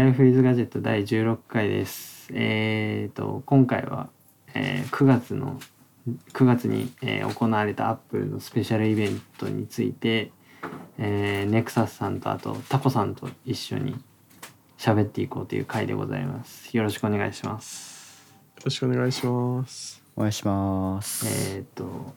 [0.00, 2.30] ライフイズガジェット第16回です。
[2.32, 4.08] えっ、と今回は、
[4.54, 5.60] えー9月の
[6.32, 10.32] 9月に、えー行われたアップルのスペシャルイベントについて、
[10.96, 13.94] えーネクサスさんとあとタコさんと一緒に
[14.78, 16.74] 喋っていこうという回でございます。
[16.74, 18.32] よろしくお願いします。
[18.56, 20.02] よろしくお願いします。
[20.16, 21.54] お願いします。
[21.54, 22.14] えっ、と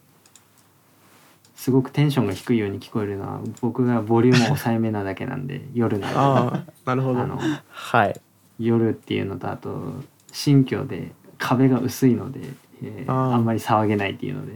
[1.56, 7.20] すごくテンションが低いように聞こえるのは僕がボリューム抑えめなだけなんで 夜なのでなるほど。
[7.22, 8.20] あのはい。
[8.60, 9.94] 夜っていうのとあと
[10.32, 12.42] 新居で壁が薄いので、
[12.84, 14.54] えーあんまり騒げないっていうので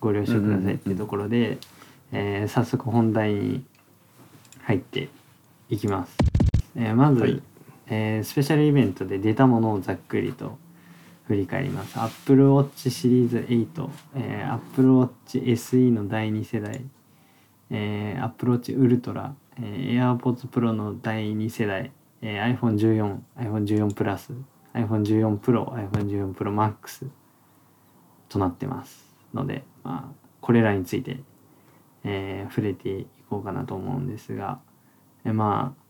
[0.00, 1.58] ご了承くださいっていうところで、
[2.12, 3.64] えー早速本題に
[4.62, 5.08] 入って
[5.68, 6.16] いきます。
[6.76, 7.42] えーまず、はい
[7.88, 10.58] えースペシャルイベントで出たものをざっくりと
[11.30, 11.96] 振り返ります。
[11.96, 16.84] Apple Watch シリーズ8、えー Apple Watch SE の第2世代、
[17.70, 24.32] えー、Apple Watch Ultra、えー AirPods Pro の第2世代、えー iPhone14、iPhone14 プラス、
[24.74, 27.06] iPhone14 Pro、iPhone14 Pro Max
[28.28, 31.20] となってますので、まあ、これらについて、
[32.02, 34.58] えー触れていこうかなと思うんですが、
[35.24, 35.80] えーまあ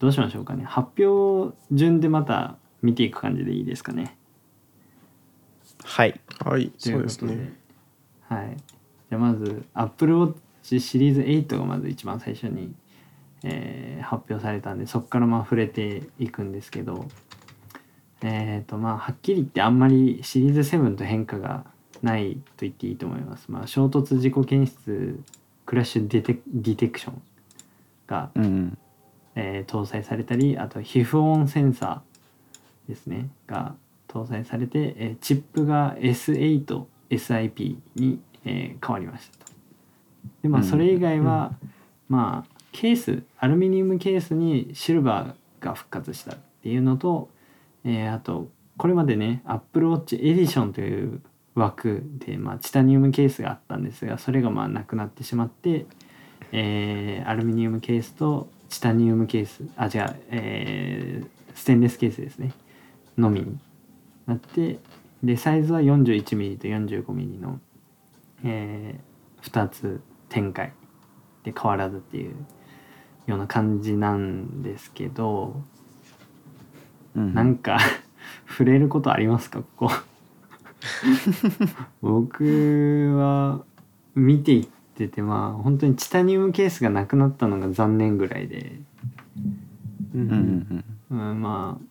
[0.00, 0.64] どうしましょうかね。
[0.64, 4.18] 発表順でまた見ていく感じでいいですかね。
[5.84, 6.20] はい。
[6.44, 7.52] はい、そうでですね。
[8.28, 8.56] はい。
[8.56, 12.72] じゃあまず Apple Watch シリーズ8がまず一番最初に、
[13.44, 17.06] えー発表されたんでそこからまあ触れていくんですけど
[18.22, 21.64] えっ、とまあはっきり言ってあんまりシリーズ7と変化が
[22.02, 23.46] ないと言っていいと思います。
[23.48, 25.20] まあ衝突事故検出
[25.66, 27.22] クラッシュデテディテクション
[28.06, 28.78] がうんうん。
[29.36, 33.74] えー搭載されたりあと皮膚温センサーですねが
[34.12, 39.52] 搭載されて、えーチップが S8SIP に、えー変わりましたと。
[40.42, 40.66] でまあうん。
[40.66, 41.52] それ以外は、
[42.08, 47.28] まあケースアルミニウムケースにシルバーが復活したっていうのと、
[47.84, 51.20] えーあとこれまでね Apple Watch エディションという
[51.54, 55.86] 枠で、まあ、チタニウムケースがあったんですがそれがまあなくなってしまって、
[56.52, 62.52] えーアルミニウムケースとチタニウムケースあ違う、えーステンレスケースですね。
[63.18, 63.58] のみに
[64.30, 64.78] なって
[65.22, 67.60] でサイズは 41mm と 45mm の、
[68.42, 68.98] え
[69.42, 70.72] 2つ展開。
[71.44, 72.34] で変わらずっていう
[73.26, 75.62] ような感じなんですけど、
[77.14, 77.34] うん。
[77.34, 77.78] なんか
[78.46, 79.62] 触れることありますか？
[79.76, 79.90] ここ。
[82.00, 83.64] 僕は
[84.14, 88.80] 見ていっててまあ本当にチタニウムケースがなくなったのが残念ぐらいで、
[90.14, 91.30] ううんうんうん。
[91.30, 91.89] うん、まあ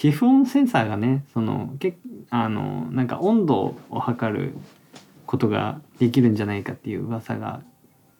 [0.00, 1.98] 皮膚温センサーがねそのけ
[2.30, 4.54] あのなんか温度を測る
[5.26, 7.60] ことができるんじゃないかっていう噂が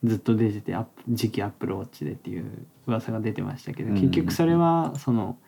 [0.05, 5.39] ずっと出ててアップ次期アップルウォッチでっていう噂が出てましたけどうん結局それはその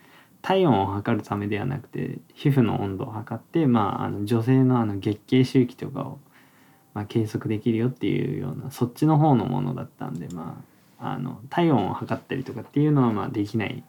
[0.40, 6.18] 体温を測るためではなくて皮膚の温度を測って、まあ、あの女性のあの月経周期とかを、
[6.94, 10.64] まあ、計測できるよっていうようなそっちの方のものだったんで、ま
[10.98, 13.84] あ、あの体温を測ったりとかっていうのはまあできない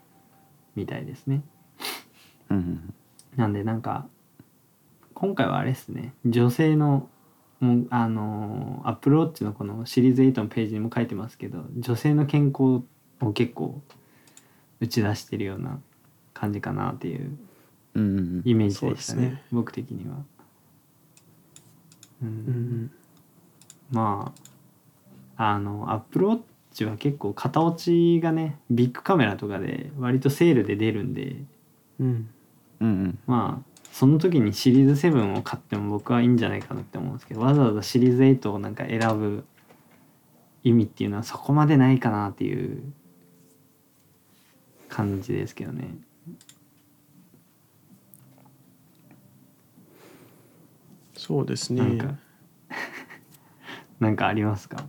[0.76, 1.42] みたいですね。
[2.50, 2.94] うんうん
[3.36, 4.06] なんでなんか
[5.14, 6.12] 今回はあれですね。
[6.24, 7.08] 女性の
[7.60, 12.84] もうあのアップルウォッチのこのシリーズ8のページにも書いてますけど女性の健康
[13.20, 13.80] を結構
[14.80, 15.80] 打ち出してるような
[16.32, 17.36] 感じかなっていう
[17.94, 18.42] うんうんうん。
[18.44, 18.86] イメージでしたね。
[18.86, 19.42] そうですね。
[19.52, 20.16] 僕的には。
[22.22, 22.28] うん。
[22.28, 22.90] うん
[23.90, 24.32] ま
[25.36, 26.40] ああのアップルウォッ
[26.72, 31.36] チは結構型落ちがねビッグカメラとかで割とセールで出るんで
[32.00, 32.28] うん。
[32.80, 33.18] うんうん。
[33.26, 39.44] まあその時にシリーズ7を買っても僕はいいんじゃないかなって思うんですけどわざわざシリーズ8をなんか選ぶ
[40.64, 42.82] 意味っていうのはそこまでないかなっていう
[44.88, 45.96] 感じですけどね。
[51.16, 52.18] そうですなんかね。
[54.00, 54.88] なんかありますか？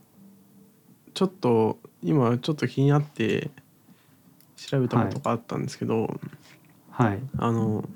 [1.14, 3.52] ちょっと今ちょっと気になって
[4.56, 6.20] 調べたことがあったんですけど、はい
[7.38, 7.88] あの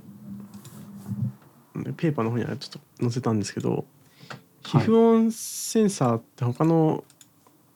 [1.95, 3.85] ペーパーの方にはちょっと載せたんですけど、
[4.63, 4.85] 皮はい。
[4.85, 7.03] 膚温センサーって他の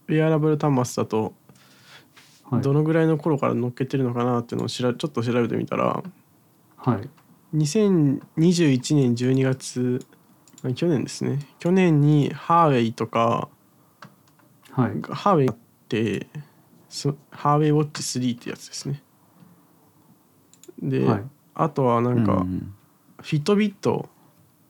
[0.07, 1.33] ウェアラブル端末だと
[2.43, 2.61] はい。
[2.61, 6.03] どのぐらいの頃から乗っけてるのかなっていうのをしらちょっと調べてみたら
[6.77, 7.09] はい。
[7.55, 10.05] 2021年12月
[10.63, 11.39] あ去年ですね。
[11.59, 13.47] 去年にハーウェイとか
[14.71, 14.91] はい。
[15.09, 15.53] ハーウェイっ
[15.87, 16.27] て
[16.89, 19.01] すハーウェイウォッチ3ってやつですね
[20.83, 21.23] で、はい。
[21.55, 22.75] あとはなんか、うんうん
[23.21, 24.09] フィットビット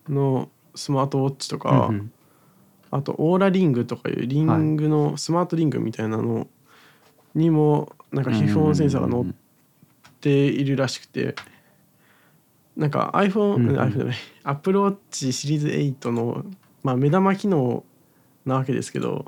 [0.07, 2.11] のスマートウォッチとか、うんうん。
[2.91, 6.45] あとオーラリングとかいうリングのスマートリングみたいなの
[7.33, 9.31] にもなんか皮膚温センサーが乗っっ
[10.23, 11.35] ているらしくて
[12.77, 13.77] なんか iPhone、うんうん。
[13.77, 16.45] iPhone じゃない Apple Watch シリーズ8の、
[16.81, 17.83] まあ、目玉機能
[18.45, 19.25] なわけですけど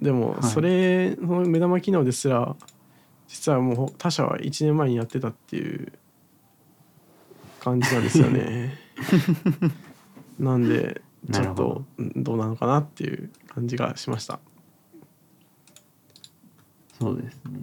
[0.00, 0.42] でもはい。
[0.44, 2.56] それ、その目玉機能ですら
[3.28, 5.92] 実はもう他社は1年前にやってたっていう
[7.60, 8.74] 感じなんですよね。
[10.40, 14.40] なんでちょっとうんどうなのかなっていう感じがしました。
[16.98, 17.60] そうですね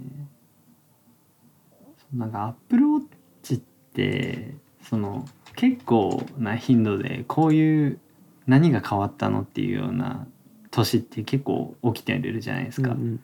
[2.13, 3.06] なんかアップルウォッ
[3.44, 5.25] チってその
[5.56, 8.00] 結構な頻度でこういう
[8.47, 10.27] 何が変わったのっていうような
[10.71, 12.91] 年って結構起きてるじゃないですか。
[12.91, 13.19] うん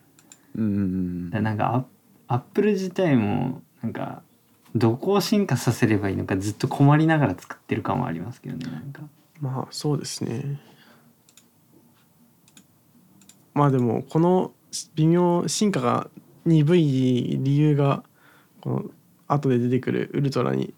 [0.55, 1.85] うんうんなんかア
[2.31, 4.21] アップル自体もなんか
[4.73, 9.01] どこを進化させればいいのかずっと困りながら作ってる感はありますけどねなんか。
[9.41, 10.57] まあそうですね。
[13.53, 14.53] まあでもこの
[14.95, 16.09] 微妙進化が
[16.45, 18.01] 鈍い理由が
[18.61, 18.85] この
[19.27, 20.73] 後で出てくるウルトラに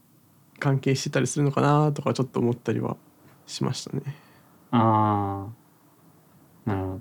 [0.58, 2.98] 関係してたりするのかなとかちょっと思ったりは
[3.46, 4.02] しましたね。
[4.72, 5.48] あ
[6.66, 7.00] あなるほど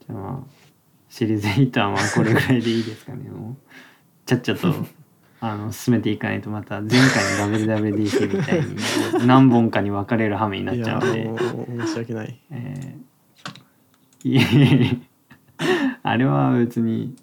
[0.00, 0.55] じゃあまあ
[1.16, 3.56] シリーズ8はまあこれぐらいでいいですかねもう
[4.26, 4.74] ちゃっちゃと
[5.40, 11.30] あの進めていかないとまた前回の WWDC みたいに何本かに分かれる羽目になっちゃうので
[11.86, 12.38] 申し訳ない。
[12.50, 13.06] えー
[14.24, 14.42] いえい
[14.90, 14.98] え
[16.02, 17.14] あれは別に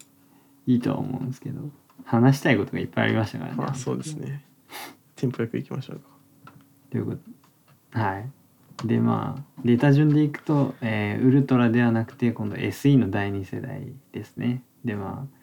[0.66, 1.69] いいとは思うんですけど
[2.06, 3.57] 話したいことがいっぱいありましたからね。
[3.57, 4.45] まあそうですね。
[5.18, 6.07] テンポよくいきましょうか。
[6.90, 7.16] というこ
[7.92, 8.30] とはい
[8.86, 14.64] でまあデータ順でいくと、えーウルトラではなくて今度 SE の第2世代ですね。
[14.84, 15.38] でまあ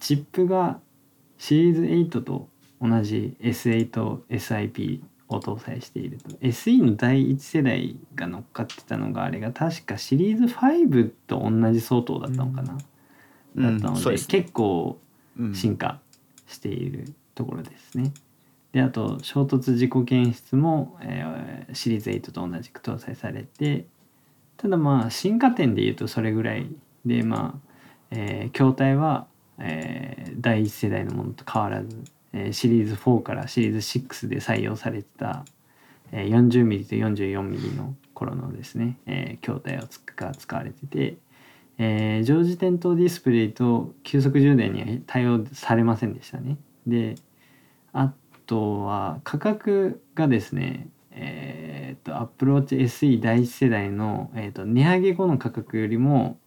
[0.00, 0.80] チップが
[1.38, 2.48] シリーズ8と
[2.80, 6.30] 同じ S8SIP を搭載していると。
[6.36, 12.78] SE の第1世代が乗っかってたのがあれが確かシリーズ5と同じ相当だったのかな、
[13.56, 13.62] うん。
[13.62, 14.40] だったのでそうですね。
[14.40, 14.98] 結構
[15.38, 15.54] うん。
[15.54, 16.00] 進化
[16.46, 18.12] しているところですね。
[18.72, 23.84] であと衝突事故検出も、えーシリーズ8と同じく搭載されて
[24.56, 26.66] ただまあ進化点でいうとそれぐらい
[27.04, 27.74] でまあ、
[28.10, 29.26] えー筐体は、
[29.58, 35.44] えー第1世代のものと変わらず、えーシリーズ4からシリーズ6で採用されてた、
[36.12, 41.16] えー 40mm と 44mm の頃のですね、えー筐体をつが使われてて、
[41.78, 46.56] えー常時点灯ディスプレイと急速充電には対応されませんでしたね。
[46.86, 47.16] で
[47.92, 48.12] あ
[48.48, 50.88] とは価格がですね
[51.20, 56.38] えー、と Apple Watch SE 第一世代の、えー、と値上げ後の価格よりも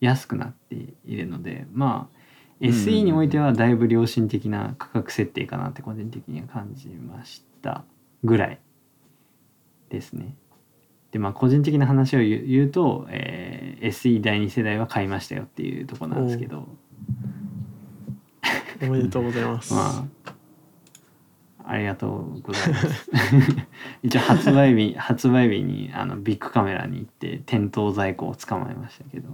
[0.00, 2.18] 安くなっているのでまあ
[2.60, 7.84] うん SE においてはだいぶ良心的な価格設定かなって個人的には感じました
[8.22, 8.60] ぐらい
[9.88, 10.36] ですね。
[11.10, 16.68] でまあ個人的な話を言うと、えー SE 第2世代は買いましたよっていうところなんですけど
[18.80, 19.74] おめでとうございます。
[19.74, 20.32] まあ
[21.66, 23.10] ありがとうございます。
[24.02, 29.28] 一応発売日発売日にあのビッグカメラに行って店頭在庫を捕まえましたけど。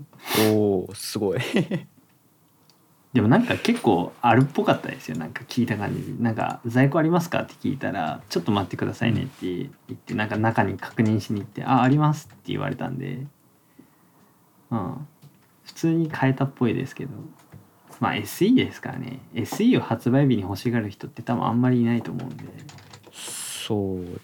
[0.53, 1.41] おおすごい。
[3.13, 5.17] でもなんか結構あるっぽかったですよ。
[5.17, 6.15] なんか聞いた感じ。
[6.15, 13.27] でなんか在庫ありますかって聞いたらちょっと待ってくださいねって言ってなんか中に確認しに行ってあありますって言われたんで。
[14.71, 15.19] まあ
[15.65, 17.13] 普通に買えたっぽいですけど
[18.01, 19.21] まあ SE ですからね。
[19.35, 22.45] SE を発売日に欲しがる人って多分あんまりいないと思うんで。
[23.13, 24.21] そう。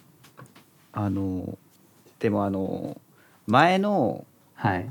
[0.93, 1.57] あの
[2.19, 2.99] でもあの
[3.47, 4.89] 前のはい。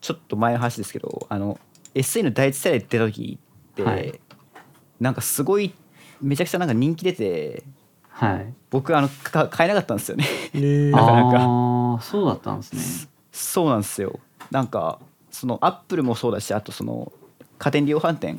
[0.00, 1.60] ちょっと前の話ですけどあの
[1.94, 3.38] SE の第一世代出た時
[3.72, 4.20] って、はい。
[4.98, 5.72] なんかすごい
[6.20, 7.62] めちゃくちゃなんか人気出て
[8.08, 8.54] はい。
[8.70, 10.24] 僕あのか買えなかったんですよね。
[10.54, 10.90] えー。
[10.96, 11.38] なかなか。
[11.40, 12.72] ああそうだったんです
[13.04, 13.10] ね。
[13.30, 14.20] そうなんですよ。
[14.50, 14.98] なんか
[15.30, 17.12] そのアップルもそうだしあとその
[17.62, 18.36] 家電量販店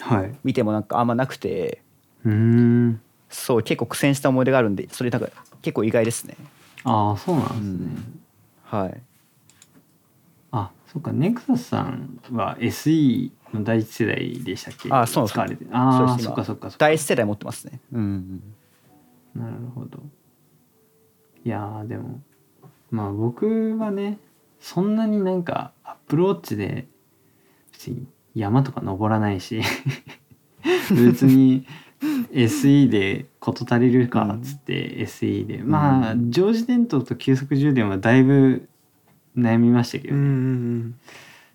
[0.00, 0.34] はい。
[0.42, 1.82] 見てもなんかあんまなくて
[2.24, 3.00] うーん。
[3.30, 5.28] そう結構苦戦した思い出があるんでそれなんか
[5.62, 6.36] 結構意外ですね。
[6.82, 7.58] ああそうなんです
[7.94, 8.02] ね、
[8.64, 9.02] はい。
[10.50, 14.88] あそっかネクサスさんは SE の第一世代でしたっけ？
[14.92, 16.78] あそう使われてああそっかそっかそっか。
[16.78, 17.80] 第一世代持ってますね。
[17.92, 18.42] うん。
[19.34, 20.00] なるほど。
[21.44, 22.20] いやーでも
[22.90, 24.18] まあ僕はね
[24.60, 26.86] そんなになんかアップルウォッチで
[27.72, 29.62] 別に山とか登らないし
[30.90, 31.66] 別に
[32.32, 38.68] SE で事足りるかっつって SE で、まあ常時電灯と急速充電はだいぶ
[39.36, 40.38] 悩みましたけどね、うんうんう
[40.78, 41.00] ん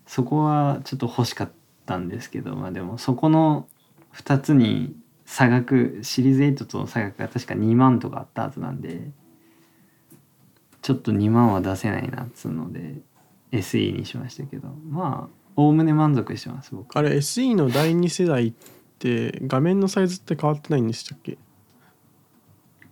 [0.04, 1.50] そこはちょっと欲しかっ
[1.86, 3.66] たんですけどまあでもそこの
[4.14, 9.08] 2つに差額シリーズ8との差額が確か2万とかあったはずなんで
[10.82, 12.96] ちょっと2万は出せないなっつうので
[13.52, 14.68] SE にしましたけど。
[14.90, 16.96] まあおおむね満足してます僕。
[16.96, 18.52] あれ SE の第2世代っ
[18.98, 21.38] て画面のサイズって変わってないんでしたっけ？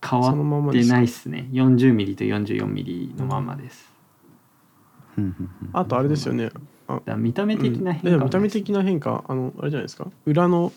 [0.03, 1.49] 変そのまわってないっすね。
[1.53, 3.93] 40mm と 44mm のままです、
[5.17, 5.25] うん。
[5.25, 5.35] うん。
[5.39, 5.71] うん。
[5.73, 6.51] あとあれですよね。
[6.89, 8.25] あ見た目的な変化うん。
[8.25, 10.07] 見た目的な変化あのあれじゃないですか？
[10.27, 10.73] 裏の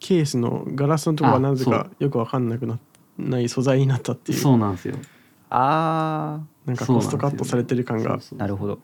[0.00, 2.78] ケースのガラスのところがなぜあかよく分かんなくな
[3.18, 4.38] ない素材になったっていう。
[4.38, 4.96] そうなんですよ。
[5.50, 8.78] あなんかコストカットされてる感がなるほど。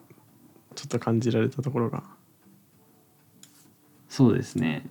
[0.74, 2.02] ちょっと感じられたところが
[4.14, 4.86] そうですね。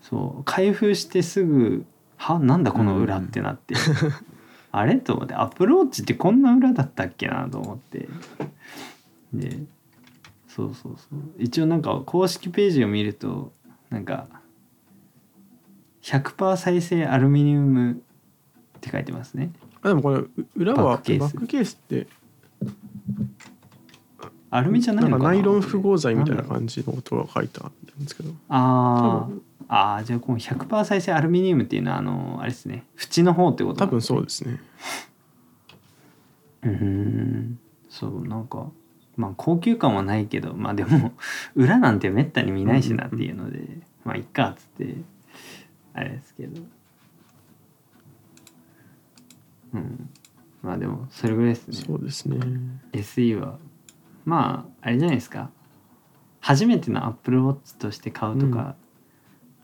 [0.00, 0.44] そう。
[0.44, 1.84] 開封してすぐ
[2.16, 3.74] 「はなんだこの裏」ってなって、
[4.70, 4.94] あれ？
[5.00, 5.34] と思って。
[5.34, 8.08] アプローチってこんな裏だったっけなと思って。
[9.34, 9.64] で
[10.46, 11.18] そうそうそう。
[11.36, 13.52] 一応なんか公式ページを見ると
[13.90, 14.28] なんか
[16.02, 17.96] 100%再生アルミニウムっ
[18.80, 19.50] て書いてますね。
[19.82, 21.20] あでもこれう裏はバックケース。
[21.20, 22.06] バックケースって
[24.54, 25.24] アルミじゃないのかな？
[25.30, 28.30] かナイロン複合材みたいなじ感じのことが書いてあるんですけど。
[28.50, 29.26] あ
[29.68, 32.84] あーじゃあこの100%再生アルミニウムっていうのはあのあれですね。
[32.98, 34.60] 縁の方ってこと多分そうですね。
[36.64, 37.58] うーん。
[37.88, 38.66] そうなんか
[39.16, 41.12] まあ高級感はないけどまあでも
[41.56, 43.66] 裏なんてめったに見ないしなっていうので、
[44.04, 44.96] まあいっかっつって
[45.94, 46.60] あれですけど。
[49.72, 50.10] うん。
[50.62, 51.76] まあでもそれぐらいですね。
[51.86, 52.38] そうですね。
[52.92, 53.58] SE は
[54.24, 55.50] まああれじゃないですか。
[56.40, 58.74] 初めての AppleWatch として買うとか、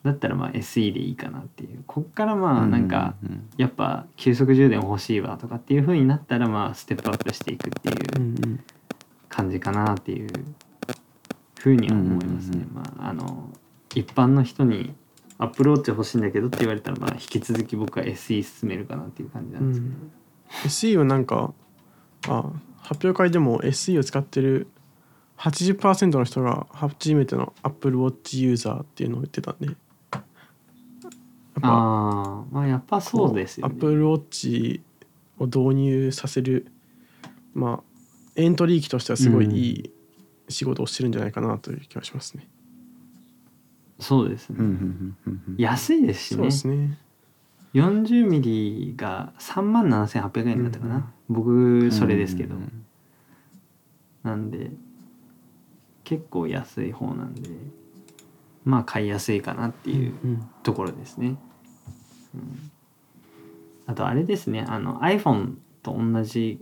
[0.04, 1.82] だったらまあ SE でいいかなっていう。
[1.86, 3.14] こっからまあなんか、
[3.56, 8.60] やっぱ急速充電欲しいわとかっていう風になったらまあステップアップしていくっていう
[9.28, 10.28] 感じかなっていう
[11.58, 12.64] 風には思いますね。
[12.68, 13.50] うんまああの
[13.94, 14.94] 一般の人に
[15.38, 19.94] アップローチ欲しいんだけどって言われたらまあ引き続き僕は SE 進めるかなっていう感じなうんですけど。
[19.94, 20.10] ん
[20.64, 21.52] SE はなんか
[22.28, 24.68] あ発表会でも SE を使ってる
[25.38, 29.76] 80%の人が初めての AppleWatch ユーザーっていうのを言ってたんでやっ
[30.11, 30.25] ぱ
[31.68, 33.75] ああまあやっぱそうですよね。
[33.75, 34.80] AppleWatch
[35.38, 36.66] を導入させる
[37.54, 38.00] まあ
[38.37, 39.90] エントリー機としてはすごいいい
[40.49, 42.49] 仕事をしてるんじゃないかなという気がしますね。
[44.00, 44.58] そうですね。
[45.56, 46.50] 安いですしねそうで。
[46.52, 46.99] すね。
[47.75, 52.62] 40ミリが3万7800円だったかな、うん僕それですけど、うん。
[52.62, 52.85] うん
[54.25, 54.73] なんで
[56.04, 57.49] 結構安い方なんで
[58.64, 61.37] まあ買いやすいかなっていううんところですね、
[62.35, 62.70] うん。
[63.87, 66.61] あとあれですねあの iPhone と同じ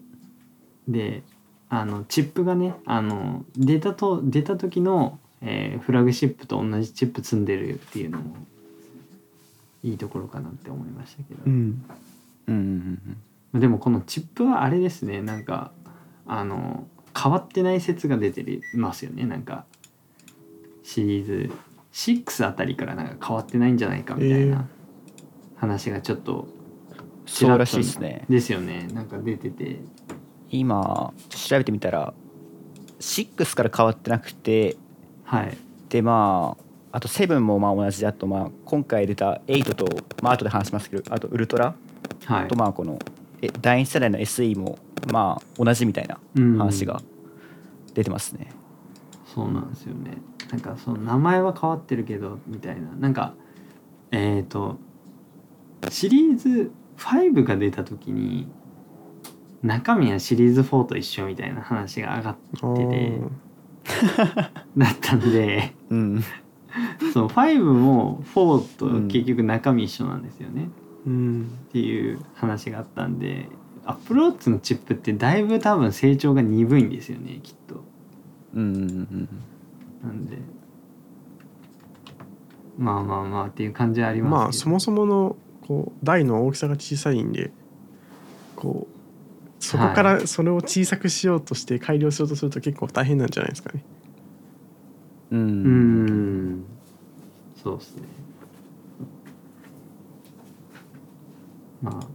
[0.87, 1.23] で
[1.69, 8.37] あのチップがねあの出たと出た時の、えーフラグシップと同じチップ積んでるっていうのも
[9.83, 11.53] いいところかなって思いましたけど、うん
[12.47, 12.63] うんうんう
[13.11, 13.17] ん
[13.59, 15.23] でもこのチップはあれですね。
[15.23, 15.73] なんか
[16.27, 16.87] あの
[17.21, 18.45] 変わってない説が出て
[18.75, 19.25] ますよね。
[19.25, 19.65] なんか
[20.83, 21.51] シリーズ
[21.93, 24.51] 6あたりからなんか変わってないんじゃないかみたいえー。
[24.51, 24.69] な
[25.57, 26.49] 話がちょっと
[27.25, 28.25] そうらしいですね。
[28.29, 28.89] ですよね。
[28.93, 29.81] なんか出てて。
[30.51, 32.15] 今調べてみたら
[33.01, 34.77] 6から変わってなくて
[35.25, 35.57] はい。
[35.89, 36.57] でま
[36.93, 39.87] ああと7もまあ同じであとまあ今回出た8と
[40.23, 41.75] まあ後で話しますけどあとウルトラ
[42.27, 42.49] はい。
[42.49, 42.99] とまあこの
[43.43, 44.79] え第2世代の SE も
[45.13, 46.59] まあ同じみたいなうん。
[46.59, 47.01] 話が
[47.95, 48.53] 出てますね。
[49.35, 50.19] そうなんですよね。
[50.51, 52.89] なんかその名前は変わってるけどみたいな。
[52.99, 53.35] なんか
[54.11, 54.79] えっ、と
[55.91, 58.49] シリーズ5が出た時に
[59.63, 63.31] 中身はシリーズ4と一緒みたいな話が上がっあててー。
[64.77, 66.25] だったんでうん、
[67.13, 73.49] その5も4と結局中身一緒なんですよね、うんっていう話があったんで
[73.85, 77.85] アップローチのチップってだいぶ多分成長が鈍いんですよねきっと。
[78.55, 79.29] うんうんうん
[80.03, 80.39] なんで。
[82.79, 85.37] まあまあまあっていう感じはありますまあそもそもの
[85.67, 87.51] こう台の大きさが小さいんで
[88.55, 88.97] こう
[89.65, 93.85] そこからそれを小さくしようとして改良しようとすると結構大変なんじゃないですかね。
[95.31, 95.41] うん。
[95.41, 96.65] うーん
[97.63, 98.03] そうですね
[101.83, 102.07] まあ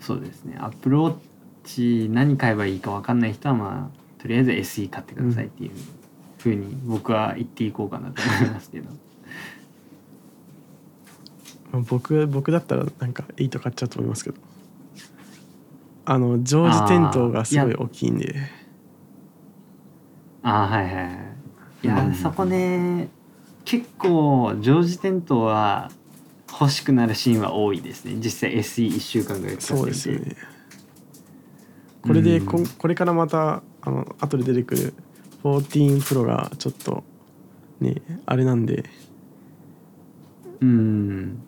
[0.00, 0.56] そうですね。
[0.58, 1.16] アップルウォッ
[1.64, 5.70] チ何買えばいいか分かんない人はまあとりあえず SE 買ってくださいっていう
[6.38, 8.90] ふうに僕は言っていこうかなと思いますけど。
[11.72, 14.36] まあ僕僕だったらなんか8買っちゃうと思いますけど。
[16.04, 18.34] あの常時点灯がすごい大きいんで。
[20.42, 21.06] ああはいはいはい。
[21.82, 22.14] いや、うん。
[22.14, 23.08] そこね
[23.66, 25.90] 結構常時点灯は
[26.50, 28.16] 欲しくなるシーンは多いですね。
[28.16, 29.96] 実際 SE1 週間ぐらい使そうってみて。
[29.96, 30.36] ですよね。
[32.02, 32.66] これでこ,、うん。
[32.66, 34.94] これからまたあの後で出てくる
[35.44, 37.04] 14 Pro がちょっと
[37.80, 38.84] ねあれなんで。
[40.60, 41.42] うん。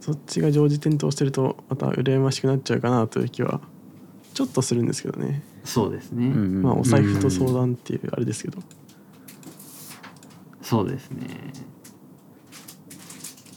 [0.00, 3.60] そっちが常時点灯してるとまた羨ましくなっちゃうかなという気は
[4.32, 8.58] ちょっとするんですけどね、そうですね、まあお財布と相談っていうあれですけど、
[10.62, 11.26] そうですね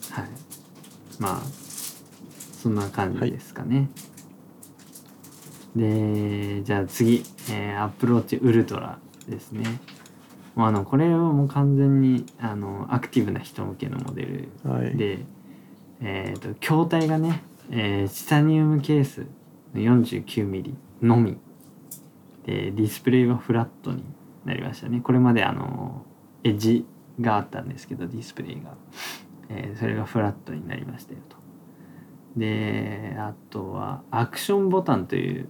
[0.10, 0.30] はい
[1.22, 1.42] まあ
[2.62, 3.90] そんな感じですかね、
[5.76, 8.98] でじゃあ次、えー、アップローチウルトラ
[9.30, 9.64] ですね。
[10.56, 14.98] もうあのこれはもう完全にあのアクティブな人向けのモデルはい。
[14.98, 15.20] で、
[16.02, 19.28] えー、と筐体がね、えーチタニウムケース
[19.76, 20.74] 49mm
[21.04, 21.38] のみ。
[22.46, 24.04] でディスプレイはフラットに
[24.44, 25.02] なりましたね。
[25.02, 26.04] これまであの
[26.44, 26.86] エッジ
[27.20, 28.76] があったんですけどディスプレイが、
[29.54, 31.38] えーそれがフラットになりましたよと。
[32.38, 35.50] であとはアクションボタンという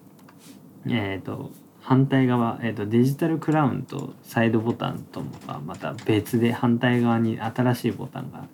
[0.88, 8.48] えっ、と反対側、えー、とデジタルクラウンとサイドボタンとはまた別で反対側に新しいボタンが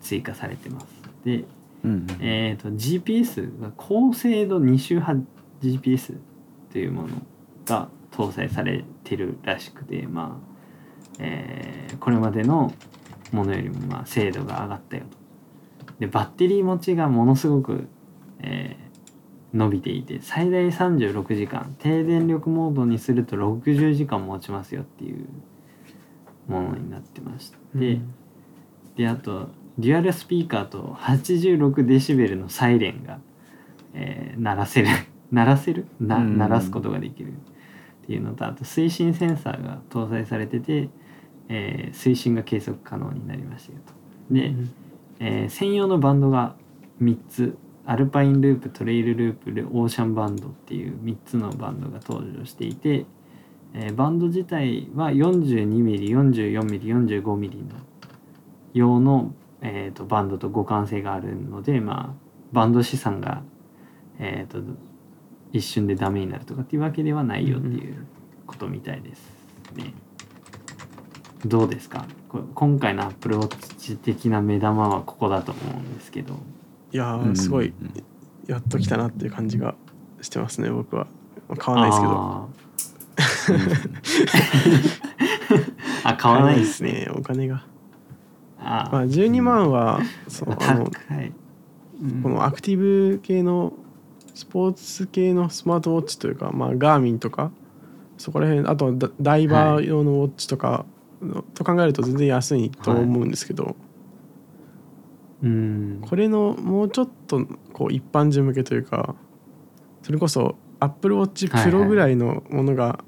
[0.00, 0.86] 追加されてます。
[1.24, 1.44] で
[1.84, 5.24] うんうんえー、と GPS が高精度2周波
[5.62, 6.16] GPS
[6.72, 7.08] というもの
[7.66, 12.72] が搭載されてるらしくてまあ、えーこれまでの
[13.32, 15.04] ものよりもまあ精度が上がったよ
[15.86, 15.94] と。
[15.98, 17.88] でバッテリー持ちがものすごく、
[18.40, 18.88] えー
[19.54, 25.26] 伸びていて最大36時間低電力モードにすると60時間持ちますよっていう
[26.46, 27.56] ものになってました。
[27.74, 28.14] で、うん
[28.94, 33.20] であとデュアルスピーカーと86デシベルのサイレンが、
[33.94, 34.88] えー鳴らせる
[35.32, 35.86] 鳴らせる？
[35.98, 37.34] なうん鳴らすことができるっ
[38.06, 40.90] ていうのとあと推進センサーが搭載されてて、
[41.48, 44.34] えー推進が計測可能になりましたよと。
[44.34, 44.70] で、うん
[45.20, 46.54] えー専用のバンドが
[47.02, 53.06] 3つアルパインループトレイルループでオーシャンバンドっていう3つのバンドが登場していて、
[53.74, 57.30] えーバンド自体は 42mm44mm45mm の
[58.74, 62.16] 用の、えー、とバンドと互換性があるので、まあ、
[62.52, 63.42] バンド資産が、
[64.18, 64.58] えー、と
[65.52, 68.06] 一瞬でダメになるとかっていうわけではないよっていう
[68.46, 69.22] ことみたいです
[69.74, 69.94] ね。
[71.44, 72.04] どうですか？
[72.28, 76.34] こ今回のアップルウォッチ的な目玉はここだと思うんですけど。
[76.92, 77.72] いやすごい
[78.46, 79.74] やっときたなっていう感じが
[80.22, 81.06] してますね僕は。
[81.58, 82.48] 買わないですけど。
[86.04, 86.92] あ買 わないですね。
[86.92, 87.64] ねお金が。
[88.60, 90.90] あまあ12万はそうあの
[92.02, 92.22] うん。
[92.22, 93.72] このアクティブ系の
[94.34, 97.50] スポーツ系のスマートウォッチというか、まあ、ガーミンとか
[98.18, 100.84] そこら辺あとはダダイバー用のウォッチとか、
[101.54, 103.76] と考えると全然安いと思うんですけど、
[105.42, 105.98] うん。
[106.02, 109.14] これのもうちょっとこう一般人向けというか
[110.02, 113.04] それこそ Apple Watch はいはい Pro ぐらいのものが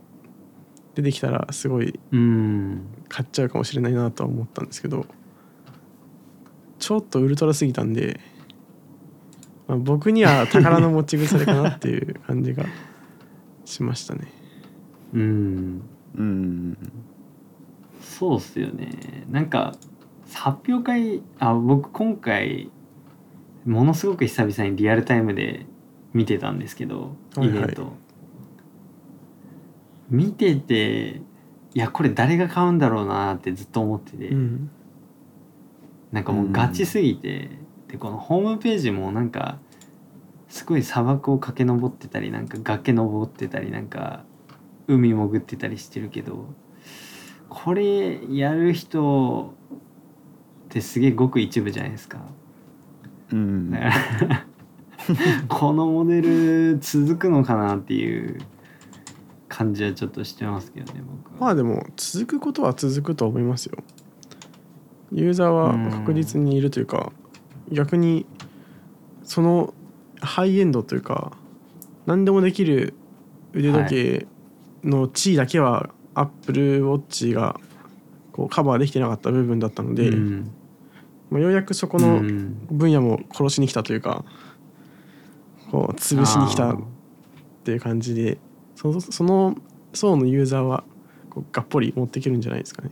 [0.94, 2.86] 出てきたらすごいうん。
[3.08, 5.04] 買っちゃうかもしれないなとは思ったんですけど
[6.78, 8.20] ちょっとウルトラすぎたんで、
[9.66, 12.64] まあ、僕には宝の持ち腐れかなっていう感じが
[13.64, 14.32] しましたね。
[15.12, 15.82] うん。
[16.16, 16.78] うん
[18.00, 18.90] そうっすよね。
[19.30, 19.74] なんか
[20.32, 22.70] 発表会あ僕今回
[23.64, 25.66] ものすごく久々にリアルタイムで
[26.12, 27.48] 見てたんですけどはいはい。
[27.48, 27.92] イベント、
[30.08, 31.20] 見てて
[31.74, 34.70] いやこれ誰が買うんだろうなってずっと思ってて、うん。
[36.12, 37.50] なんかもうガチすぎて、
[37.86, 39.58] でこのホームページもなんか
[40.48, 44.24] すごい砂漠を駆け上ってたりなんか崖登ってたりなんか
[44.88, 46.46] 海潜ってたりしてるけど
[47.50, 49.52] これやる人
[50.66, 52.18] ってすげえごく一部じゃないですか。
[53.32, 53.86] うんだか
[54.26, 54.46] ら
[55.48, 58.40] このモデル続くのかなっていう
[59.48, 61.40] 感じはちょっとしてますけどね僕は。
[61.40, 63.82] まあでも続くことは続くと思いますよ。
[65.12, 67.12] ユーザーは確実にいるというか
[67.70, 68.26] 逆に
[69.24, 69.74] その
[70.20, 71.32] ハイエンドというか
[72.06, 72.94] 何でもできる
[73.52, 74.26] 腕時計
[74.84, 77.58] の地位だけは Apple Watch が
[78.32, 80.50] こうカバーできてなかった部分だったので、うん。
[81.30, 82.66] まあ、ようやくそこうのん。
[82.70, 84.24] 分野も殺しに来たというか
[85.70, 86.78] こう潰しに来たっ
[87.64, 88.38] ていう感じで
[88.74, 89.56] そのその
[89.92, 90.84] 層のユーザーは
[91.30, 92.90] こうがっぽり持っていけるんじゃないですかね。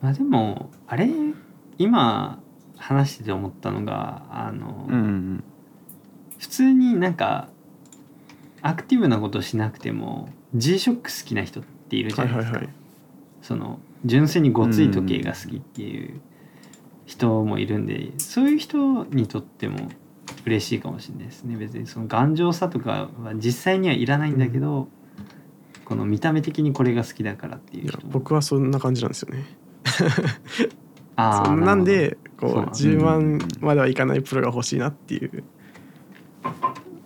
[0.00, 1.08] まあでもあれ
[1.76, 2.40] 今
[2.76, 5.44] 話してて思ったのがあの、うん。
[6.38, 7.48] 普通になんか
[8.68, 12.74] アクティブなことしなくても G-SHOCK 好きな人っているじゃないですか、はいはいはい。
[13.40, 16.20] その純粋にごつい時計が好きっていう
[17.06, 19.88] 人もいるんで、そういう人にとっても
[20.44, 21.56] 嬉しいかもしれないですね。
[21.56, 24.88] 別にその頑丈さとかは実際にはいらないんだけど、
[25.86, 28.12] この見た目的にこれが好きだからっていいうや人も。
[28.12, 29.44] 僕はそんな感じなんですよね。
[31.16, 32.56] あーそんなんでこうそう。
[32.56, 35.44] なんだ10万まではいかないプロが欲しいなっていう。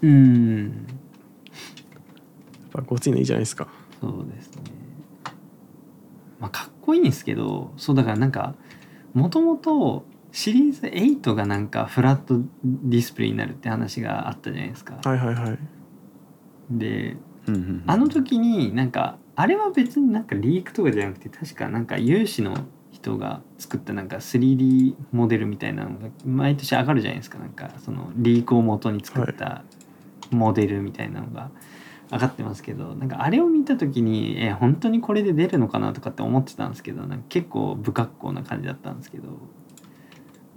[0.03, 0.87] うん。
[0.87, 1.02] ぱ
[2.81, 3.69] ごついのいいじゃないですか。
[4.01, 4.63] そうですね。
[6.41, 8.55] まあかっこいいんですけどそうだからなんか
[9.15, 14.99] もともとシリーズ8がなんかフラットディスプレイになるって話があったじゃないですか。
[15.05, 15.59] はいはいはい。
[16.71, 22.55] でうんうんうんあの時になんかあれは別になんかリークとかじゃなくて確かなんか有志の
[22.91, 27.39] 人が作ったなんか 3D モデルみたいなのが毎年上がるじゃないですか。
[27.39, 29.65] なんかそのリークを元に作った
[30.31, 31.51] モデルみたいなのが
[32.13, 39.25] 上がってますけどなんかあれを見た時にえ本当にこれで出るのかなとかって思ってたんですけどなんか結構不格好な感じだったんですけど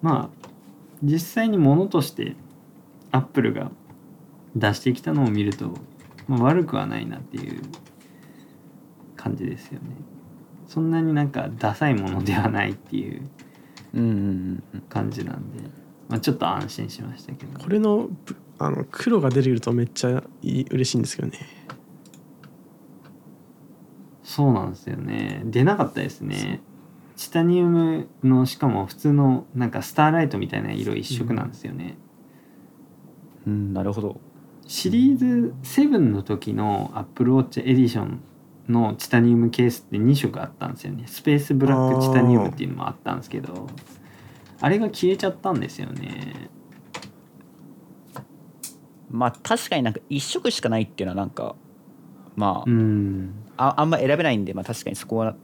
[0.01, 0.47] まあ
[1.01, 2.35] 実際にものとして
[3.11, 3.71] アップルが
[4.55, 5.71] 出してきたのを見ると、
[6.27, 7.61] まあ、悪くはないなっていう
[9.15, 9.87] 感じですよね。
[10.67, 13.21] そんなになんかダサいものではないっていう
[14.89, 15.63] 感じなんで、
[16.09, 21.39] まあ、ちょっと安心しましたけどこれのぶあの黒が出てくるとめっちゃいい嬉しいんですけどね。
[24.23, 25.41] そうなんですよね。
[25.45, 26.61] 出なかったですね。
[27.15, 31.97] チタニウムのしかも普通のなんかスターライトみたいな色一色なんですよね、
[33.47, 34.19] うんなるほど。
[34.67, 38.19] シリーズ7の時の Apple Watch エディション
[38.67, 41.03] のチタニウムケースって2色あったんですよね。
[41.07, 43.67] スペースブラックチタニウムっていうのもあったんですけど
[44.59, 46.49] あれが消えちゃったんですよね
[49.15, 51.55] まあ確かになんか一色しかないっていうのはなんか
[52.35, 53.33] まあ、うん。
[53.57, 55.35] ああんま選べないんでまあ確かにそこは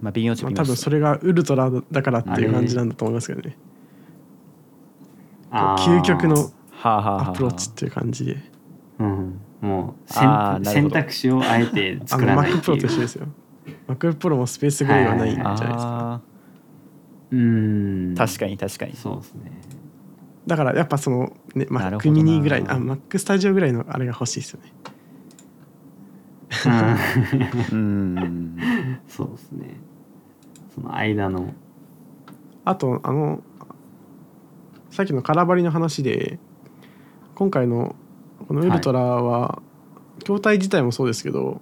[0.00, 0.68] まあ微妙っちゃまあ、微妙です。
[0.68, 3.56] 多分それがウルトラだからっていう感じなんだと思いますけどね。
[5.50, 6.00] あー。
[6.00, 6.50] 究極のは
[6.82, 8.36] あはあはあアプローチっていう感じで。
[8.98, 10.94] うん、もう選あーなるほど。
[10.94, 12.80] 選択肢をあえてあの作らないって Pro いう。
[12.80, 13.26] と一緒ですよ。
[13.88, 16.20] Mac Pro もスペースグレーはないじゃないですかあ
[17.32, 17.38] うん。
[18.14, 18.94] ー確かに確かに。
[18.94, 19.52] そうですね
[20.46, 24.72] だからやっぱその、ね、なるほど Mac な mini ぐらいあ Mac Studio ぐらいのあれが欲しいですよね。
[27.72, 28.18] うん。
[28.18, 28.56] うん。
[29.08, 29.80] そうですね。
[30.74, 31.52] その間の。
[32.64, 33.42] あとあの
[34.90, 36.38] さっきの空張りの話で
[37.34, 37.96] 今回の
[38.48, 39.60] このウルトラは、
[40.20, 41.60] 筐体自体もそうですけど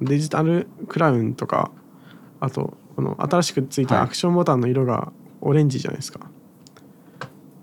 [0.00, 1.70] デジタルクラウンとか
[2.40, 4.04] あとこの新しくついたはい。
[4.04, 6.30] アクションボタンの色がオレンジじゃないですか、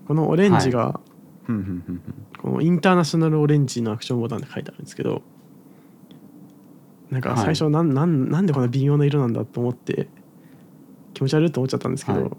[0.06, 1.00] このオレンジが、
[1.48, 2.02] うんうんうんうん
[2.44, 5.22] このインターナショナルオレンジのアクションボタンって書いてあるんですけど
[7.08, 10.08] なんか最初なん,、なんなんでこんな微妙な色なんだと思って
[11.14, 12.30] 気持ち悪いと思っちゃったんですけど、はい。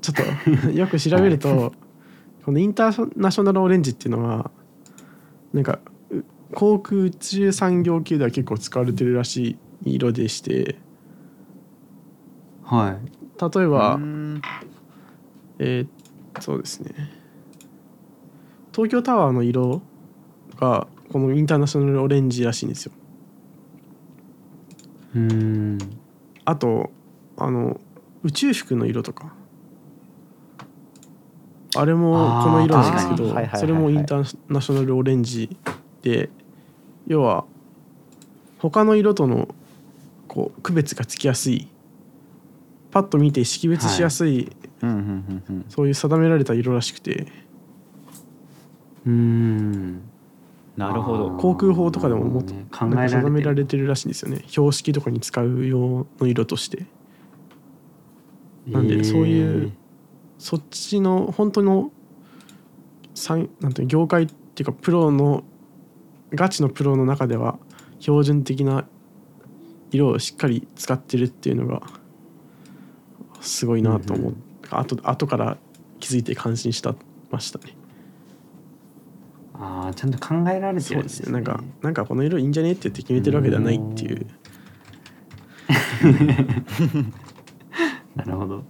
[0.00, 1.72] ちょっとよく調べると、
[2.44, 4.50] このインターナショナルオレンジっていうのは
[5.52, 10.78] なんかう航空宇宙産業系では結構使われてるらしい色でして
[12.62, 13.56] はい。
[13.56, 14.42] 例えば、うん。
[15.58, 15.95] えー
[16.40, 16.92] そうですね。
[18.72, 19.82] 東京タワーの色
[20.58, 22.92] がこのインターナショナルオレンジらしいんですよ。
[25.14, 25.78] うん。
[26.44, 26.90] あと
[27.36, 27.80] あの
[28.22, 29.34] 宇宙服の色とか。
[31.78, 35.54] あれもこの色なんですけどそれもインターナショナルオレンジ
[36.00, 36.30] で
[37.06, 37.44] 要は
[38.58, 39.54] 他の色との
[40.26, 41.68] こう区別がつきやすい。
[42.90, 44.50] パッと見て識別しやすい、
[45.68, 47.26] そういう定められた色らしくて。
[49.06, 50.00] うん。
[50.76, 51.30] なるほど。
[51.36, 54.42] 航空法とかでももっとね考なんか定められれてるらしいんですよね。
[54.46, 56.78] 標識とかに使う用の色として。
[56.78, 56.86] て
[58.66, 59.86] なんでそういうえー
[60.38, 61.90] そっちの本当の
[63.14, 65.44] 産なんていうの業界っていうかプロの
[66.32, 67.58] ガチのプロの中では
[68.00, 68.86] 標準的な
[69.90, 71.82] 色をしっかり使ってるっていうのが
[73.40, 74.32] すごいなと思っ
[74.70, 75.56] うんあと後から
[76.00, 76.94] 気づいて感心した
[77.30, 77.74] ましたね。
[79.54, 81.32] ああちゃんと考えられてそうでるんですすね。
[81.32, 84.26] ねなんかなんかこの色いいんじゃねって言って決めてるわけではないっていう。
[88.14, 88.64] なるほど。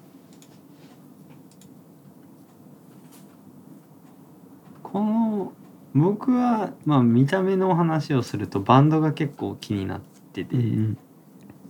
[4.83, 5.53] この
[5.95, 10.01] 僕はまあ見た目のお話をするとバンドが結構気になっ
[10.33, 10.99] てて、うん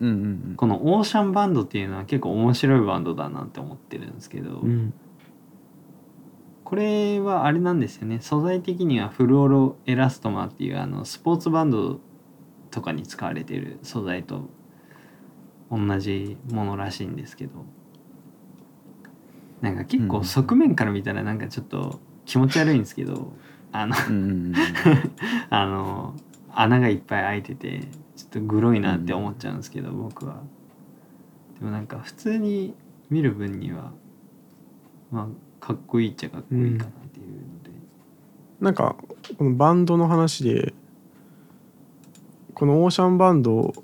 [0.00, 4.70] うんうんこのオーシャンバンドっていうのは結構面白いバンドだなって思ってるんですけど、うん。
[4.70, 4.94] うん
[6.66, 8.18] これはあれなんですよね。
[8.20, 12.00] 素材的にはフルオロエラストマっていうあのスポーツバンド
[12.72, 14.50] とかに使われてる素材と
[15.70, 17.64] 同じものらしいんですけど
[19.60, 20.24] なんか結構うん。
[20.24, 23.32] 側面から見たらなんかちょっと気持ち悪いんですけど
[23.70, 24.54] あのうんうんうんうん。
[25.50, 26.16] あの
[26.58, 27.80] 穴がいっぱい開いてて
[28.16, 30.42] ちょっとグロいなって思っちゃうんですけど、僕は。
[31.58, 32.74] でもなんか普通に
[33.10, 33.92] 見る分には
[35.10, 35.28] ま
[35.60, 37.70] あかっこいいっちゃかっこいいかなっていうので、
[38.60, 38.96] なんか
[39.38, 40.72] このバンドの話で
[42.54, 43.74] このオーシャンバンド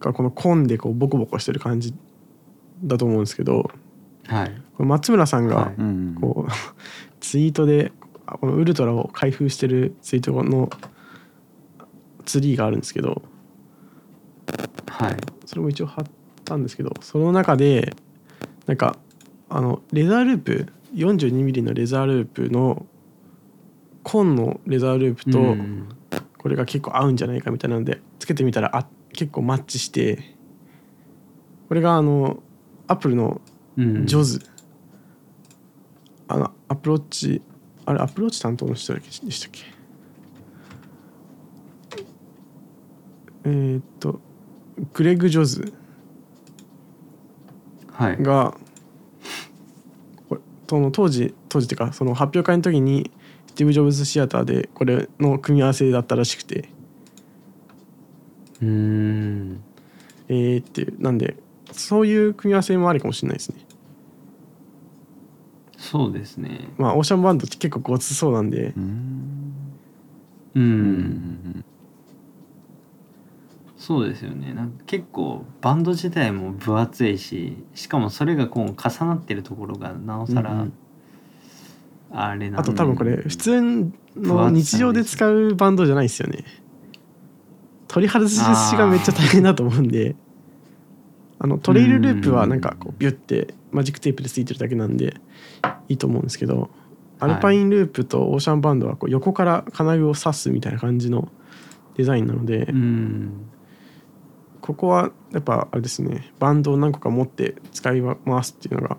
[0.00, 1.94] がこのコンでこうボコボコしてる感じ
[2.82, 3.70] だと思うんですけど
[4.26, 4.62] はい。
[4.76, 5.74] これ松村さんがはい。
[5.78, 6.52] うんこう
[7.20, 7.92] ツイートで
[8.40, 10.70] このウルトラを開封してるツイートの
[12.24, 13.22] ツリーがあるんですけど
[14.86, 15.16] はい。
[15.46, 16.04] それも一応貼っ
[16.44, 17.94] たんですけどその中で
[18.66, 18.96] なんか
[19.48, 22.84] あのレザーループ 42mm のレザーループの
[24.02, 25.88] 紺のレザーループとうん
[26.38, 30.36] これが結構合うんじゃないかみたいなのでつけてみたらあ結構マッチして
[31.68, 32.42] これがあの
[32.86, 33.40] アップルの
[33.76, 34.06] うん。
[34.06, 34.42] Joz、
[36.26, 37.40] あのアプローチ
[37.88, 39.62] あれアプローチ担当の人だっけでしたっけ？
[43.44, 44.20] えーっと
[44.92, 45.72] グレッグ・ジョズ。
[47.92, 48.22] はい。
[48.22, 48.54] が
[50.28, 53.10] これその当時当時っていうかその発表会の時に
[53.46, 56.68] スティーブ・ジョブズシアターでこれの組み合わせだったらしくて。
[58.60, 59.62] うーん。
[60.28, 61.00] えーっていう。
[61.00, 61.36] なんで
[61.72, 63.64] そういう組み合わせもありかもしれないですね
[65.78, 66.68] そうですね。
[66.76, 68.74] まあオーシャンバンドって結構ごつそうなんで。
[68.76, 69.54] うん。
[70.54, 71.64] うん、うん
[73.76, 74.52] そうですよね。
[74.52, 80.66] なんか結構バンド自体も分厚いししかもそれがこう重なってるところがなおさら、
[82.10, 83.62] あれなんあと多分これ普通
[84.16, 86.44] の日常で使うバンドじゃないですよね。
[87.86, 88.36] 取り外し
[88.76, 90.16] がめっちゃ大変だと思うんで。
[91.40, 95.14] あのトレイルループはなんかこうビュッてマジックテープでついてるだけなんで
[95.88, 96.70] いいと思うんですけど
[97.20, 101.28] アルパインループとオーシャンバンドはこう横から金具を刺すみたいな感じの
[101.96, 103.50] デザインなのでうん。
[104.60, 108.98] ここはやっぱあれですねバンドを何個か持って使い回すっていうのが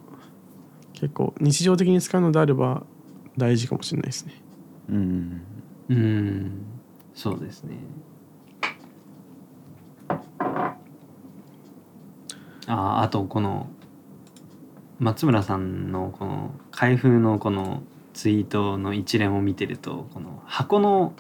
[0.94, 2.84] 結構日常的に使うのであれば
[3.38, 4.34] 大事かもしれないですね。
[4.90, 5.42] うん。
[5.90, 6.66] うん。
[7.14, 7.78] そうですね。
[12.68, 13.68] ああとこの
[15.00, 17.84] 松村さんのこの開封のこの
[18.14, 21.14] ツイートの一連を見てるとこの箱の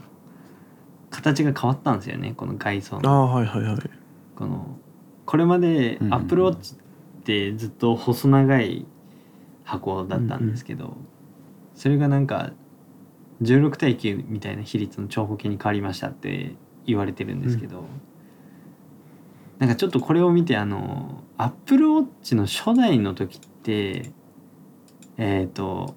[1.09, 3.09] 形が変わったんですよねこの外装の。
[3.09, 3.89] ああはいはいはい。
[4.35, 4.77] この
[5.25, 6.21] これまでうんうんうん。
[6.21, 6.77] Apple Watch っ
[7.23, 8.85] てずっと細長い
[9.63, 10.97] 箱だったんですけど、
[11.75, 12.51] それがなんか
[13.41, 17.85] 16対9みたいな比率の長方形に変わりましたって言われてるんですけど、
[19.59, 25.93] なんかちょっとこれを見てあの Apple Watch の初代の時ってえっ、と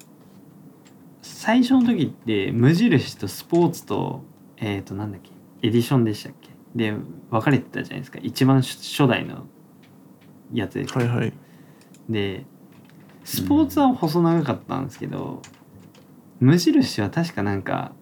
[1.21, 4.23] 最初の時って無印とスポーツと
[4.57, 5.31] えっ、となんだっけ
[5.65, 6.49] エディションでしたっけ？
[6.75, 6.93] で
[7.29, 8.19] 分かれてたじゃないですか。
[8.21, 9.45] 一番初初代の
[10.51, 10.87] やつで。
[10.87, 11.33] す、はいはい。
[12.09, 12.45] で
[13.23, 15.41] スポーツは細長かったんですけど、
[16.39, 17.93] 無印は確かなんか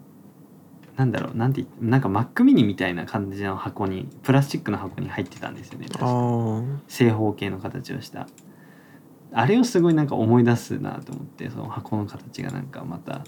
[0.95, 5.88] なんだろうなんて言ってなんか Mac mini みたいな感じの箱にプラスチックの箱に入ってたんですよね。
[6.88, 8.28] 正方形の形をした
[9.34, 13.24] あれをすごいなんか思い出すなと思ってその箱の形がなんかまた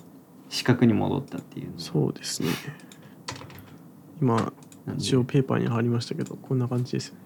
[0.49, 2.49] 四角に戻ったっていうそうですね。
[4.21, 4.53] 今
[4.97, 7.21] 一応ペーパーに貼りましたけどこんな感じですよね。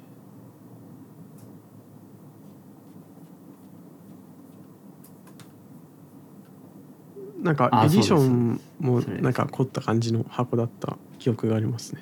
[7.42, 12.02] なんかあエディションもなんか凝った感じの箱だった記憶がありますね。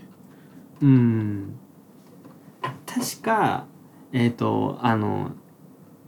[0.82, 1.60] うん
[2.86, 3.66] 確か
[4.12, 5.32] えっ、とあの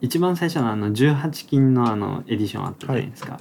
[0.02, 3.40] 一番最初のあの18金のあのエディションあったじゃないですか、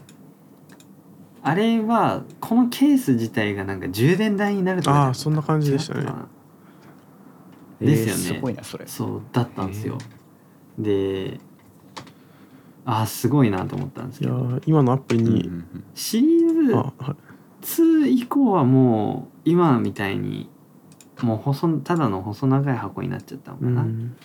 [1.43, 6.07] あれはこのケース自体がなんか充電台になるとかああそんな感じでしたね。
[7.81, 8.13] ですよね。
[8.13, 8.87] ーすごいなそれ。
[8.87, 9.99] そうだったんですよ、
[10.79, 11.41] で
[12.85, 14.37] あーすごいなと思ったんですけど。
[14.37, 15.51] ー今のアプリうんうんに、
[15.95, 17.17] シリーズあはい。
[17.63, 20.49] 2以降はもう今みたいに
[21.21, 24.17] もう細ただの細長い箱になっちゃったのかな、うん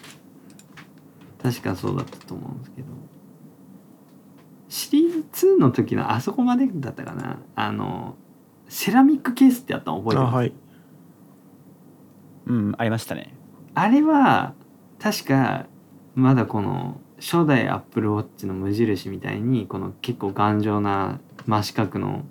[1.42, 2.88] 確かそうだったと思うんですけど。
[4.70, 7.40] シリーズ2の時のあそこまでだったかな。
[7.56, 8.16] あの
[8.70, 10.54] セラミックケースってあったの覚えてますあはい。
[12.46, 13.34] うんありましたね。
[13.74, 14.54] あれは
[14.98, 15.66] 確か
[16.16, 22.24] まだこの初代アップルウォッチの無印みたいにこの結構頑丈な真四角の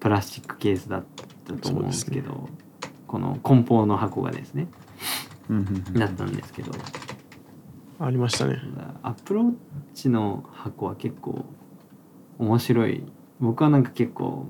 [0.00, 1.04] プラスチックケースだっ
[1.46, 2.48] たと思うんですけど
[3.06, 4.68] この梱包の箱がですね。
[5.50, 5.94] うんうんうん。
[5.94, 6.72] だったんですけど
[8.00, 8.60] ありましたね。
[9.02, 9.54] アップルウォッ
[9.92, 11.44] チの箱は結構
[12.38, 13.04] 面白い。
[13.40, 14.46] 僕はなんか結構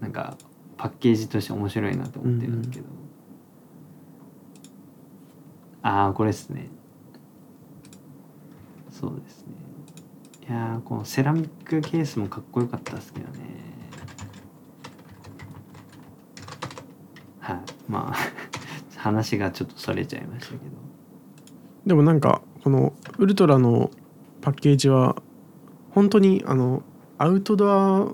[0.00, 0.36] なんか
[0.76, 2.86] パッケージとして面白いなと思ってるんですけど、
[5.82, 6.68] ああこれですね。
[8.90, 9.52] そうですね。
[10.48, 13.38] いやーこのセラミックケースもかっこよかったですけどね。
[17.38, 17.58] はい。
[17.88, 18.16] まあ
[18.98, 20.62] 話がちょっとそれちゃいましたけど。
[21.86, 23.92] でもなんかこのウルトラの
[24.40, 25.14] パッケージは
[25.92, 26.82] 本当にあの
[27.16, 28.08] アウトドア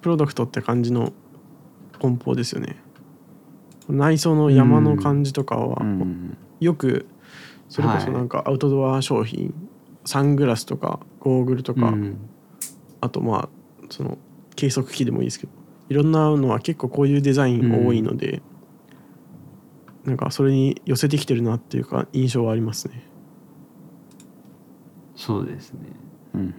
[0.00, 1.12] プロダクトって感じの
[2.00, 2.76] 梱包ですよね。
[3.86, 6.38] 内装の山の感じとかはうん。
[6.60, 7.06] よく
[7.68, 9.52] それこそなんかアウトドア商品、
[10.06, 12.16] サングラスとかゴーグルとか、うん
[13.02, 13.48] あとまあ
[13.90, 14.16] その
[14.56, 15.52] 計測器でもいいですけど
[15.90, 18.40] いろんなのは結構こういうデザイン多いので、
[20.06, 23.02] なんかそれに寄せてきてるなっていうか印象はありますね
[25.18, 25.80] そうですね。
[26.34, 26.54] うんうん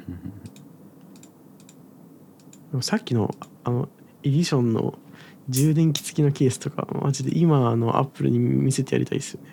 [2.72, 3.89] でもさっきのあの
[4.22, 5.00] エディションの
[5.48, 9.50] 充電器付きのケースとかマジで今あのアップルに見せてやりたいですよね。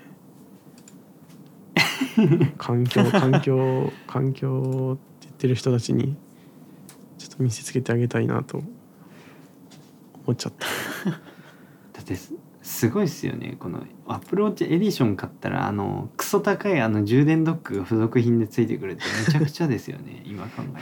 [2.59, 6.15] 環境環境環境って言ってる人たちに
[7.17, 8.67] ちょっと見せつけてあげたいなと思
[10.33, 10.67] っちゃった。
[11.11, 11.21] だ
[12.03, 12.15] って
[12.67, 13.57] すごいっすよね。
[13.61, 20.23] このアップルウォッチエディション買ったらあのクソ高いあの充電ドックが付属品でついてくるってめちゃくちゃですよね。
[20.27, 20.73] 今考え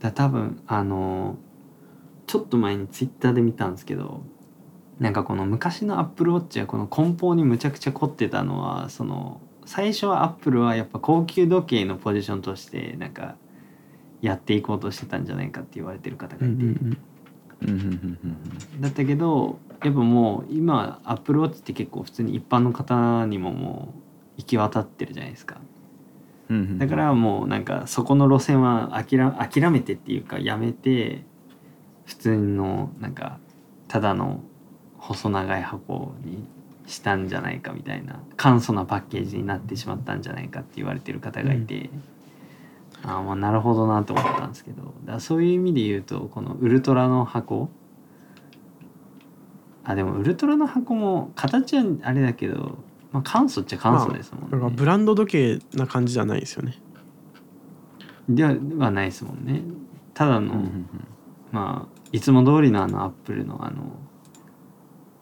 [0.00, 0.10] たら。
[0.10, 1.36] だ多分あの
[2.26, 4.22] ちょっと前にツイッターで見たんですけど
[4.98, 13.36] なんかこの昔のアップルウォッチはこの梱包にむちゃくちゃ凝ってたのはその最初はアップルはやっぱ高級時計のポジションとしてなんか
[14.22, 16.98] やっていこうとしてたんじゃないかって言われてる方がいて、うんうんうん。
[18.80, 24.00] だったけどやっぱもう今アップルウォッチって結構普通に一般の方にももう
[24.38, 25.60] 行き渡ってるじゃないですか。
[26.48, 31.22] うんうんだからもうなんかそこの路線は諦諦めてっていうかやめて
[32.06, 33.38] 普通のなんか
[33.86, 34.42] ただの
[34.98, 36.44] 細長い箱に
[36.86, 42.09] したんじゃないかみたいな簡素なパッケージになってしまったんじゃないかって言われてる方がいて、あ
[43.02, 44.94] あまあなるほどなと思ったんですけど。
[45.04, 47.68] だそういう意味で言うとこのウルトラの箱。
[49.84, 52.78] あでもウルトラの箱も形はあれだけど、
[53.12, 54.70] まあ、簡素っちゃ簡素ですもんね。
[54.76, 56.76] ブランド時計な感じじゃないですよね。
[58.28, 59.62] でははないですもんね。
[60.14, 60.86] ただの、うんうん。
[61.50, 63.84] まあいつも通りのあのアップルのあの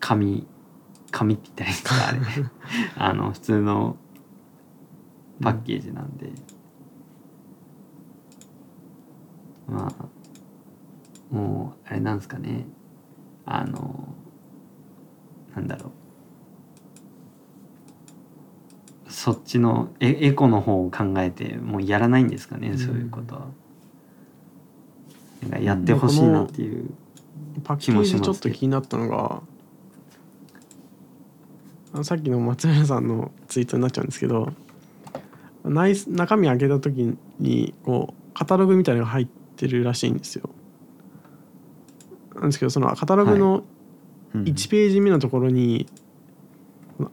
[0.00, 0.46] 紙
[1.10, 2.50] 紙って言ったらいいですかあれ。
[2.98, 3.96] あの普通の
[5.40, 6.32] パッケージなんで、
[9.68, 12.66] まあもうあれなんですかね
[13.44, 14.14] あの
[15.54, 15.92] なんだろ
[19.06, 23.46] うそっちのエエコの方を考えてもうやらないんですかね、うんそういうことは。
[25.42, 26.90] なんかやってほしいなっていう。
[27.64, 29.42] パッケージちょっと気になったのが
[31.92, 34.52] あさっきの松村さんのツイートになっちゃうんですけど
[35.64, 39.26] 内中身開けた時にこうカタログみたいなのが入っ
[39.58, 40.48] てるらしいんですよ。
[42.34, 43.64] なんですけどそのカタログの
[44.34, 45.86] うん1ページ目のところに、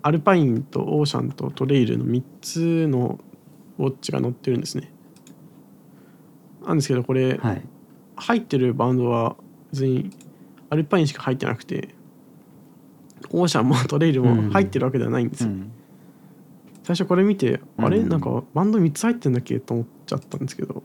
[0.01, 3.19] アルパインとオーシャンとトレイルの3つの
[3.79, 4.91] ウォッチが載ってるんですね。
[6.65, 7.61] なんですけどこれ、はい。
[8.17, 9.35] 入ってるバンドは
[9.71, 10.09] 別に
[10.69, 11.89] アルパインしか入ってなくて
[13.29, 15.71] オーシャンもトレイルも入ってるわけではないんですよ、うん。
[16.83, 17.99] 最初これ見て、あれ？
[17.99, 19.59] うんなんかバンド3つ入ってんだっけ？
[19.59, 20.83] と思っちゃったんですけど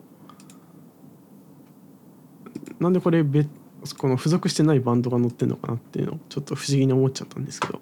[2.81, 3.49] なんでこれ別
[3.97, 7.81] この付属してないバンドが載ってんのかなっていうのをちょっと不思議に思っちゃったんですけど。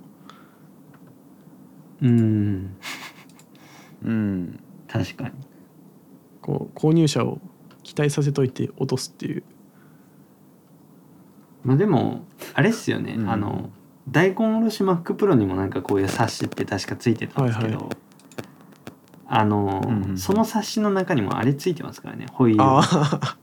[2.02, 2.76] うん。
[4.04, 5.30] うん確かに。
[6.40, 7.40] こう購入者を
[7.82, 9.42] 期待させといて落とすっていう。
[11.64, 13.30] まあでもあれっすよね、うん。
[13.30, 13.70] あの
[14.08, 17.90] 大根おろし MacPro にもなんかこういう冊子って確かついてたんですけど、はいは
[19.26, 22.26] あの、うんうんその冊子の中にもあれついてますからね。
[22.32, 23.38] ホイール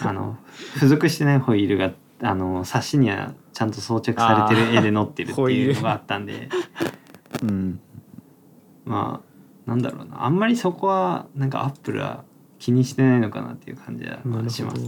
[0.00, 0.38] あの
[0.74, 1.92] 付属してないホイールが
[2.22, 6.48] あの冊子にはちゃんと装着されてる絵で載ってるっていうのがあったんで。
[7.42, 7.80] うん。
[8.84, 9.22] ま
[9.66, 10.24] あなんだろうな。
[10.24, 12.24] あんまりそこはなんかアップルは
[12.58, 14.82] 気にしてないのかなっていう感じはします。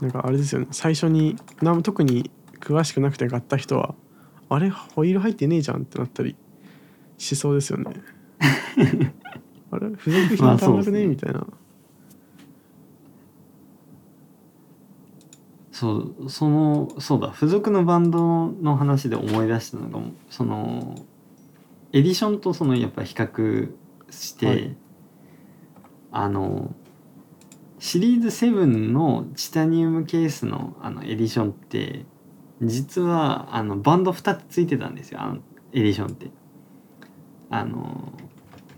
[0.00, 0.68] なんかあれですよね。
[0.70, 3.94] 最初になん特に詳しくなくて買った人は
[4.48, 6.36] あれホイール入ってねえじゃんってなったり
[7.16, 7.92] しそうですよね
[9.96, 11.06] 付属品足んなくね？
[11.06, 11.46] みたいな。
[15.72, 17.30] そうそのそうだ。
[17.32, 20.96] 付属のバンドの話で思い出したのがその
[21.92, 23.72] エディションとそのやっぱ比較
[24.10, 24.76] して、はい。
[26.10, 26.74] あの
[27.78, 32.06] シリーズ7のチタニウムケースのあのエディションって
[32.62, 35.20] 実はあのバンド2つついてたんですよ。
[35.22, 35.36] あの
[35.72, 36.30] エディションって。
[37.50, 38.12] あの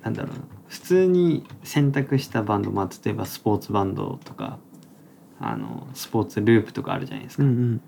[0.03, 4.61] なんだろうな普通に選択したバンド、まあ、例えばスポーツバンドとか
[5.41, 7.43] あのスポーツループとかあるじゃないですか。
[7.43, 7.81] うんうん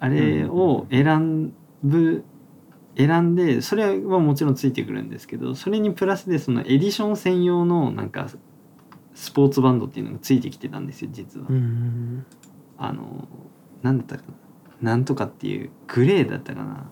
[0.00, 2.24] あれを選ぶ
[2.94, 8.28] 選んでそれはもちろんついてくるんですけどそれにプラスでそのエディション専用のなんか
[9.14, 11.46] スポーツバンドっていうのがついてきてたんですよ実は。
[11.48, 12.26] うんうん
[12.76, 13.28] あの
[13.82, 14.24] なんだったか
[14.82, 16.90] ななんとかっていうグレーだったかな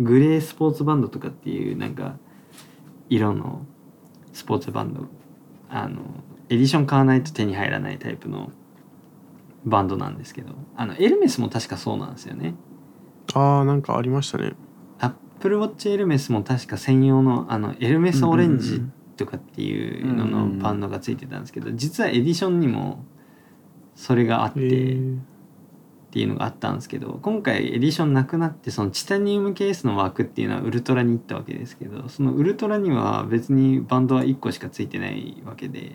[0.00, 2.16] グレースポーツバンドとかっていうなんか
[3.08, 3.64] 色の
[4.40, 5.06] スポーツバンド
[5.68, 6.00] あの
[6.48, 8.50] エディション買わないと手に入らないタイプの
[9.66, 12.54] バンドなんですけどあのエルメスも確かそうなんですよね。
[13.34, 14.54] ああなんかありましたね
[14.98, 18.82] アップルウォッチエルメスも確か専用のあのエルメスオレンジ
[19.16, 23.04] とかっていうののバンドがついてたんですけど実はエディションにも
[23.94, 24.60] それがあって。
[24.60, 25.29] へえ
[26.10, 35.92] っていうのがあったんですけど今回エディションなくなってそのチタニウムケースの枠っていうのはウルトラに行ったわけですけどそのウルトラには別にバンドは1個しかついてないわけで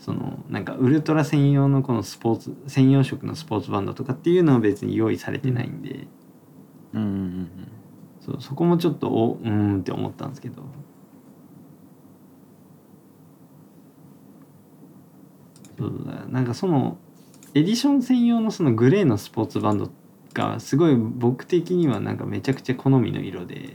[0.00, 6.08] そのなんかウルトラ専用のこのスポーツ専用色のスポーツバンドとかっていうのは別に用意されてないんで、
[6.94, 7.02] うん。
[7.02, 7.48] うんうん
[8.20, 10.62] そうそこもちょっとおうーんって思ったんですけど。
[15.76, 16.96] そうだなんかその
[17.54, 19.90] エディション専用のそのグレーのスポーツバンド
[20.32, 23.70] がすごい僕的にはなんかめちゃくちゃ好みの色で。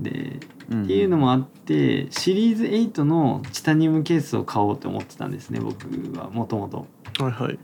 [0.00, 0.40] で
[0.70, 0.84] うん。
[0.84, 5.86] っていうのもあってシリーズ8のチタニウムケースを買おうと思ってたんですね僕
[6.18, 6.86] はもともと。
[7.22, 7.58] はいはい。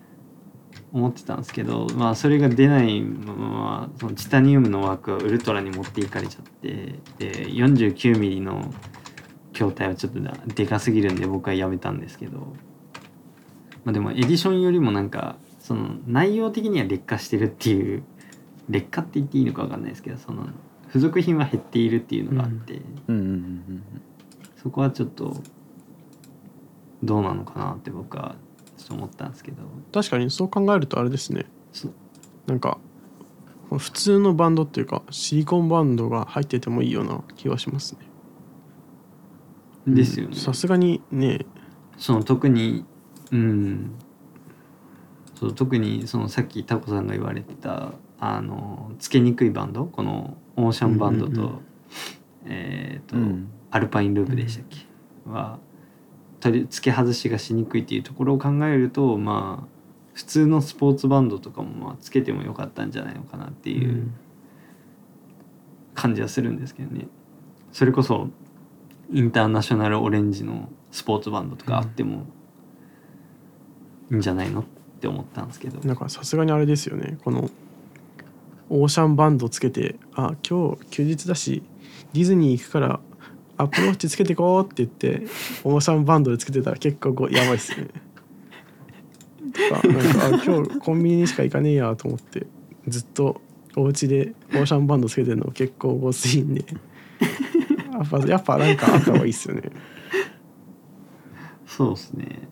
[0.92, 8.72] 思ってたんですけど、まあ、それが出ないままそのチタニウムの枠はウルトラに持っていかれちゃってで 49mm の
[9.52, 10.20] 筐体はちょっと
[10.54, 12.54] でかすぎるんで僕はやめたんですけど、
[13.86, 18.02] まあ、でもエディションよりもなんかその内容的には劣化してるっていう
[18.68, 20.48] 劣化って言っていいのか分かんないですけどその
[20.88, 22.80] 付属品は減っているっていうのがあって、
[24.60, 25.36] そこはちょっと
[27.02, 28.34] どうなのかなって僕は
[28.76, 29.62] ちょっと思ったんですけど。
[29.92, 31.46] 確かにそう考えるとあれですね。
[31.72, 31.92] そう。
[32.46, 32.78] なんか
[33.70, 38.00] 普通のバンドっていうかシリコンバンドが入っててもいいような気はしますね。
[39.86, 40.36] ですよね。
[40.36, 41.46] さすがにね。
[41.98, 42.84] その特に
[43.32, 43.90] うん。
[45.34, 51.58] そう特にそのさっきタコさんが言われてたあのつけにくいバンドこのオーシャンバンドと,、うんうんうん
[52.46, 53.48] えっ、と、うん。
[53.70, 54.78] アルパインループでしたっけ、
[55.28, 55.58] は
[56.40, 59.68] 取り付け外しがしにくいっていうところを考えるとまあ
[60.14, 64.14] 普通のスポーツバンドとかもまあつけてもよかったんじゃないのかなっていううん。
[65.94, 67.08] 感じはするんですけどね。
[67.72, 68.28] それこそ
[69.10, 72.26] インターナショナルオレンジのスポーツバンドとかあっても
[74.12, 74.60] んじゃないの？
[74.60, 74.64] っ
[75.00, 77.18] て思ったんですけど、なんかさすがにあれですよね。
[77.24, 77.50] この
[78.68, 81.62] オーシャンバンドつけて「あ今日休日だし
[82.12, 83.00] ディズニー行くから
[83.56, 85.26] アップルウォッチつけてこう」って言って
[85.64, 87.88] オーシャンバンドでつけてたら結構こうやばいっすね。
[89.52, 92.46] とかなんかあ今日コンビニにしか行かねえやと思って
[92.88, 93.40] ずっと
[93.76, 96.64] お家でオーシャンバンドつけてるの結構ごついんで。
[97.92, 99.70] やっぱやっぱなんかあった方がいいっすよね。
[101.66, 102.48] そうですね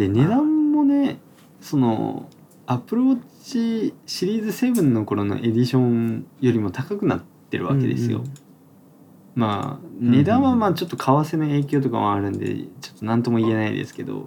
[0.00, 1.20] で値段もね
[1.60, 2.26] その
[2.66, 8.34] アップルウォッチシリーズ7の頃のエディションよりも高くなってるわけですよ、うんうん
[9.32, 14.24] まあうん値段はまあちょっと為替の影響とかもあるんでちょっと何とも言えないですけど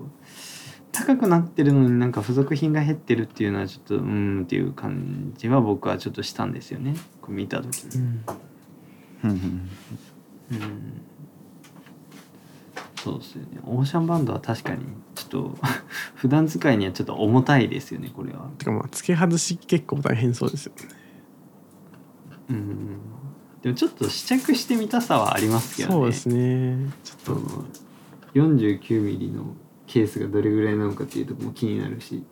[0.94, 6.96] 高くなってるのになんか付属品が減ってるっていうのはちょっとうーんっていう感じは僕はちょっとしたんですよね。
[7.22, 8.20] これ見た時に。
[9.26, 9.32] うん。
[9.32, 9.70] うん
[13.04, 13.60] そうですよね。
[13.66, 15.58] オーシャンバンドは確かにちょっと
[16.16, 18.50] 普段使いにはちょっと重たいですよねこれは。
[18.58, 20.88] てかまあ付け外し結構大変そうですよね。
[22.52, 22.98] うん。
[23.62, 25.96] でもちょっと試着してみたさはありますけどね。
[25.96, 26.94] そうですね。
[27.04, 27.50] ちょっと。
[27.50, 27.66] その
[28.36, 29.48] 49mm の
[29.86, 32.24] ケースがどれぐらいなのかっていうところも気になるし。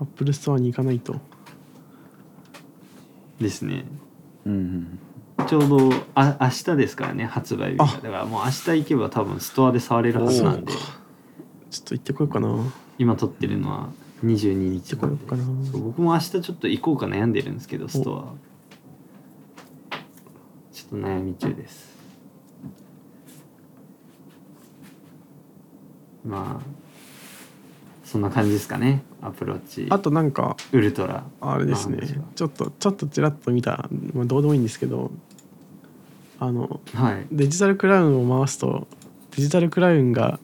[0.00, 1.20] アップルストアに行かないと。
[3.38, 3.84] ですね。
[4.46, 4.98] うんうん
[5.46, 7.84] ちょうどあ明日ですからね発売日が。
[7.84, 7.88] あ。
[7.88, 10.72] だからもう明日行けば多分ストアで触れるはずなんで。
[10.72, 12.56] ちょっと行ってこようかな。
[12.98, 13.88] 今撮ってるのは
[14.24, 15.44] 22日行ってこようかな。
[15.70, 18.34] そう僕も明日ちょっと行こうか悩んでるんですけどストア。
[20.72, 21.94] ちょっと悩み中です。
[26.24, 26.83] まあ
[28.14, 29.88] そんな感じですかねアプローチ。
[29.90, 31.24] あとなんかウルトラ。
[31.40, 31.98] あれですね。
[32.36, 35.10] ちょっとちょっとちらっと見た、まあ、どうでもいいんですけど
[36.38, 37.26] あのはい。
[37.32, 38.86] デジタルクラウンを回すと
[39.34, 40.38] デジタルクラウンが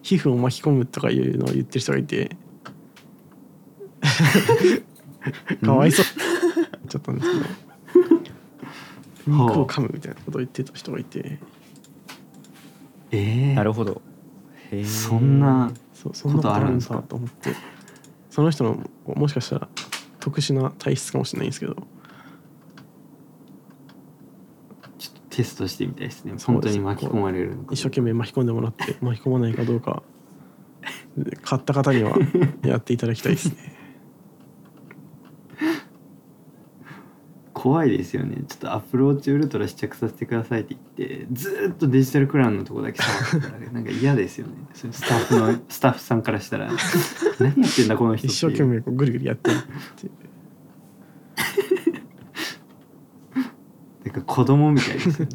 [0.00, 2.34] 皮膚を巻き込むとかいうのを言ってる人がいて
[5.62, 6.06] かわいそう。
[6.88, 7.28] ちょっとんです
[9.26, 11.38] けど肉を噛むみたいなことを言ってた人がいて。
[13.10, 14.00] えー、なるほど。
[14.72, 15.70] へえそんな
[16.02, 17.54] そうそんなことあるんだこと思って。
[18.30, 19.68] その人のもしかしたら
[20.18, 21.74] 特殊な体質かもしれないんですけど。
[24.98, 26.32] ちょっとテストしてみたいですね。
[26.42, 30.02] 本当に巻き込まれる一生懸命巻き込んでもらって巻き込まないかどうか。
[31.18, 32.16] で 買った方には
[32.62, 33.79] やっていただきたいですね
[37.60, 38.36] 怖いですよね。
[38.48, 44.54] ちょっとアップルウォッチウルトラ試着させてくださいって言ってずーっとデジタルクラウンのとこだけ触ってたら なんか嫌ですよね。
[44.72, 46.70] それスタッフのスタッフさんからしたら
[47.38, 49.60] 何やってんだこの人一生懸命こうぐるぐるやってるっ
[49.96, 50.12] ていう。
[54.06, 55.28] なんか子供みたいですよ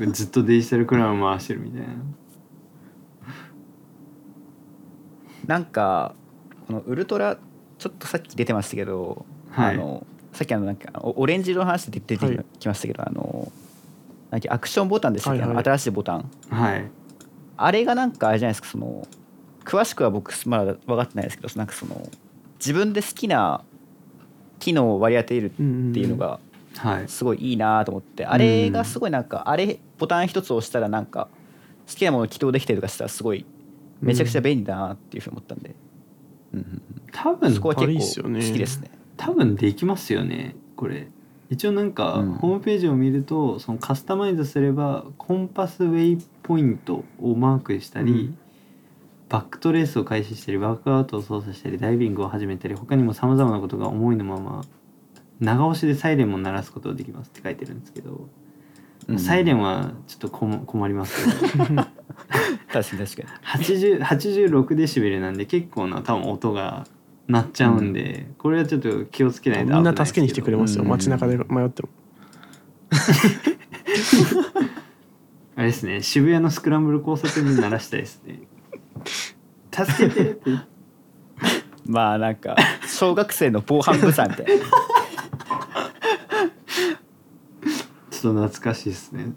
[0.00, 0.12] ね。
[0.12, 1.88] ずっとデジタルクラウン回してるみたいな。
[5.46, 6.14] なんか
[6.66, 7.38] このウルトラ
[7.78, 9.74] ちょっとさっき出てましたけど、はい。
[9.74, 10.06] あの
[10.38, 13.50] さっきあのなんかおオレンジ色の話で出てはいきましたけど、あの
[14.30, 15.64] なんかアクションボタンでしたっけ、はいはい。
[15.64, 16.30] 新しいボタン。
[16.48, 16.88] はい。
[17.56, 19.08] あれがなんかあれじゃないですかその
[19.64, 22.08] 詳しくは僕まだ分かってないですけどなんかその
[22.60, 23.64] 自分で好きな
[24.60, 26.38] 機能を割り当てるっていうのが
[26.76, 27.08] はい。
[27.08, 31.26] すごいいいなと思って、あれがすごいなんかあれボタン一つ押したらなんか
[31.88, 33.44] 好きなもの起動できたりとかしたらすごい
[34.00, 35.74] めちゃくちゃ便利だなっていうふうに思ったんで、
[36.54, 38.46] うんうん多分うんそこは結構すよね。
[38.46, 38.90] 好きですね。
[39.18, 41.08] 多分できますよねこれ。
[41.50, 42.32] 一応なんか、うん。
[42.34, 48.38] ホームページを見るとそのカスタマイズすればコンパスウェイポイントをマークしたり、うん。
[49.28, 54.64] バックトレースを開始したりバックアウトを操作したりダイビングを始めたり他にもさまざまなことが思いのまま
[55.38, 58.28] 長押しでサイレンも鳴らすことができますって書いてるんですけど、
[59.06, 59.18] うん。
[59.18, 61.86] サイレンはちょっと困りますけど 確かに
[62.72, 63.06] 確かに。
[63.44, 66.86] 80 86デシベルなんで結構な多分音が
[67.28, 70.88] 鳴っちゃうんで、これはちょっと気をつけないと危みんな助けに来てくれますようん。
[70.88, 71.90] 街中で迷っても。
[75.56, 78.40] あれですね渋谷のスクランブル交差点で鳴らしたいですね。
[79.70, 80.50] 助けてって。
[81.86, 82.56] まあなんか
[82.86, 84.64] 小学生の防犯ブザーみたいな。
[88.10, 89.32] ちょっと懐かしいですね。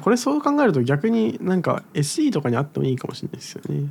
[0.00, 3.90] これそう考えると逆になんか SE とかにあってもいいかもしれないですよね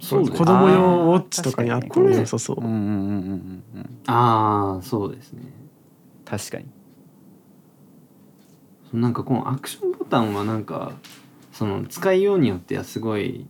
[0.00, 3.90] そう子供用ウォッチとかにあっても良さそううんうんうんうんうん。
[4.06, 5.42] ああそうですね
[6.24, 6.66] 確かに。
[8.92, 10.92] なんかこのアクションボタンはなんか
[11.52, 13.46] その使いようによってはすごい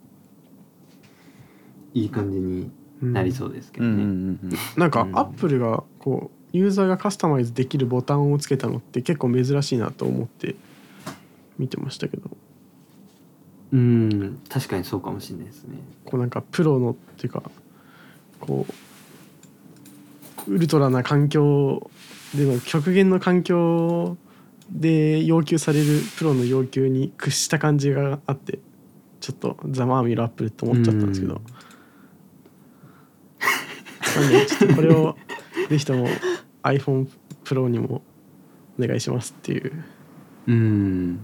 [1.95, 2.71] いい感じに
[3.01, 10.57] なりそうですけどね、うんうんうんなんかうんアップルがこうユーザーがカスタマイズできるボタンをつけたのって結構珍しいなと思って
[11.59, 12.29] 見てましたけど
[13.73, 15.79] うん確かにそうかもしれないですね。
[16.05, 17.43] こうなんかプロのっていうか
[18.41, 18.67] こ
[20.49, 21.91] うウルトラな環境
[22.35, 24.17] での極限の環境
[24.71, 28.59] で要求されるプロの要求に屈した感じがあって
[29.21, 31.41] ちょっとざまあみろアップルって思っちゃったんですけど、
[34.17, 35.17] なんでちょっとこれを
[35.69, 36.09] ぜひとも
[36.63, 37.09] iPhone
[37.45, 38.03] Pro にも
[38.79, 39.85] お願いしますっていう。
[40.47, 41.21] うん。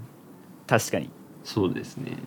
[0.66, 1.10] 確かに。
[1.46, 2.18] そうですね。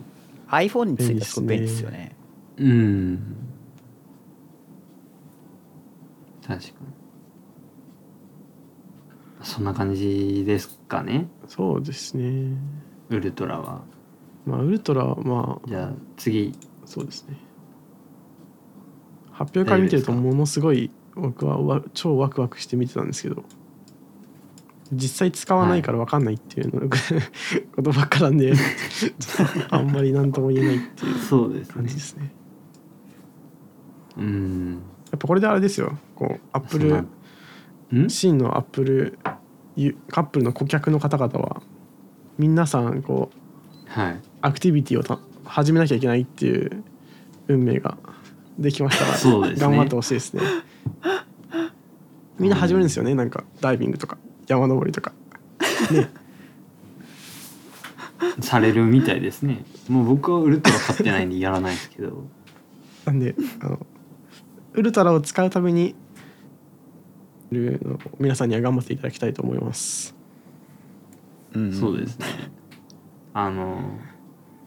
[0.48, 2.16] iPhone についてはすごい便利ですよね。
[2.56, 3.36] うん。
[6.42, 6.74] 確かに。
[9.44, 11.28] そんな感じですかね。
[11.50, 12.54] そうですね。
[13.10, 13.82] ウルトラは。
[14.46, 16.54] まあウルトラはまあじゃあ次。
[16.86, 17.36] そうですね。
[19.34, 23.44] 発表会見てるとものすごい僕はわ超ワクワクして見てたんですけど
[24.92, 26.90] 実際使わないから分かんないっていうの、
[27.76, 28.54] ことばっかなんで
[29.70, 31.74] あんまり何とも言えないっていうそうですね。
[31.76, 32.32] 感じですね。
[34.18, 34.82] うん。
[35.12, 35.98] やっぱこれであれですよ。
[36.16, 37.06] こうアップル
[38.10, 39.20] 真のアップル
[39.76, 41.62] ユアップルの顧客の方々は
[42.38, 44.22] 皆さんこうはい。
[44.42, 46.84] アクティビティをた始めなきゃいけないっていう
[47.48, 47.98] 運命が
[48.58, 49.12] できましたか
[49.42, 49.56] らね。
[49.56, 50.42] 頑張ってほしいですね。
[52.40, 54.18] みんな始めるんですよねなんかダイビングとか
[54.50, 55.14] 山登りとか。
[55.92, 56.10] ね。
[58.42, 59.64] されるみたいですね。
[59.88, 62.26] もう僕はウルトラ買ってないんでやらないですけど。
[63.06, 63.86] なんであの
[64.74, 65.96] ウルトラを使うために
[67.52, 70.16] るのを皆さんには頑張っていただきたいと思います。
[71.54, 72.26] うんそうですね。
[73.34, 73.80] あの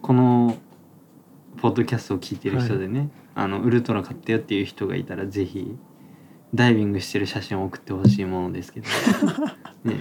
[0.01, 0.57] この
[1.59, 5.77] ポッドキャストを聞いてる人でね、あのウルトラ買ったよっていう人がいたらぜひ
[6.55, 8.87] ダイビングしてる写真を送ってほしいものですけど、
[9.85, 10.01] ね、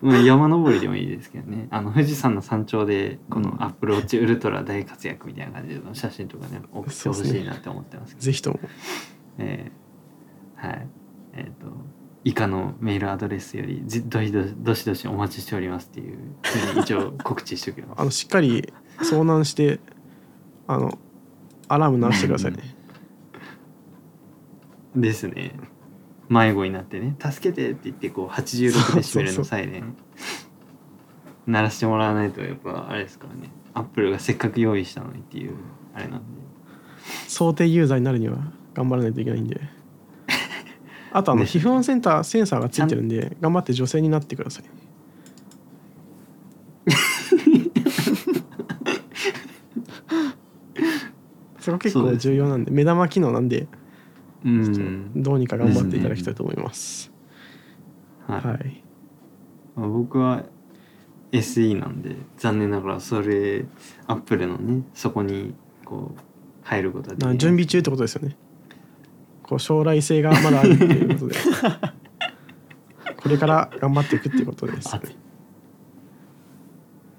[0.00, 1.68] まあ山登りでもいいですけどね。
[1.70, 3.62] あの富士山の山頂でこのうん。
[3.62, 8.24] アップルウォッチウルトラ大活躍みたいな感じの写真とかね送ってほしいなって思ってますけど。
[8.24, 8.60] ぜひとも。
[9.38, 9.80] えー
[10.66, 10.86] はい。
[11.34, 11.50] えっ、と
[12.24, 18.00] 以下のメールアドレスよりじどしどしどしどしお待ちしておりますっていうふうに一応告知しておきます。
[18.00, 19.80] あのしっかり遭難して
[20.66, 20.98] あの
[21.68, 22.58] アラーム鳴らしてくださいね。
[24.94, 25.52] ですね
[26.30, 29.96] 迷子になってね「助けて」って言ってこう86デシベルのサイレン。
[31.46, 33.50] 鳴らしてもらわないとやっぱあれですからね。
[33.74, 35.54] アップルがせっかく用意したのにっていう
[35.94, 36.24] あれなんで。
[37.26, 38.38] 想定ユーザーになるには
[38.74, 39.60] 頑張らないといけないんで。
[41.12, 44.64] あとあの皮膚温センターセンサーがついてるんで頑張って女性になってください。
[51.58, 53.66] それ結構重要なんで目玉機能なんで
[54.44, 55.22] うん。
[55.22, 57.12] どうにか頑張っていただきたいと思います、
[58.26, 58.40] はい。
[58.40, 58.82] はい。
[59.76, 60.44] まあ僕は
[61.32, 63.64] SE なんで残念ながらそれ
[64.06, 66.20] アップルのねそこにこう
[66.62, 68.36] 入ることはできなない準備中ってことですよね。
[69.42, 71.36] こう将来性がまだあるっていうことで。
[73.22, 75.00] これから頑張っていくっていうことです、あ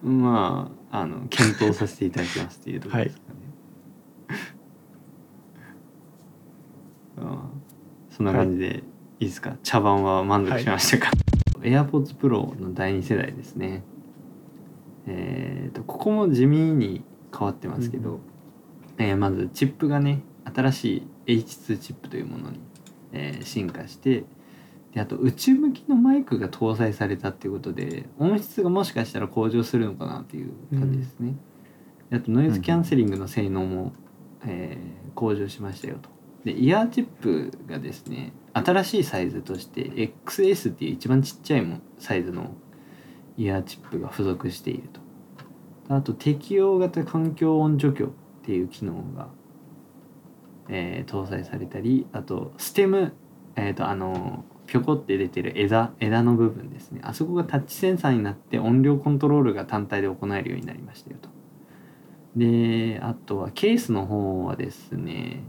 [0.04, 3.41] まああの検討させていただきますっていうところですかね、あ
[8.10, 8.84] そんな感じで
[9.20, 11.12] いいですか、茶番は満足しましたか、
[11.62, 13.84] AirPods Pro の第2世代ですね。
[15.08, 17.04] えーとここも地味に
[17.36, 18.20] 変わってますけど、
[18.98, 20.22] えーまずチップがね
[20.54, 22.60] 新しい H2 チップというものに、
[23.14, 24.26] えー進化して
[24.94, 31.36] であと宇宙向きのマイクが搭載されたっていうことで音質がもしかしたら向上するのかなっていう感じですね、
[32.10, 33.94] であとノイズキャンセリングの性能も、
[34.46, 36.10] えー向上しましたよと
[36.44, 42.56] でイヤーチップがですね新しいサイズとして XS っていう一番ちっちゃいもサイズの
[43.38, 45.02] イヤーチップが付属していると。
[45.90, 48.10] あと適用型環境音除去っ
[48.44, 49.28] ていう機能が、
[50.70, 53.14] えー搭載されたりあとステム
[53.58, 57.02] えっ、とあのぴょこって出てる枝枝の部分ですね。
[57.04, 61.30] あそこがタッチセンサーになって音量コントロールが単体で行えるようになりましたよと
[62.36, 65.44] であとはケースの方はですね、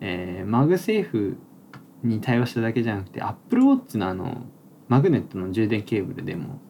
[0.00, 1.36] えー MagSafe
[2.02, 4.46] に対応しただけじゃなくて Apple Watch のあの
[4.88, 6.60] マグネットの充電ケーブルでも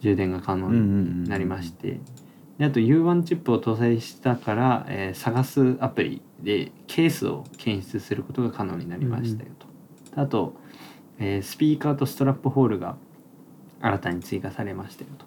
[0.00, 2.00] 充電が可能になりまして
[2.58, 9.66] であと U1 チップを搭載したから、えー探すアプリでケースを検出することが可能になりましたよと。
[10.20, 10.54] あと、
[11.18, 12.96] えースピーカーとストラップホールが
[13.80, 15.26] 新たに追加されましたよと。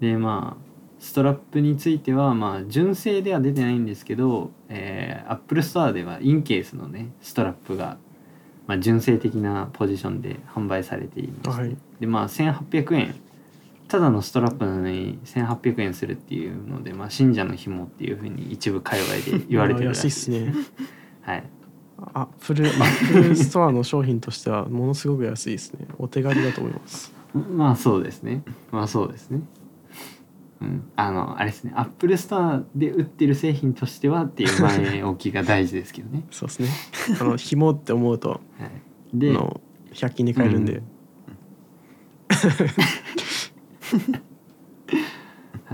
[0.00, 0.69] でまあ
[1.00, 7.96] ストラップについてはまあ純正では出てないんですけど、えー、Apple Store では Incase のねストラップが、
[8.66, 11.76] まあ、純正的なポジションで販売されていまして、はい。
[12.00, 13.14] でまあ1800円
[13.88, 20.06] ただのストラップなのに1800円するっていうので、まあ、信者の紐っていうふうに一部界隈で言われてるらしい。
[20.06, 20.54] 安いっすね。
[21.22, 21.44] はい。
[22.12, 25.88] アップル アップルストアの商品としてはものすごく安いですね。
[25.98, 27.12] お手軽だと思います。
[27.34, 28.44] まあそうですね。
[28.70, 29.40] まあそうですね
[30.60, 30.90] うん。
[30.96, 31.72] あのあれですね。
[31.74, 36.68] アップルストアで売ってる製品としてはっていう前置きが大事ですけどね、そうですね。
[37.20, 38.70] あの紐って思うとはい、あ
[39.14, 39.60] での
[39.92, 40.82] 100均で買えるんで、うん。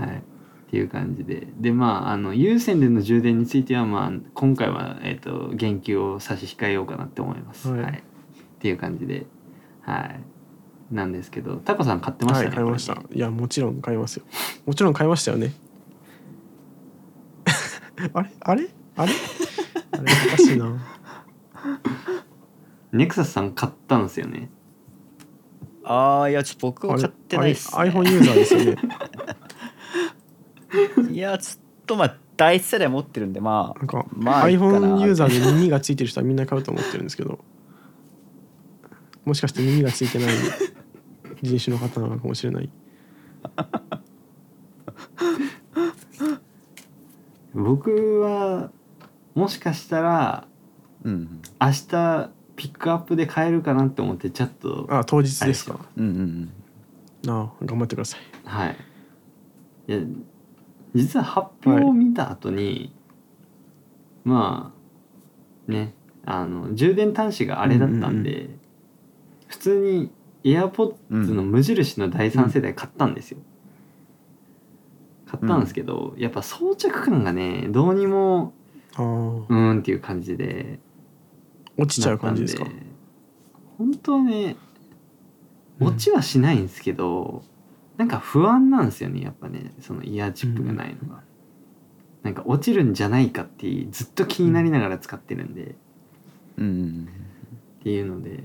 [0.03, 0.17] はい。
[0.17, 1.47] っていう感じで。
[1.57, 7.91] でまああの有線での充電についてはまあ今回は、えー、と言及を差し控えようかなって思います、はい。
[7.91, 8.01] っ
[8.59, 9.25] ていう感じで。
[9.81, 10.36] はい
[10.91, 13.01] なんですけどタコさん買ってましたね、はい買いました。
[13.13, 14.25] いやもちろん買いますよ。
[14.65, 15.53] もちろん買いましたよね。
[18.13, 18.31] あれ？
[18.39, 18.67] あれ？
[18.95, 19.11] あれ？
[19.91, 20.85] あれおかしいな。
[22.93, 24.49] ネクサスさん買ったんですよね。
[25.83, 27.89] ああいやちょっと僕あれは買ってないっす、あれ？
[27.91, 28.77] ね、iPhone ユーザーですよね。
[31.11, 37.39] いやちょっとまあ第一世代持ってるんでまあなんか、まあ iPhone ユーザーで耳がついてる人はみんな買うと思ってるんですけど
[39.27, 40.35] もしかして耳がついてない
[41.43, 42.69] 人種の方なのかもしれない。
[47.53, 48.71] 僕は
[49.35, 50.47] もしかしたら
[51.03, 55.77] うん明日ピックアップで買えるかなって思ってちょっとあ当日ですか。
[55.97, 56.49] うんうん
[57.25, 57.29] うん。
[57.29, 58.21] ああ頑張ってください。
[58.45, 58.77] はい。
[59.89, 59.99] いや
[60.95, 62.93] 実は発表を見た後に、
[64.23, 64.71] ま
[65.67, 65.93] あね
[66.25, 68.56] あの充電端子があれだったんで、
[69.47, 70.11] 普通に
[70.43, 73.39] AirPods の無印の第3世代買ったんですよ、
[75.25, 78.53] 買ったんですけど、やっぱ装着感がねどうにも
[78.97, 80.79] うーんっていう感じで。
[81.79, 82.65] 落ちちゃう感じですか？
[83.77, 84.55] 本当はね
[85.79, 87.43] うん落ちはしないんですけど、
[87.97, 91.21] なんか不安なんですよねやっぱねそのイヤーチップがないのが、
[92.23, 95.75] なんか落ちるんじゃないかってずっと気になりながら使ってるんで、
[96.57, 97.07] うん。
[97.79, 98.39] っていうので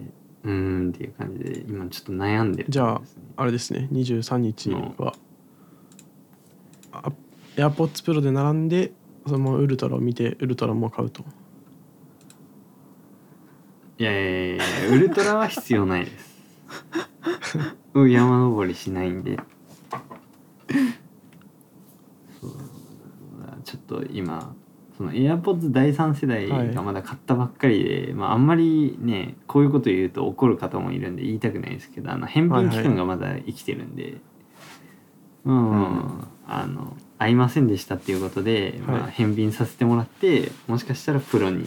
[0.44, 3.00] うーんっていう感じで今ちょっと悩んでるじゃあ
[3.36, 3.88] あれですね。
[3.92, 5.14] 23日は。
[6.92, 7.12] あ
[7.56, 8.92] AirPods Pro で並んで
[9.26, 11.24] そのままウルトラを見てウルトラも買うと。
[13.98, 16.32] いやいやいやウルトラは必要ないです。
[17.94, 19.38] うん山登りしないんで。
[23.64, 24.54] ちょっと今
[25.02, 34.18] その AirPods 第3世代がまだ買ったばっかりで、まあ、あんまりねこういうこと言うと怒る方もいるんで言いたくないですけどあの返品期間がまだ生きてるんで、
[35.44, 41.64] うん、うんあの合いませんでしたっていうことで、まあ、はい返品させてもらってもしかしたらプロに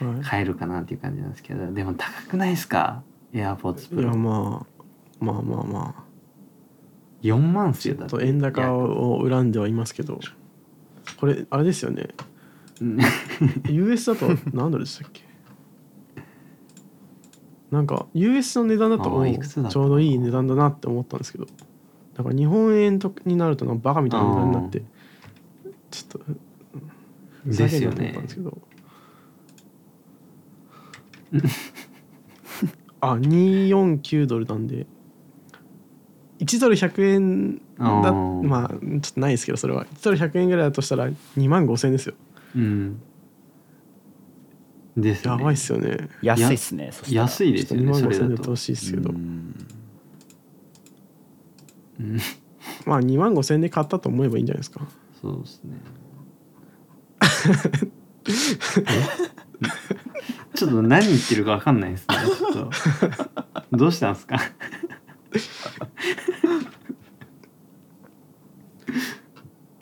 [0.00, 0.24] はい。
[0.24, 3.02] 買えるかなっていう感じなんですけどでも高くないですか
[3.32, 6.02] ？AirPods いやまあまあまあまあ。
[7.22, 8.16] 4万っすよだって。
[8.16, 10.18] と円高を恨んではいますけど。
[11.18, 12.08] これあれですよね
[12.82, 12.98] うん。
[13.74, 15.22] US だと何ドルでしたっけ？
[17.70, 21.46] なんか US の値段だとちょうどいい値段だなって思ったんですけど。
[22.14, 24.82] だから日本円とになるとなんかバカみたいな値段になって
[25.90, 26.20] ちょっと
[27.44, 28.58] ふざけんなと思ったんですけど。
[33.00, 34.86] あ249ドルなんで
[36.40, 39.86] 1ドル100円だまあちょっとないですけどそれは。
[39.86, 42.14] 1ドル100円ぐらいだとしたら2万5000円ですよ
[42.56, 43.02] うん。
[44.96, 45.40] ですよね。
[45.40, 46.08] やばいっすよね。
[46.22, 46.90] 安いっすね。
[46.92, 47.22] そしたら。
[47.22, 48.32] 安いですよ2万ねそれ5000円でだと。
[48.32, 49.66] やってほしいですけど、うん。
[52.00, 52.18] うん。
[52.86, 54.86] まあ2万5000円で買ったと思えばいいんじゃないですか。
[55.20, 55.76] そうですね。
[60.54, 62.16] ちょっと何言ってるか分かんないですね。
[62.26, 62.70] ちょっ
[63.70, 63.76] と。
[63.76, 64.36] どうしたんですか？
[64.36, 64.40] い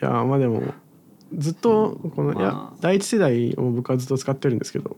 [0.01, 0.63] やまあでも
[1.37, 2.77] ずっとこの、いやまあ。
[2.81, 4.97] 第一世代を僕はずっと使ってるんですけど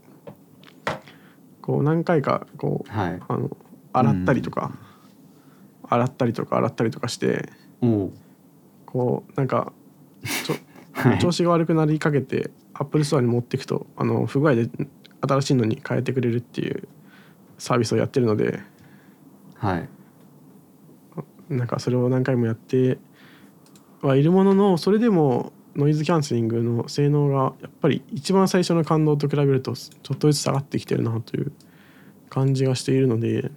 [1.61, 3.20] こう何回かこうはい。
[3.28, 3.57] あの
[3.93, 4.72] 洗ったりとか、
[5.83, 7.51] 洗ったりとか洗ったりとかして
[8.87, 9.72] こうなんか
[10.47, 10.55] ちょ
[10.93, 11.18] はい。
[11.18, 14.70] 調子が悪くなりかけてアップルストアに持っていくとあの不具合で
[15.20, 16.89] 新しいのに変えてくれるっていう
[17.59, 18.61] サービスをやってるので
[19.55, 19.89] はい。
[21.49, 22.99] なんかそれを何回もやって
[24.01, 31.52] はいるもののそれでもノイズキャンセリングの性能がやっぱり一番最初の感動と比べるとちょっとずつ下がってきてるなという
[32.28, 33.50] 感じがしているので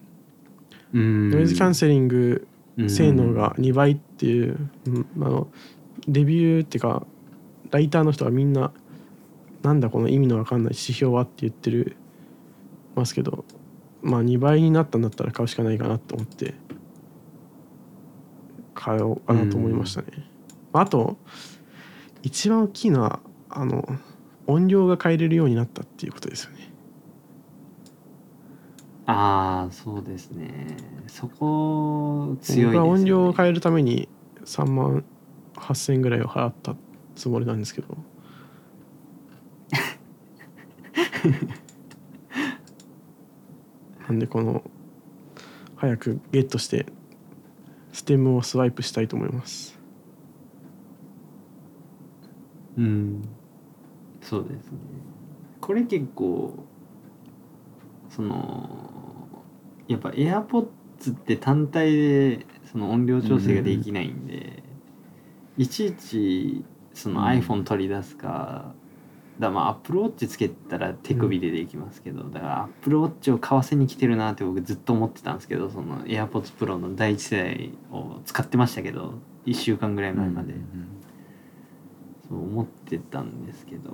[0.93, 2.47] うんノイズキャンセリング
[2.77, 5.47] うん性能が2倍っていう、うんあの
[6.07, 7.03] レビューっていうか
[7.71, 8.71] ライターの人はみんな
[9.63, 11.95] なんだこの意味のわかんない指標はって言ってる
[12.95, 13.43] ますけど
[14.03, 16.53] まあ2倍になったんだったら買うしかないかなと思って
[18.75, 20.07] 買おうかなと思いましたね。
[20.73, 21.17] あと
[22.25, 23.19] 一番大きいのは
[23.49, 23.87] あの
[24.47, 26.73] 音量が変えれるようになったっていうことですよね。
[29.05, 30.75] ああそうですね。
[31.05, 34.09] そこ強いですよ、ね、僕は音量を変えるために
[34.43, 35.05] 3万
[35.53, 36.75] 8,000円ぐらいを払った
[37.15, 37.95] つもりなんですけど。
[44.09, 44.63] なんでこの
[45.75, 46.87] 早くゲットして
[47.93, 49.74] ステムをスワイプしたいと思います
[52.77, 53.21] うん。
[54.21, 54.79] そうですね。
[55.61, 56.53] これ結構
[58.09, 58.79] その
[59.87, 60.67] やっぱ AirPods
[61.11, 64.63] って単体でその音量調整ができないんで、
[65.57, 67.27] いちいちそのうん。
[67.27, 68.73] iPhone 取り出すか、だか
[69.39, 79.15] らまあ Apple Watch つけたら手首でできますけど、だから Apple Watch を買わせに来てるなって僕ずっと思ってたんですけどその AirPods Pro の第一世代を使ってましたけど
[79.45, 80.55] 1週間ぐらい前まで。
[82.27, 83.91] そう思ってたんですけど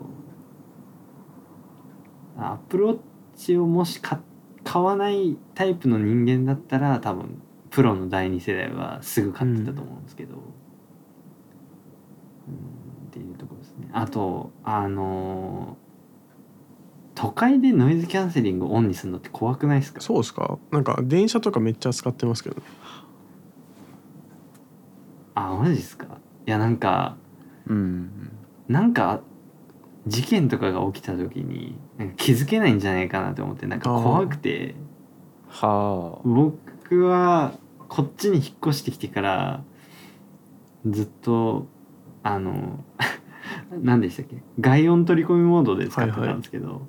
[2.37, 2.99] アップルウォッ
[3.35, 4.19] チをもし買
[4.63, 10.43] 買わないタイプの人間だったら多分プロの第二世代はすぐ買ってたと思うんですけど、うん、っ
[13.11, 13.89] ていうところですね。
[13.91, 15.77] あとあの
[17.15, 20.01] 都会でノイズキャンセリングをオンにするのって怖くないですか？
[20.01, 20.57] そうですか？
[20.71, 22.61] なんか電車とかめっちゃ使ってますけどね。
[25.35, 26.19] あマジですか？
[26.45, 27.17] いやなんか
[27.71, 28.31] うん
[28.67, 29.21] なんか
[30.07, 34.75] 事件とかが起きた時になんか気づけないんじゃないかなと思ってなんか怖くて。
[35.47, 36.21] はあ。
[36.23, 37.53] 僕は
[37.87, 39.63] こっちに引っ越してきてから
[40.87, 41.67] ずっと
[42.23, 42.83] あの
[43.81, 44.41] 何でしたっけ？
[44.59, 46.87] 外音取り込みモードで使ってたんですけど、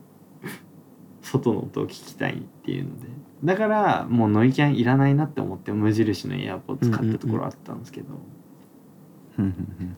[1.23, 3.09] 外の音を聞きたいっていうので。
[3.45, 8.07] だからもうノイキャンいらないなって思って無印のエアポッツ買ったところあったんですけど、
[9.39, 9.97] うんうんうん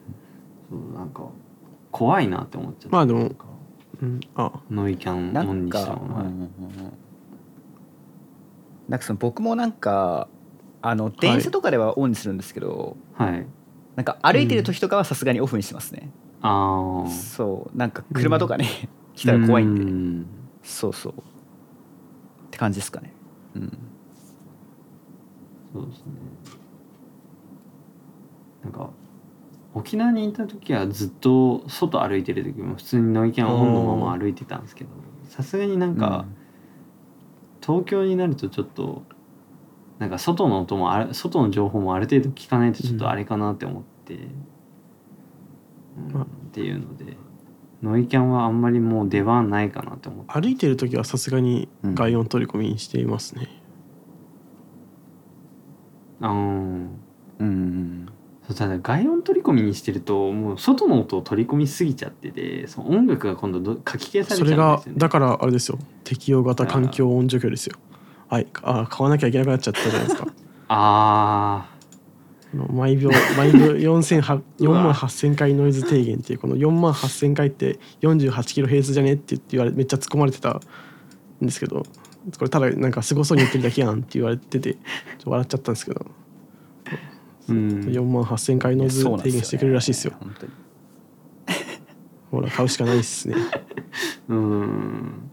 [0.70, 1.24] そうなんか
[1.90, 2.96] 怖いなって思っちゃった。
[2.96, 3.30] まあでも
[4.02, 4.52] うんあ。
[4.70, 6.14] ノイキャンなオンんか、にしたの。
[6.14, 6.50] は、うんうんうん
[8.88, 10.28] なんかその僕もなんか
[10.82, 13.46] あの電車とかではオンにするんですけど、はい。
[13.96, 16.10] なんか歩いてる時とかはさすがにオフにしてますね、
[16.42, 18.66] ああそうなんか車とかね、
[19.14, 20.26] 来たら怖いんで、ん。
[20.62, 21.12] そうそう。
[21.12, 21.16] っ
[22.50, 23.14] て感じですかね。
[23.54, 23.78] うん。
[25.72, 26.04] そうですね。
[28.64, 28.90] なんか
[29.74, 34.90] 沖縄にいた時はずっと外歩いてる時も普通にノイキャンオンのまま歩いてたんですけど
[35.28, 36.26] さすがになんか、
[37.60, 39.02] 東京になるとちょっと
[39.98, 47.16] なんか外の音もある外の情報もある程度聞かないとちょっとあれかなって思って、うんまあっていうので
[47.82, 50.32] ノイキャンはあんまりもう出番ないかなって思って。
[50.32, 53.48] 歩いてる時はさすがに外音取り込みにしていますね、
[56.20, 56.98] あーうん
[57.38, 58.08] うん
[58.46, 65.78] そうただ外音取り込みにしてるともう外の音を取り込みすぎちゃっててその音楽が今度ど書き消されちゃうんですよそれがねだからあれですよ。
[66.04, 67.76] 適用型環境音除去ですよ。
[68.28, 68.46] はい。
[68.62, 70.26] あ買わなきゃいけなくなっちゃったじゃないですか。
[70.68, 71.70] あ
[72.52, 74.84] あの毎秒 毎秒4800 4うわ。
[74.84, 80.60] 万8000回ノイズ低減っていうこの4万8000回って48キロヘルツじゃねって言われめっちゃ突っ込まれてたん
[81.46, 81.78] ですけど
[82.38, 86.06] これただなんかすごそうに言ってるだけやんって言われててちょっと笑っちゃったんですけど
[87.48, 90.14] 4万8000回ノイズそうなん低減してくれるらしいですよ。
[90.18, 90.52] 本当に。
[92.30, 93.36] ほら買うしかないっすね。
[94.28, 95.30] うん。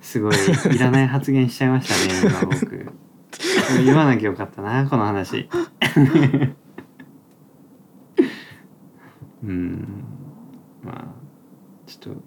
[0.00, 0.34] すごい
[0.74, 1.94] いらない発言しちゃいました
[2.28, 2.92] ね今僕。
[3.84, 5.48] 言わなきゃよかったなこの話。
[9.44, 10.04] うん。
[10.82, 11.04] まあ
[11.86, 12.22] ちょっと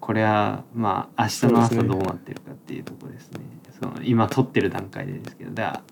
[0.00, 3.40] これはまあ明日の朝どうなってるかっていうところですね。
[3.80, 5.50] その今撮ってる段階でですけど。
[5.52, 5.82] だから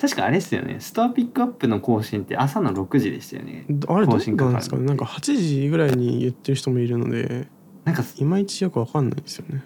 [0.00, 0.76] 確かあれですよね。
[0.80, 3.66] ストアピックアップの更新って朝の6時でしたよね。
[3.86, 4.84] あれどう更新かかるなんですかね。
[4.84, 7.48] なんか8時ぐらいに言ってる人もいるので
[7.84, 9.62] なんかいまいちよくわかんないんですよね。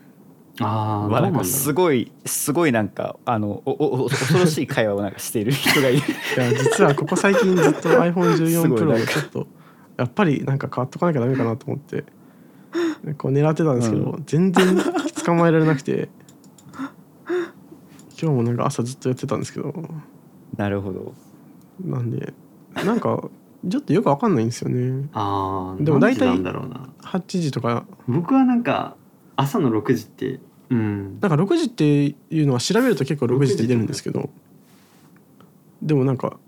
[0.60, 5.98] ああなんんかすごいすごいなんかあのおおお恐ろしい会話をなんかしている人がいる。
[6.36, 9.46] いや実はここ最近ずっと iPhone14 すごい Pro をちょっと
[9.96, 12.04] やっぱりなんか変わっとかなきゃダメかなと思って
[13.18, 14.76] こう狙ってたんですけど、う全然
[15.24, 16.08] 捕まえられなくて
[18.20, 19.72] 今日もなんか朝ずっとやってたんですけど
[20.56, 21.14] なるほど。
[21.84, 22.32] なんで
[22.74, 23.28] なんか
[23.68, 25.08] ちょっとよくわかんないんですよね。
[25.12, 26.88] ああでも大体なんだろうな。
[27.02, 27.86] 8時とか。
[28.06, 28.96] 僕はなんか
[29.36, 30.40] 朝の6時って
[30.70, 31.20] うん。
[31.20, 34.30] なんか6時っていうのは調べると結構6時って出るんですけど。
[35.82, 36.38] でもなんか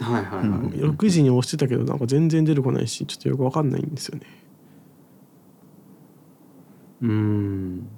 [0.00, 4.26] はいはいはい、うん6時に押してたけどなんか全然出てこないしちょっとよくわかんないんですよね。
[7.02, 7.88] うん。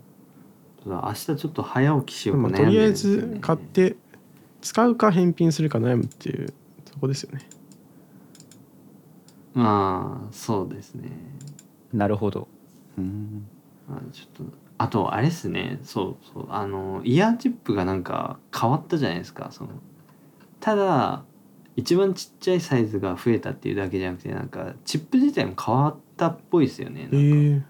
[0.82, 3.96] ただ明日ちょっと早起きしようかまあ、悩んでとりあえず買って
[4.62, 6.52] 使うか返品するか悩むっていう
[6.90, 7.46] そこですよね。
[9.54, 11.10] まあそうですね。
[11.92, 12.48] なるほど。
[12.96, 13.46] うん。
[13.88, 15.78] まあちょっとあとあれですね。
[15.82, 16.46] そうそう。
[16.48, 19.48] あのイヤーチップがなんか変わったじゃないですか。
[19.50, 19.70] その
[20.60, 21.24] ただ
[21.76, 27.02] 一番ちっちゃいサイズが増えたっていうだけじゃなくてなんかチップ自体も変わったっぽいですよね。
[27.02, 27.62] なんか、えー、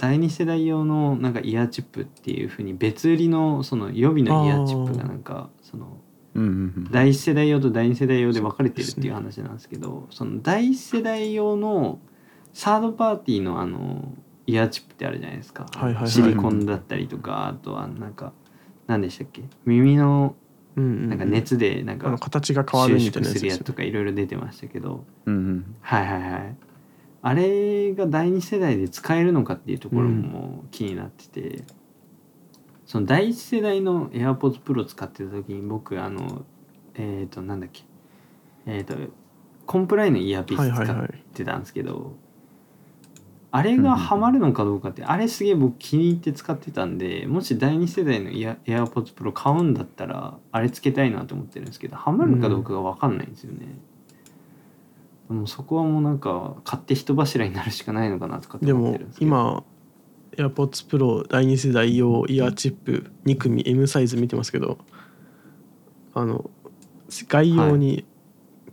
[0.00, 5.98] 第二世代用のなんかイヤーチップっていうふうに別売りのその予備のイヤーチップがなんかその
[6.90, 11.98] 第一世代用と第二世代用で分かれてるっていう話なんですけどその第一世代用の
[12.54, 14.14] サードパーティーのあの
[14.46, 15.66] イヤーチップってあるじゃないですか、
[16.06, 18.32] シリコンだったりとかあとはなんか
[18.86, 19.42] 何でしたっけ？
[19.66, 20.34] 耳の
[20.76, 25.04] なんか熱でなんか形が変すよ縮するやつとかいろいろ出てましたけど。
[25.26, 25.32] は
[26.02, 26.56] いはいはい
[27.22, 31.64] あれが第二世代で使えるのかっていうところも気になってて、
[32.86, 36.44] その第一世代の AirPods Pro 使ってた時に僕あの
[36.94, 37.82] えっ、となんだっけ。
[38.66, 38.94] えっ、と
[39.66, 41.08] コンプライのイヤーピース使はいはいはい。
[41.08, 42.16] ってたんですけど、
[43.52, 53.58] あれがハマるのかどうかって、あれすげえ僕気に入って使ってたんでもし第二世代のイヤ AirPods Pro 買うんだったらあれつけたいなと思ってるんですけどハマるのかどうかが分かんないんですよね。
[53.58, 53.66] で
[55.34, 59.28] もそこはもうなんか買って人柱になるしかないのかなとかってでも思ってるんですけど。
[59.28, 59.64] 今
[60.36, 64.78] AirPods Pro 第2世代用イヤーチップ2組 M サイズ見てますけど
[66.14, 66.50] あの
[67.28, 68.04] 概要に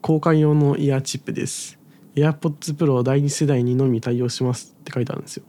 [0.02, 1.80] 交換用のイヤーチップです、
[2.16, 5.44] AirPods Pro 第2世代にのみ対応しますって書いてあるんですよ。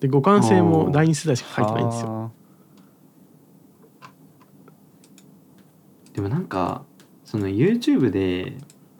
[0.00, 2.08] で互換性も第2世代しか書いてないんですよ。
[2.08, 2.30] は
[6.12, 6.84] でもなんか
[7.28, 8.54] その YouTube で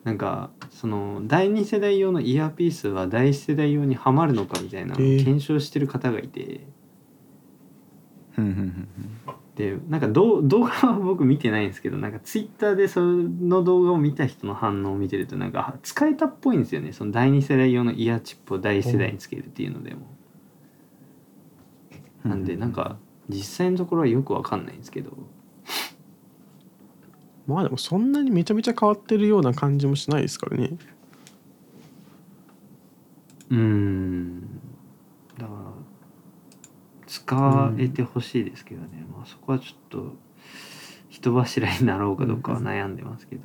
[0.05, 6.61] なんかその第2世代用のイヤーピースは第1世代用にはまるのかみたいな検証してる方がいて、
[9.55, 16.93] でなんかどう動画は僕見てないんですけどなんかツイッターでその動画を見た人の反応を見てるとなんか使えたっぽいんですよね。
[16.93, 20.07] その第2世代用のイヤーチップを第1世代につけるっていうのでも。
[22.27, 22.31] うん。
[22.31, 22.99] なんでなんか
[23.31, 25.17] 実際のところはよくわかんないんですけど
[27.49, 30.77] まあでもそんなにめちゃめちゃ変わってるような感じもしないですからね。
[33.49, 34.41] うーん。
[35.39, 35.73] だから
[37.07, 40.15] 使えてほしいですけどね、まあそこはちょっと
[41.09, 43.43] 人柱になろうかどうかは悩んでますけど。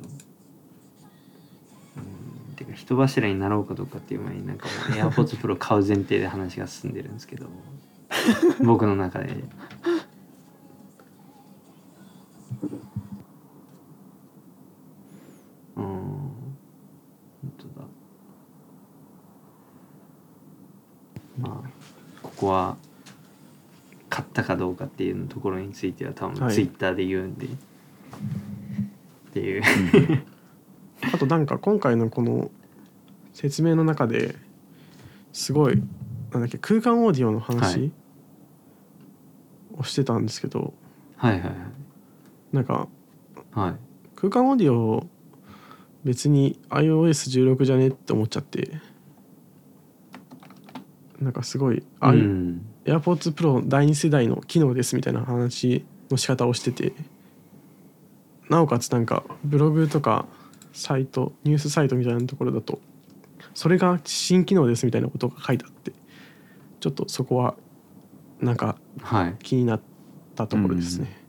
[1.96, 2.54] うん。
[2.56, 7.46] てか人柱になろうかどうかっていう前になんかもう AirPods Pro 買う前提で話が進んでるんですけど
[8.62, 9.44] 僕の中で
[21.38, 21.70] まあ
[22.22, 22.76] ここは
[24.08, 26.54] 買ったかどうかっていうところについては多分はい。
[26.54, 27.48] ツイッターで言うんで、っ
[29.32, 29.62] ていう。
[31.12, 32.50] あとなんか今回のこの
[33.32, 34.36] 説明の中で
[35.32, 35.82] すごい
[36.30, 37.92] なんだっけ空間オーディオのは話い。
[39.76, 40.72] をしてたんですけど、
[41.16, 41.54] はいはいはい。
[42.52, 42.88] なんか
[43.52, 43.74] はい。
[44.14, 45.06] 空間オーディオ
[46.04, 48.70] 別に iOS16 じゃねって思っちゃって
[51.20, 56.92] なんかすごい、あういん AirPods Pro 第2世代の機能ですみたいな話の仕方をしてて。
[58.48, 60.26] なおかつなんかブログとか
[60.72, 62.80] サイトニュースサイトみたいなところだと
[63.54, 65.92] それが新機能ですみたいなことが書いてあって
[66.80, 67.54] ちょっとそこは
[68.40, 69.36] なんかはい。
[69.42, 69.80] 気になっ
[70.34, 71.23] たところですね。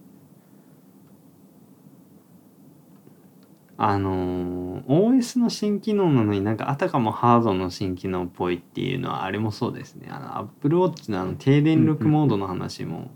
[3.78, 10.08] あのー OS の新機能なのになんかあたかもハードの新機能っぽいっていうのはあれもそうですね。
[10.10, 13.12] あの Apple Watch のあの低電力モードの話も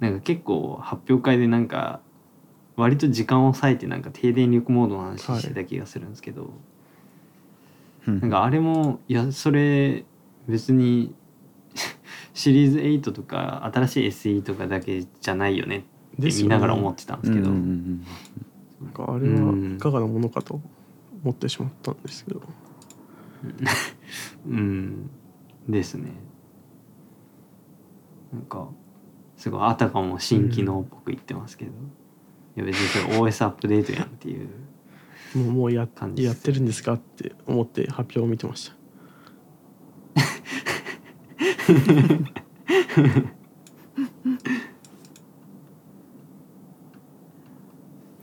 [0.00, 2.00] なんか結構発表会でなんか
[2.76, 6.50] 割と時間を割いてなんか低電力モードの話してた気がするんですけど、
[8.06, 8.20] うん。
[8.20, 10.04] なんかあれもいやそれ
[10.48, 11.14] 別に
[12.34, 15.84] シリーズ8とか新しい SE とかだけじゃないよね
[16.20, 18.06] って見ながら思ってたんですけど、うんうんうん
[18.80, 20.60] なんかあれはいかがなものかと
[21.22, 22.42] 思ってしまったんですけど、
[24.48, 25.10] うん。
[25.68, 26.12] ですね。
[28.32, 28.68] なんか
[29.36, 31.74] すごいあたかも新機能っぽく言ってますけど、い
[32.56, 34.48] や別にそれ OS アップデートやんっていう
[35.34, 38.78] もうもうや感じやってるんですかって思って発表を見てました。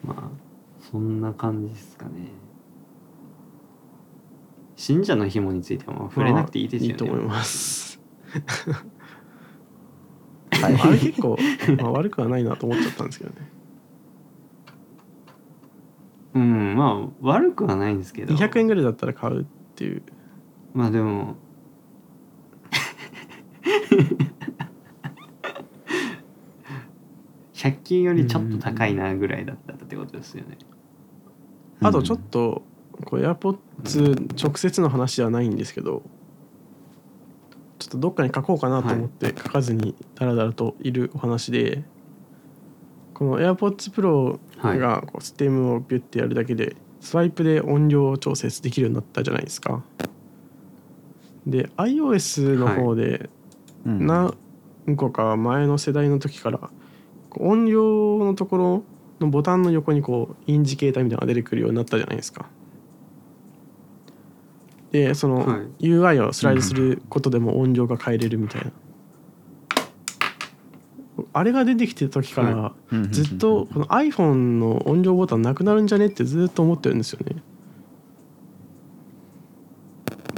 [0.04, 0.30] まあ
[0.96, 2.30] そんな感じですかね
[4.78, 8.00] 信者の紐についてはまあ触れなくていいですよね、まあいいと思います。
[10.52, 11.38] はいあれ結構、
[11.82, 13.36] まあ、悪くはないなと思っちゃったんですけどね。
[16.36, 20.02] うんまあ悪くはないんですけど200円ぐらいだったら買うっていう。
[20.74, 21.36] まあでも
[27.54, 30.58] 100均よりちょっと高いなぐらいだったってことですよね。
[31.82, 32.64] あとちょっと、
[33.06, 36.04] こう AirPods 直接の話ではないんですけど、
[37.80, 41.84] ちょっとどっかに書こうかなと思って書かずにダラダラといるお話で、
[43.14, 44.80] この AirPods Pro はい。
[44.80, 49.84] がこうステムをビュッてやるだけでスワイプで音量調節できるようになったじゃないですか。
[51.46, 53.30] で iOS の方で
[53.86, 54.34] うん何
[54.96, 56.70] 個か前の世代の時から
[57.38, 58.84] 音量のところ
[59.20, 62.48] のボタンの横にこうインジケーターみたいなのが出てくるようになったじゃないですか。
[64.92, 68.72] でそのはい UI をスライドすることでも音量が変えれるみたいな。
[71.32, 76.08] あれが出てきてた時から、はうんずっとこの iPhone の音量ボタンなくなるんじゃね？
[76.08, 77.42] ってずっと思ってるんですよね。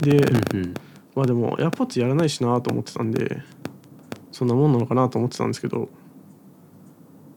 [0.01, 0.73] で、うんうん
[1.15, 3.41] まあでも AirPods やらないしなと思ってたんで
[4.31, 5.89] そんなもんなのかなと思ってたんですけど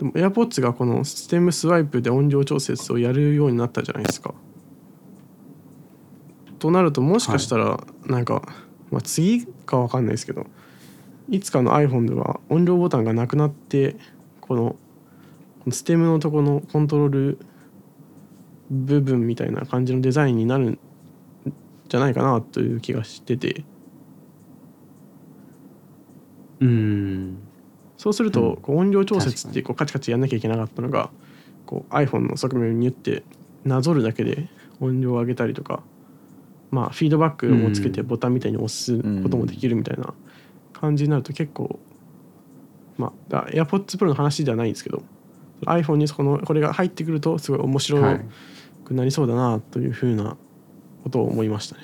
[0.00, 4.32] でも AirPods がこのステムスワイプで音量調節をやるようになったじゃないですか。
[6.58, 8.42] となるともしかしたらなんか、
[8.90, 10.46] まあ、次かわかんないですけど
[11.28, 13.96] いつかの iPhone では音量ボタンがなくなって
[14.40, 14.76] この
[15.58, 17.38] このステムのとこのコントロール
[18.70, 20.78] 部分みたいな感じのデザインになるん
[21.88, 23.64] じゃないかなという気がしてて。
[26.60, 27.49] うん
[28.00, 31.10] そうするとこう音量調節ってこうカチカチやんなきゃいけなかったのが
[31.66, 33.22] こう iPhone の側面に言って
[33.64, 34.48] なぞるだけで
[34.80, 35.82] 音量を上げたりとか
[36.70, 40.14] まあフィードバックをつけてうんボタンみたいに押すこともできるみたいな
[40.72, 41.78] 感じになると結構
[42.96, 45.02] まあだ AirPods Pro の話ではないんですけど
[45.66, 48.20] iPhone にそのこれが入ってくるとすごい面白はい。
[48.86, 50.36] くなりそうだなというふうな
[51.04, 51.82] ことを思いましたね。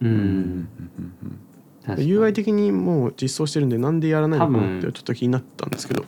[0.00, 0.12] ううん
[0.60, 1.45] ん確かに
[1.94, 6.04] UI 的にもう実装してるんでなんでやらないのかなってちょっと気になったんですけど。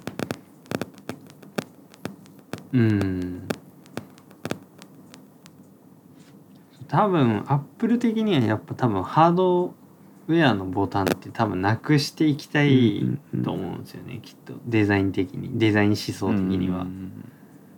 [2.72, 3.48] うん。
[6.88, 9.74] 多分アップル的にはやっぱ多分ハード
[10.26, 13.42] ウェアのボタンって多分なくしていきたいうんうんうん。
[13.42, 14.54] と思うんですよねきっと。
[14.66, 15.58] デザイン的に。
[15.58, 16.84] デザイン思想的には、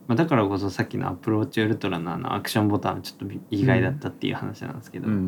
[0.06, 5.20] まあ、だからこそさっきのアップルウォッチウルトラのあのアクションボタンはちょっと意外だったっていう話なんですけど、そうだ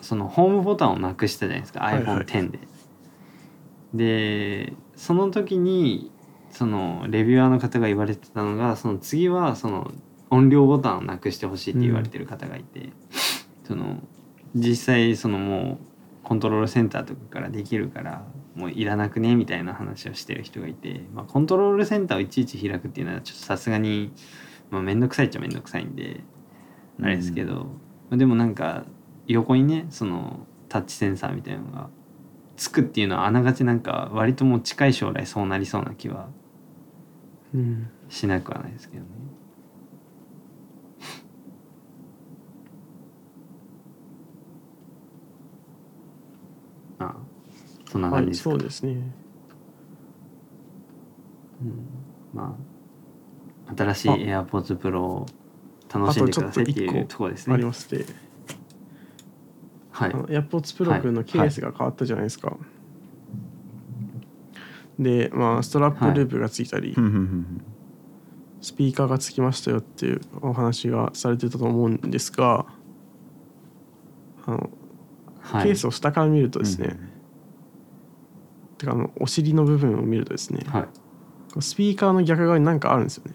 [0.00, 2.24] そのホームボタンをなくしたじゃないですか、はいはい。
[2.24, 2.58] iPhone10 で。
[3.92, 6.12] でその時に
[6.50, 9.90] そのレビュアーの方が言われてたのがその次はその
[10.30, 12.90] 音量ボタンをなくしてほしいって言われてる方がいて、
[13.64, 13.98] その
[14.54, 15.84] 実際そのもう
[16.22, 24.12] コントロールセンターとかからできるからもういらなくねみたいな話をしてる人がいて、まあ、コントロールセンターをいちいち開くっていうのはちょっとさすがに
[24.70, 26.20] まあ面倒くさいっちゃ面倒くさいんで
[27.02, 27.64] あれですけど、まあ
[28.10, 28.84] でもなんか
[29.26, 31.88] 横にねそのタッチセンサーみたいなのが
[32.56, 36.28] つくっていうのはあながちなんか割ともう近い将来そうなりそうな気は
[37.54, 37.88] うん。
[38.08, 39.10] しなくはないですけどね。
[46.98, 47.16] ああ
[47.90, 49.12] そんなはい感じですか、そうですね。
[51.62, 51.86] うん、
[52.32, 52.56] ま
[53.68, 54.42] あ新しいあ。
[54.42, 55.26] AirPods Pro を
[55.92, 57.68] 楽しんでくださいっていうあとちょっと一個ところですありね。
[57.68, 58.06] まして。
[59.90, 60.10] はい。
[60.12, 62.56] AirPods のケースが変わったじゃないですか、
[64.98, 66.94] でまあストラップループがついたり、
[68.62, 72.66] スピーカーがつきましたよっていうお話がされてたと思うんですが
[74.46, 74.70] あの
[75.40, 76.96] はい、ケースを下から見るとですね、
[78.78, 80.88] てかあのお尻の部分を見るとですね、はい。
[81.60, 83.34] スピーカーの逆側に何かあるんですよね、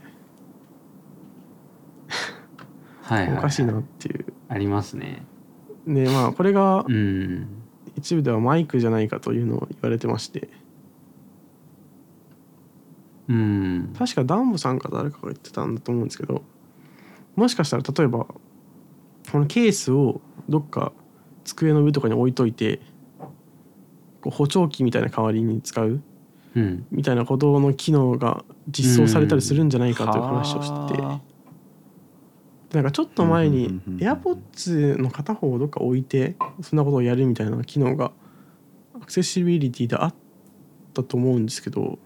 [3.05, 4.25] はいおかしいなっていう。
[4.49, 5.23] ありますね。
[5.87, 7.47] でまあこれがうん。
[7.95, 10.49] 一部ではマイクじゃないかというのを言われてまして。
[13.29, 13.93] うん。
[13.97, 16.43] 確かダンボさんか誰かが言ってたんだと思うんですけど
[17.35, 18.27] もしかしたら例えば
[19.31, 20.91] このケースをどっか
[21.43, 22.81] 机の上とかに置いといて
[24.21, 26.01] こう補聴器みたいな代わりに使う
[26.55, 26.85] うん。
[26.91, 31.34] みたいなことの機能が実装されたりするんじゃないかという話をしてて
[32.75, 38.11] なんかちょっと前に AirPods の片方をどっか置いてそんなことをやるみたいな機能が
[38.93, 40.13] アクセシビリティであっ
[40.93, 41.97] たと思うんですけど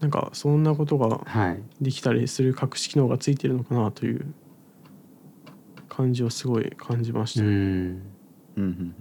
[0.00, 1.62] なんかそんなことがはい。
[1.80, 4.24] できたりする隠し機能がついてるのかなという
[5.88, 7.42] 感じをすごい感じましう
[8.56, 8.94] た、ん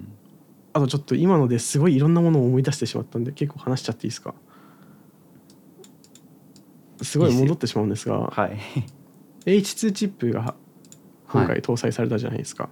[0.73, 4.34] あとちょっと今のですごいいろんなものを思い出してしまったんで結構話しちゃっていいですか？
[7.03, 8.57] すごい戻ってしまうんですがはい
[9.45, 10.55] H2 チップが
[11.29, 12.69] 今回搭載されたじゃないですか、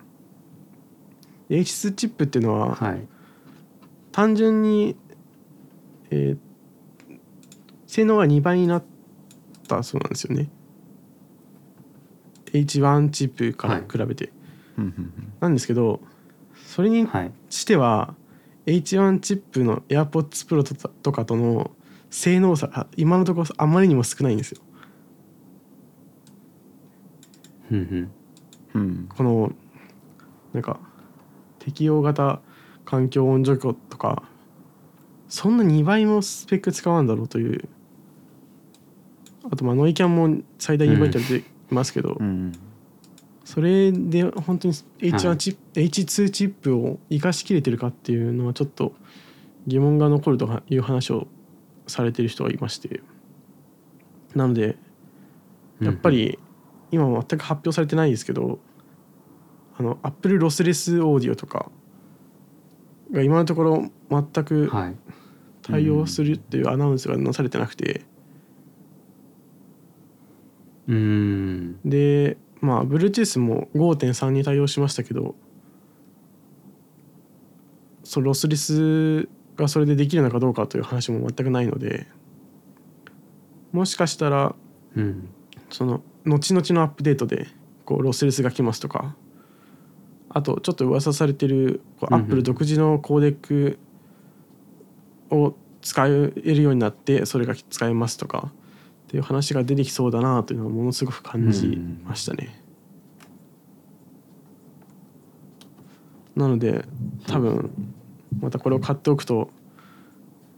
[1.50, 3.08] H2 チップっていうのははい。
[4.12, 4.96] 単純に、
[6.10, 6.52] えー
[7.92, 8.84] 性能が2倍になっ
[9.68, 10.50] たそうなんですよね。
[12.54, 14.32] H1 チップから比べて、
[15.42, 16.00] なんですけど
[16.66, 18.16] それにはいしては
[18.66, 21.72] H1 チップの AirPods Pro ととかとの
[22.10, 24.62] 性能差が今のところあまりにも少ないんですよ
[27.72, 28.12] うん
[28.74, 29.10] うん。
[29.16, 29.52] この
[30.54, 30.80] なんか
[31.60, 32.42] 適用型
[32.86, 34.24] 環境音除去とか
[35.30, 37.70] そんな2倍もスペック使わんだろうという
[39.50, 42.18] あとまあノイキャンも最大2倍って言われていますけど、
[43.44, 48.94] それで本当に H1 チップ、H2 チップを生かしきれてるかっていうのはちょっと
[49.68, 51.28] 疑問が残るとかいう話を
[51.88, 53.02] されてる人がいまして。
[54.36, 54.78] なので
[55.82, 56.40] やっぱり
[56.92, 58.60] 今は全く発表されてないですけど
[59.78, 61.72] あの Apple ロスレスオーディオとか
[63.12, 64.96] が今のところ全くはい。
[65.62, 68.02] 対応するっていうアナウンスがなされてなくて。
[70.88, 71.80] うん。
[71.86, 75.36] でまあ Bluetooth も5.3に対応しましたけど
[78.04, 82.08] そのロスレスがそれでできるのかどうかという話も全くないので
[83.72, 84.56] もしかしたら
[84.96, 85.30] うん。
[85.70, 87.48] その後々のアップデートで
[87.86, 89.16] こうロスレスが来ますとか。
[90.34, 92.26] あとちょっと噂されてるこううんうん。
[92.26, 93.80] Apple 独自のコーデック
[95.30, 98.52] を使えるようになってそれが使えますとかっ
[99.12, 101.68] っていう話が出てきそうだなというのをものすごく感じ
[102.06, 102.64] ましたね。
[106.34, 106.86] なので
[107.28, 107.72] 多分
[108.40, 109.50] またこれを買っておくと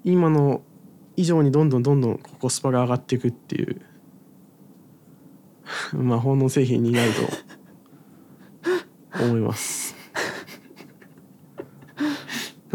[0.03, 0.61] 今の
[1.15, 3.81] 以上にどんどんどんどんコスパが上がっていくっていう
[5.93, 7.11] 魔法の製品になる
[9.13, 9.95] と思います。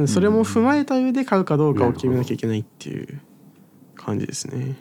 [0.06, 3.20] それも踏まえた上で買うかどうかを決めなきゃいけないっていう
[3.96, 4.76] 感じですね。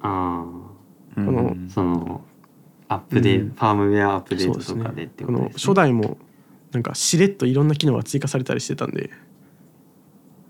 [0.00, 0.46] あ
[1.14, 2.22] このあその
[2.88, 3.50] アップデート、うん。
[3.50, 6.16] ファームウェアアップデートとかでってこのことです、ね、初代も
[6.72, 9.10] なんかしれっといろんな機能が追加されたりしてたんで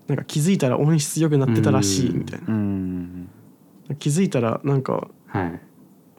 [0.07, 2.45] なんか気づいたら音質良くなってたらしいみたいな。
[2.47, 3.29] うん。
[3.99, 5.61] 気づいたらなんかはい「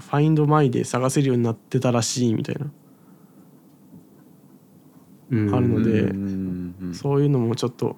[0.00, 2.66] Find My」で探せるようになってたらしいみたいな。
[5.30, 6.92] うんあるのでうん。
[6.92, 7.96] そういうのもちょっと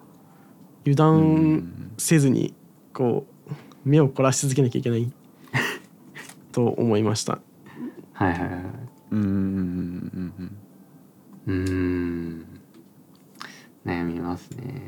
[0.84, 2.54] 油う断んせずに
[2.92, 3.52] こう
[3.84, 5.10] 目を凝らし続けなきゃいけない
[6.52, 7.40] と思いました。
[8.12, 8.52] はいはいはい
[9.12, 10.32] うんうん。
[11.46, 11.64] うん。
[11.64, 12.46] うーん。
[13.84, 14.82] 悩みますね。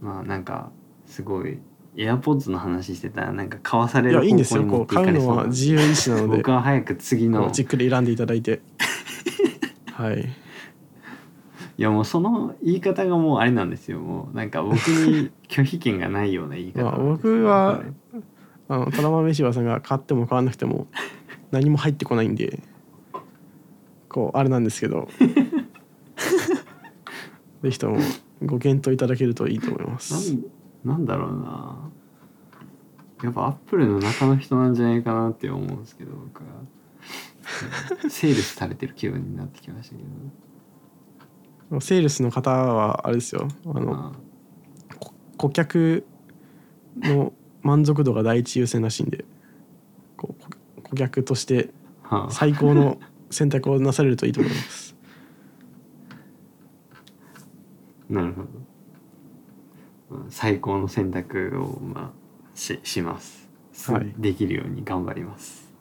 [0.00, 0.70] まあなんか
[1.06, 1.58] すごい
[1.96, 4.64] AirPods の話してたらなんか買わされいるやいいんですよ。
[4.64, 6.36] こう買うのは自由意志なので。
[6.38, 8.60] 僕は早く次このうじっくり選んでいただいて。
[9.92, 10.20] はい。
[10.20, 14.00] いやもうその言い方がもうあれなんですよ。
[14.00, 16.82] もうなんか僕に拒否権がないような言い方。
[16.82, 17.82] まあ僕は
[18.68, 20.88] あの虎豆柴さんが買っても買わなくても
[21.50, 22.62] 何も入ってこないんで
[24.08, 25.08] こうあれなんですけど。
[27.62, 27.98] ぜひとも
[28.44, 30.36] ご検討いただけるといいと思います
[30.84, 31.90] なんだろうな。
[33.22, 36.50] やっぱアップルの中の人なんじゃないかなって思うんですけど僕は。
[36.60, 36.68] うん
[38.08, 40.02] セールスされてる気分になってきましたけ
[41.70, 41.80] ど。
[41.80, 43.48] セールスの方はあれですよ。
[43.66, 44.14] あの
[45.36, 46.06] 顧客
[46.96, 47.32] の
[47.62, 49.24] 満足度が第一優先らしいんで。
[50.16, 50.34] こ
[50.82, 51.70] 顧客として
[52.30, 52.98] 最高の
[53.30, 54.96] 選択をなされるといいと思います。
[58.08, 58.48] なるほど。
[58.48, 58.67] まあ
[60.30, 64.14] 最高の選択をまあしします、すはい。
[64.18, 65.72] できるように頑張ります。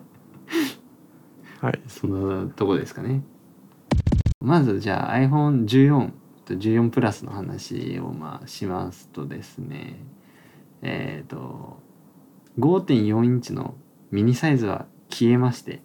[1.60, 1.80] はい。
[1.86, 3.22] そんなとこですかね。
[4.40, 6.10] まずじゃあ iPhone14
[6.44, 10.00] と14プラスの話をまあしますとですね。
[10.82, 11.78] えっ、と
[12.58, 13.76] 5.4インチの
[14.10, 15.80] ミニサイズは消えまして。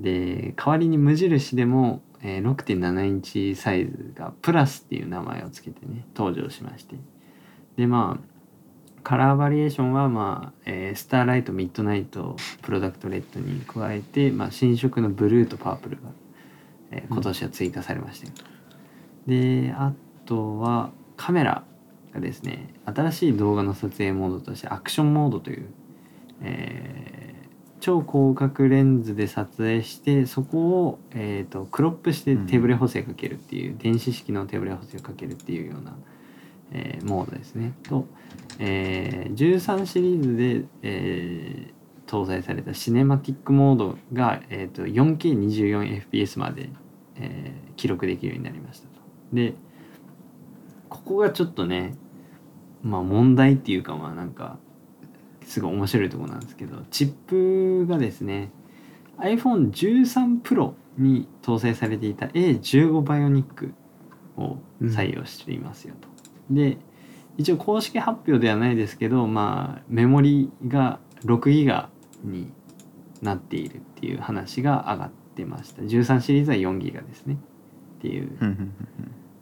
[0.00, 6.96] で代わりに無印でも、えー6.7インチサイズがプラスっていう名前をつけてね登場しまして。
[7.76, 8.38] でまあ
[9.04, 16.02] カラーバリエーションは、まあえースターライトミッドナイトプロダクトレッドに加えて、まあ、新色のブルーとパープルが、
[16.90, 18.32] えー今年は追加されましたよ、
[19.26, 19.94] であ
[20.26, 21.64] とはカメラ
[22.12, 25.70] がですね新しい動画の撮影モードとしてアクションモードという、
[26.42, 27.27] えー
[27.80, 35.96] 超広角レンズで撮影してそこを、えー、とクロップして手ブレ補正かけるっていう、電子式の手ブレ補正をかけるっていうような、
[36.72, 38.06] えーモードですねと、
[38.58, 41.78] えー13シリーズで、えー
[42.08, 46.70] 搭載されたシネマティックモードが、えー、と 4K24fps まで、
[47.16, 48.94] えー記録できるようになりましたと。
[49.32, 49.54] で
[50.88, 51.94] ここがちょっとね
[52.82, 54.58] まあ問題っていうかまあなんか
[55.48, 58.50] すごい面白いところなんですけどチップがですね
[59.16, 63.72] iPhone13 Pro に搭載されていた A15 バイオニック
[64.36, 66.08] を採用していますよと。
[66.50, 66.76] で
[67.38, 71.88] 一応公式発表ではないですけどまあメモリが6ギガ
[72.22, 72.52] に
[73.22, 75.82] なっているっていう話が上がってました。
[75.82, 77.38] 13シリーズは4ギガですね。
[77.98, 78.72] っていううんうん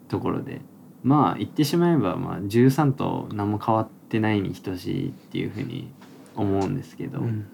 [0.09, 0.61] ところで
[1.03, 5.91] まあ言ってしまえば、まあ、13と何も変わってないに等しいっていうふうに
[6.35, 7.47] 思うんですけど、うん。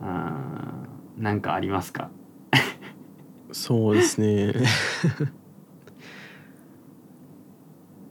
[0.00, 2.10] あーなんかありますか？
[3.52, 4.54] そうですね。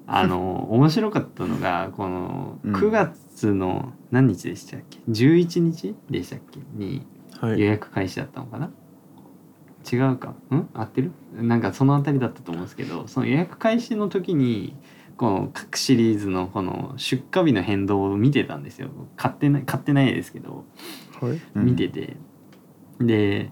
[0.08, 2.76] あの面白かったのがこのうん。
[2.76, 6.60] 9月の何日でしたっけ？11日でしたっけ？
[6.76, 7.06] に
[7.40, 7.60] はい。
[7.60, 8.72] 予約開始だったのかな、
[9.92, 10.36] 違うか。
[10.54, 10.68] ん？
[10.74, 11.12] 合ってる？
[11.34, 14.76] なんかその辺りだったと思うんですけどその予約開始の時に
[15.22, 18.90] この各シリーズのこの出荷日の変動を見てたんですよ。
[19.16, 20.66] 買ってない買ってないですけど。
[21.22, 21.40] はい。
[21.54, 21.66] うん。
[21.66, 22.18] 見てて、
[23.00, 23.52] で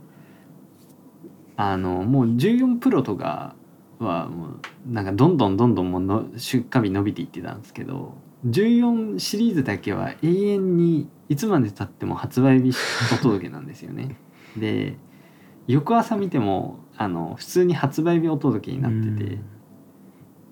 [1.57, 3.53] あのもう14プロとか
[3.99, 8.15] はもうなんかどんどんどんどんもうの出荷日伸びていってたんですけど
[8.47, 12.75] 14シリーズだけは永遠にいつまでたっても発売日
[13.13, 14.15] お届けなんですよね。
[14.57, 14.97] で
[15.67, 19.37] 翌朝見てもあの普通に発売日お届けになってて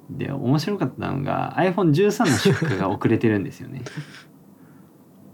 [0.10, 3.82] で面白かったのが iPhone13 の出荷が遅れてるんですよね。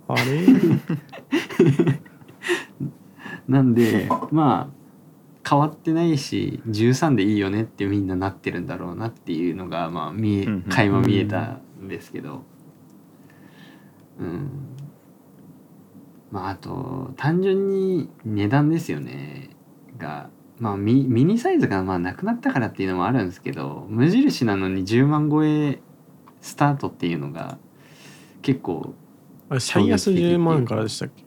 [0.08, 0.46] あれ？
[3.48, 12.44] なんでまあ変わってないし13でいいよねってみんななってるんだろうなっていうのがまあ見え垣間見えたんですけど。
[14.20, 14.50] うん。
[16.32, 19.50] まああと単純に値段ですよね。
[19.98, 20.30] が
[20.60, 25.80] まあミミニサイズがまあなくなったからっていうのもあるんですけど無印なのに10万超え
[26.42, 27.58] スタートっていうのが
[28.42, 28.94] 結構
[29.50, 31.24] あれ最安10万からでしたっけ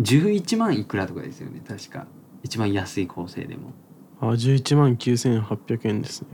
[0.00, 2.06] ？11万いくらとかですよね確か。
[2.42, 3.72] 一番安い構成でも。
[4.20, 6.28] あ11万9800円ですね。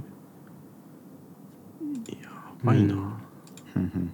[2.09, 2.28] いや
[2.62, 2.94] ばいな、
[3.74, 4.11] うん。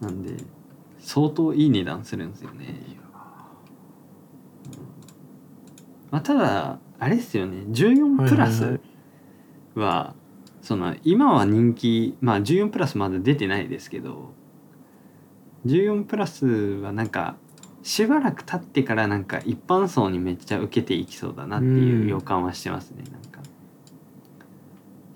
[0.00, 0.36] なんで
[1.00, 2.91] 相当いい値段するんですよね
[6.12, 7.64] まあただあれですよね。
[7.70, 8.78] 14プラス
[9.74, 10.14] は
[10.60, 14.32] その今は人気まあ14プラスまだ出てないですけど
[15.66, 17.36] 14プラスはなんか
[17.82, 23.40] しばらく経ってからなんか一般層にめっちゃ受けていきそうだなっていう予感はしてますね、なんか。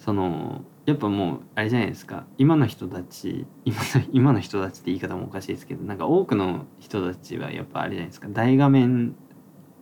[0.01, 2.24] そのやっぱもうあれじゃないですか。
[2.39, 8.28] 今の人たち今の今の人たちって言い方もおかしいですけどなんか多くの人たちはやっぱあれじゃないですか。
[8.31, 9.14] 大画面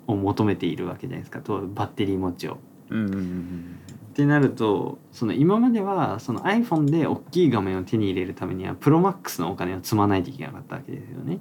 [0.06, 2.58] を求めているわけじゃないですかとバッテリー持ちを。
[2.90, 3.80] うんうんうん
[4.14, 11.40] ってなるとその今まではその iPhone で大きい画面を手に入れるためにはプロマックスのお金を積まないといけなかったわけですよね。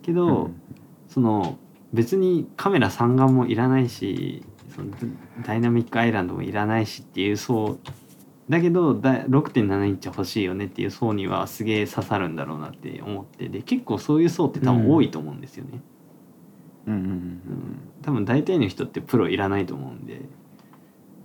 [0.00, 0.50] けど、
[1.08, 1.58] その
[1.92, 4.42] 別にカメラ3眼もいらないし
[4.74, 4.90] その
[5.46, 7.78] ダイナミックアイランドもいらないしっていう層
[8.48, 15.70] だけどだ6.7インチ欲しいよねっていう層にはすげえ刺さるんだろうなって思ってで結構そういう層って多分多いと思うんですよね。
[15.74, 15.93] うん
[16.86, 17.40] うんうんうん
[18.02, 20.20] 多分大体の人ってプロいらないと思うんで。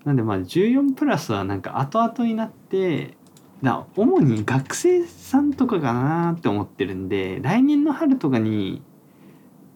[0.06, 3.18] なんでまあ14プラスはなんか後々になって
[3.62, 8.82] だ主に学生さんとかかなって思ってるんで来年の春とかに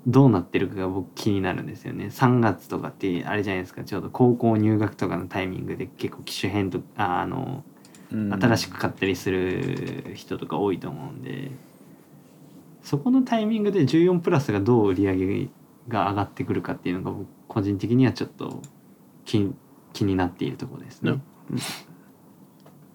[0.08, 2.06] どうなってるかが僕気になるんですよね。
[2.06, 3.84] 3月とかってあれじゃないですか。
[3.84, 7.64] ちょうど高校入学とかのタイミングで結構機種変とああの
[8.12, 8.34] うん。
[8.34, 11.52] 新しく買ったりする人とか多いと思うんで。
[12.82, 15.26] そこのタイミングで14プラスがどう売り上げ
[15.88, 18.62] が上がってくるかっていうのが僕個人的にはちょっと
[19.26, 19.52] 気
[19.94, 21.20] 気になっているところですねね。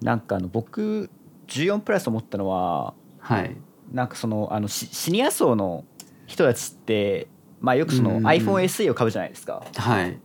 [0.00, 1.10] なんかあの僕
[1.48, 3.56] 14プラス思ったのははい。
[3.92, 5.84] なんかそのあのシシニア層の
[6.26, 7.28] 人たちって
[7.60, 9.64] まあよくそのうんうんうん iPhone SE を買うじゃないですか。
[9.76, 10.18] はい。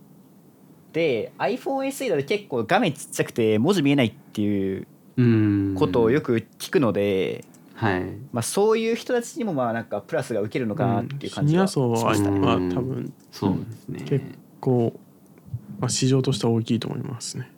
[0.92, 4.86] で iPhone SE だと結構画面ちっちゃくて文字見えないっていう
[5.16, 5.74] うん。
[5.78, 8.02] ことをよく聞くので、はい。
[8.32, 12.40] まあ、そういう人たちにもまあなんかプラスが受けるのかなっていうシ感じがしニア層はましたね。
[12.40, 14.00] は多分そうですね。
[14.06, 14.24] 結
[14.60, 17.50] こう、まあ、市場としては大きいと思いますね。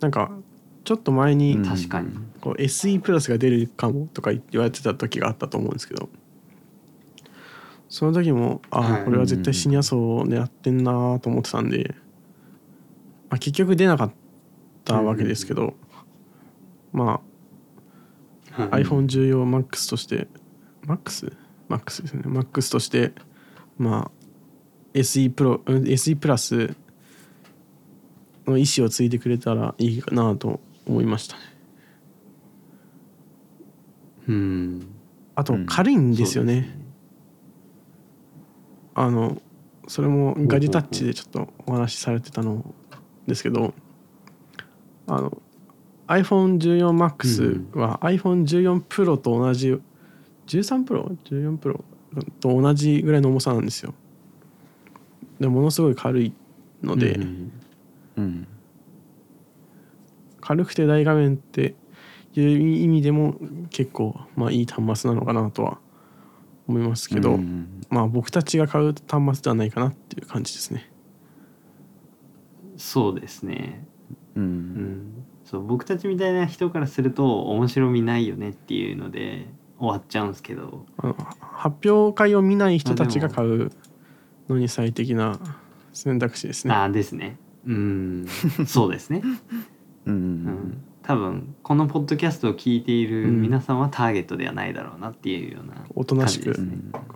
[0.00, 0.30] なんか
[0.84, 1.64] ちょっと前に、うん。
[1.64, 2.10] 確かに。
[2.40, 6.08] こう SE プラスが出るかもとか言われてた時があったと思うんですけど。
[7.88, 9.02] その時もあはい。
[9.02, 11.94] あこれは絶対シニア層を狙ってんなと思ってたんで、
[13.30, 14.12] まあ、結局出なかっ
[14.84, 15.74] たわけですけど、
[16.92, 17.27] まあはい
[18.66, 20.28] iPhone14 Max として
[20.86, 21.32] Max?
[21.68, 22.22] Max ですね。
[22.26, 23.12] Max として
[23.78, 24.10] まあ
[24.94, 26.74] SE プロうん SE プラス
[28.46, 31.42] の意思を継いでくれたらいいかなと思いましたね。
[34.28, 34.94] うん。
[35.38, 36.68] あとうん軽いんですよね,、
[38.96, 39.40] そうあの
[39.86, 42.74] それもガジェタッチでちょっとお話しされてたの
[43.28, 43.72] ですけど
[45.06, 45.40] あの
[46.08, 49.78] iPhone14Max は iPhone14 Pro と同じ
[50.46, 51.82] 13 Pro?14 Pro
[52.40, 53.94] と同じぐらいの重さなんですよ。
[55.38, 56.32] でものすごい軽い
[56.82, 57.52] ので、うん
[58.16, 58.46] うん
[60.40, 61.74] 軽くて大画面って
[62.34, 63.34] いう意味でも
[63.68, 65.78] 結構まあいい端末なのかなとは
[66.66, 70.90] 思いますけど、うんまあ僕たちが買う端末ではないかなっていう感じですね。
[72.78, 73.86] そうですね。
[74.36, 75.24] ううんん。
[75.48, 79.46] そう僕たちみたいな人からすると面白みないよねっていうので
[79.78, 80.84] 終わっちゃうんですけど。
[81.40, 83.70] 発表会を見ない人たちが買う
[84.50, 85.40] のに最適な
[85.94, 86.74] 選択肢ですね。
[86.74, 87.38] ああですね。
[87.66, 88.26] うん。
[88.66, 89.22] そうですね。
[90.04, 90.82] うんうん。
[91.02, 96.54] 多分このポッドキャストを聞いている皆さんはターゲットではないだろうなっていうようなおとなしく。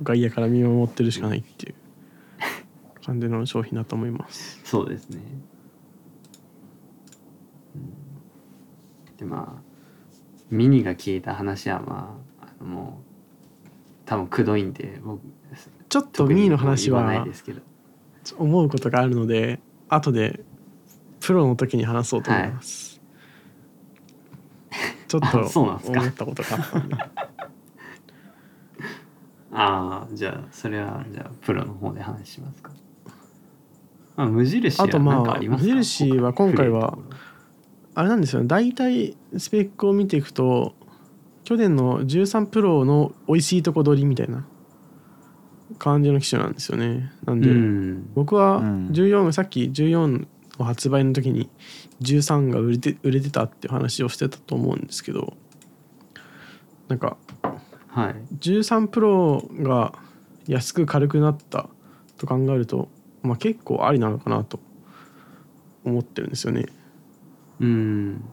[0.02, 1.74] 外野から見守ってるしかないっていう
[3.04, 4.58] 感じの商品だと思います。
[4.64, 5.20] そうですね。
[7.76, 8.02] うん
[9.22, 9.62] でまあ
[10.50, 13.62] ミニが消えた話はまああのもう
[14.04, 15.20] 多分くどいんで僕
[15.88, 17.60] ちょっとミーの話言わないはですけど。
[18.38, 19.58] 思うことがあるので
[19.88, 20.44] 後で
[21.18, 23.00] プロの時に話そうと思います、
[25.08, 25.80] ちょっ あと思っ
[26.12, 26.96] たことがあったんで。
[29.54, 32.70] ああじゃあそれはじゃあプロの方で話しますか。
[34.16, 36.96] あ無印はあとまあ無印は今回は
[37.94, 38.48] あれなんですよね。
[38.48, 40.74] 大体スペックを見ていくと
[41.44, 44.46] 去年の13プロの美味しいとこ取りみたいな
[45.78, 47.12] 感じの機種なんですよね。
[47.24, 48.10] なんで、ろうん。
[48.14, 48.88] 僕はうん。
[48.88, 50.26] 14、さっき14
[50.58, 51.50] の発売の時に
[52.00, 55.34] 13が売れて売れてたっていう話をしてたと思うんですけど
[56.88, 57.16] なんか
[57.88, 58.14] はい。
[58.38, 59.98] 13プロが
[60.46, 61.68] 安く軽くなった
[62.16, 62.88] と考えると、
[63.22, 64.60] まあ、結構ありなのかなと
[65.84, 66.66] 思ってるんですよね
[67.62, 68.24] うん。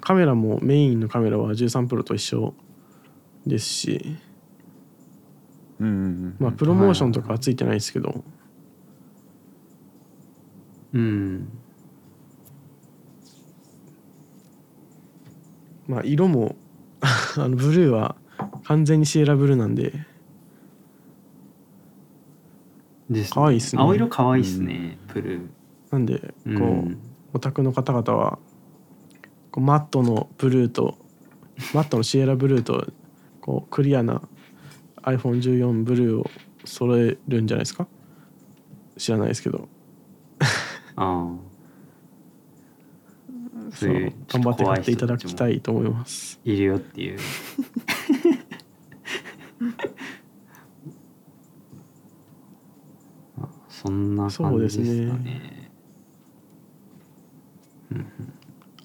[0.00, 2.54] カメラもメインのカメラは13プロと一緒
[3.44, 4.16] ですし、
[5.80, 8.24] うんうんうんまあ、プロモーションとかはついてないですけど。
[10.94, 11.48] うん。
[15.88, 16.56] まあ色も
[17.02, 18.16] あのブルーは
[18.64, 19.92] 完全にシエラブルーなんで。
[23.10, 23.82] です可愛いっすね。
[23.82, 25.46] 青色可愛いっすね、ブルー。
[25.90, 26.98] なんでこう、うん
[27.36, 28.38] オタクの方々は
[29.50, 30.96] こうマットのブルーと
[31.74, 32.86] マットのシエラブルーと
[33.42, 34.22] こうクリアな
[35.02, 36.30] iPhone14 ブルーを
[36.64, 37.86] 揃えるんじゃないですか？
[38.96, 39.68] 知らないですけど
[40.96, 41.36] ああ。
[43.72, 43.92] そう
[44.28, 46.40] 頑張って買っていただきたいと思います。
[46.44, 47.18] いるよっていう。
[53.40, 55.55] あそんな感じですかそうですね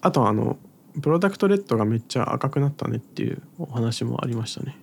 [0.00, 0.58] あとあの
[1.00, 4.76] プロダクトレッドがめっちゃ赤くなったねっていうお話もありましたね。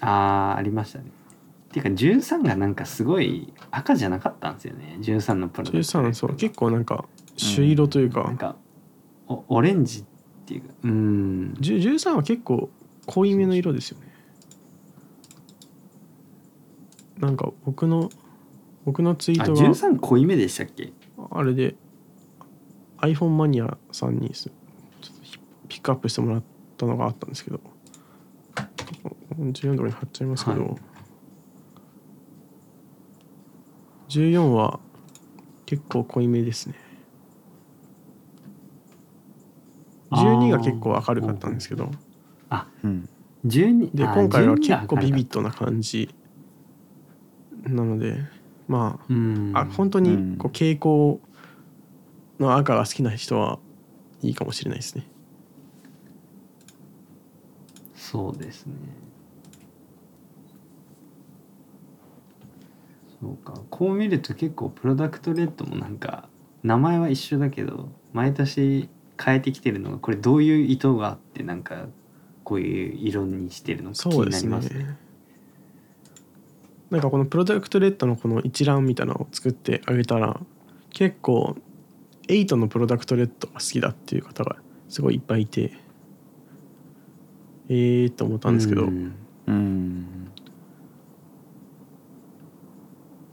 [0.00, 1.04] あーありましたね。
[1.06, 4.96] っていうか13がなんかすごい赤じゃなかったんですよね。
[5.00, 6.08] 13のプロダクトレッド。
[6.08, 6.36] 13そう。
[6.36, 7.04] 結構なんか
[7.36, 8.56] 朱色というか、なんか
[9.28, 10.04] おオレンジっ
[10.46, 10.68] ていうか。
[10.84, 11.54] うん。
[11.60, 12.70] 10 13は結構
[13.06, 14.06] 濃いめの色ですよね。
[17.18, 18.10] なんか僕の
[18.84, 19.60] 僕のツイあートが。
[19.60, 20.92] 13濃いめでしたっけ？
[21.30, 21.74] あれで
[22.98, 24.50] iPhone マニアさんにす
[25.00, 25.38] ちょっとピ
[25.68, 26.42] ピックアップしてもらっ
[26.76, 27.60] たのがあったんですけど。
[29.38, 30.76] 14とかに貼っちゃいますけど、はい。
[34.08, 34.80] 14は
[35.66, 36.74] 結構濃いめですね。
[40.10, 41.90] 12が結構明るかったんですけど。
[42.84, 43.08] うん。
[43.44, 46.14] 12であ今回は12が結構ビビッドな感じ
[47.64, 48.16] なので
[48.68, 49.52] まうん。
[49.54, 51.18] ああ本当にこう蛍光
[52.38, 53.58] の赤が好きな人は
[54.22, 55.04] いいかもしれないですね。
[57.94, 58.74] そうですね。
[63.20, 63.60] そうか。
[63.70, 66.28] こう見ると結構プロダクトレッドもなんか
[66.62, 68.88] 名前は一緒だけど毎年
[69.22, 71.86] 変えてきてるのがこれどういう意図があってなんか
[72.44, 74.50] こういう色にしてるのか気にそうですね。
[74.50, 75.05] なりますね。
[76.90, 80.40] なんかこのプロダクトレッドのこの一覧みたいなのを作ってあげたら
[80.90, 81.56] 結構
[82.28, 84.56] 8のプロダクトレッドが好きだっていう方が
[84.88, 85.72] すごいいっぱいいて。
[87.68, 89.14] ええー、と思ったんですけど、うん。
[89.46, 90.32] うん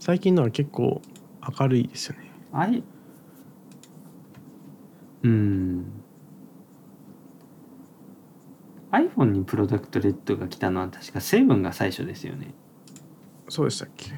[0.00, 1.00] 最近のは結構
[1.58, 2.30] 明るいですよね。
[2.52, 2.82] あい。
[5.22, 5.86] うん。
[8.90, 12.54] iPhone にプロダクトレッドが来たのは確か7が最初ですよね
[13.48, 14.12] そうでしたっけ？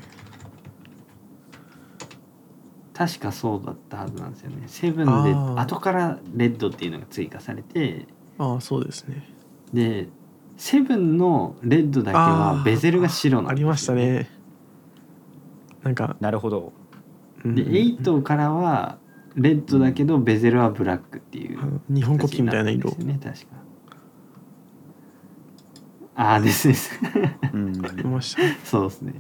[2.95, 4.63] 確かそうだったはずなんですよね。
[4.67, 5.61] セブンであー。
[5.61, 8.07] 後からレッドっていうのが追加されて。
[8.39, 9.29] ああそうですね。
[9.73, 10.09] で
[10.57, 14.31] セブンのレッドだけはベゼルが白なんですよありましたね。
[15.83, 16.73] なんか、なるほど。
[17.45, 17.55] うん。
[17.55, 18.99] で8からは
[19.35, 22.91] レッドだけどベゼルはブラックっていうあの日本国旗みたいな色。
[22.91, 23.66] 形にったんですよね確か
[26.17, 26.91] ああですです。
[27.53, 27.85] うん。
[27.87, 28.43] ありました。
[28.43, 29.15] ねそうですね。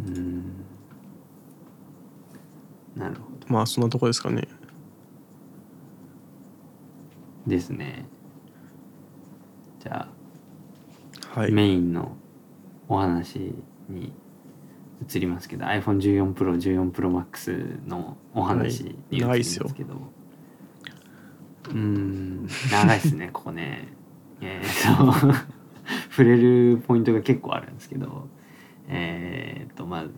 [0.00, 0.64] うん。
[2.96, 3.46] なるほど。
[3.48, 4.48] まあそんなとこですかね。
[7.46, 8.06] ですね。
[9.80, 10.08] じゃ
[11.34, 11.52] あ、はい。
[11.52, 12.16] メインの
[12.90, 13.54] お話
[13.88, 14.12] に
[15.08, 19.94] 移りますけど iPhone14 Pro、14 Pro Max のお話に移りますけど、
[21.68, 22.48] うーん。
[22.70, 23.88] 長いっすね ここね。
[24.40, 25.36] えー、と
[26.10, 28.28] 触れるポイントが結構あるんですけど。
[28.92, 30.10] えー、とまず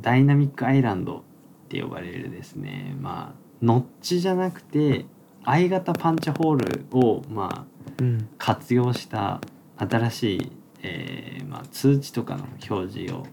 [0.00, 1.22] ダイナミックアイランドっ
[1.68, 2.96] て呼ばれるですね。
[3.00, 5.06] まあノッチじゃなくて
[5.42, 7.66] I 型パンチホールをまあ
[8.00, 8.28] うん。
[8.38, 9.40] 活用した
[9.76, 13.26] 新しい、えーまあ、通知とかの表示を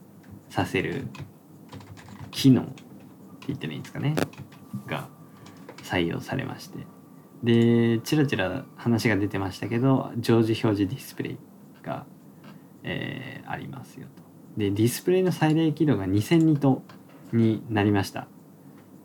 [0.49, 1.07] させる
[2.31, 2.73] 機能って
[3.47, 4.15] 言ってもいいんですかね？
[4.87, 5.07] が
[5.83, 6.79] 採用されまして。
[7.43, 11.37] でちらちら話が出てましたけど常時表示ディスプレイ
[11.83, 12.05] が、
[12.83, 14.23] えーありますよと。
[14.57, 16.81] でディスプレイの最大輝度が2000ニト
[17.33, 18.27] になりました。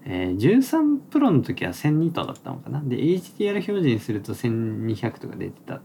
[0.05, 2.81] えー13プロの時は1000ニトだったのかな？
[2.83, 5.81] で HDR 表示にすると1200とか出てた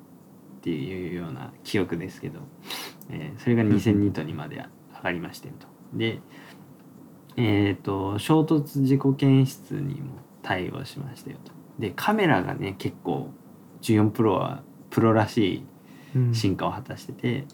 [0.64, 2.40] っていうような記憶ですけど、
[3.10, 4.64] えーそれが2000ニトにまで
[4.96, 5.68] 上がりましたよと。
[5.94, 6.22] で
[7.36, 11.52] えっ、と衝突事故検出にも対応しましたよと。
[11.80, 13.30] でカメラがね結構
[13.82, 15.66] 14プロはプロらし
[16.14, 17.46] い進化を果たしてて、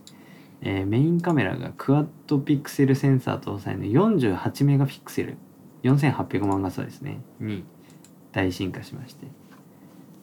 [0.62, 5.38] えーメインカメラがクワッドピクセルセンサー搭載の48メガピクセル
[5.82, 7.64] 4800万画素ですねに
[8.32, 9.39] 大進化しまして。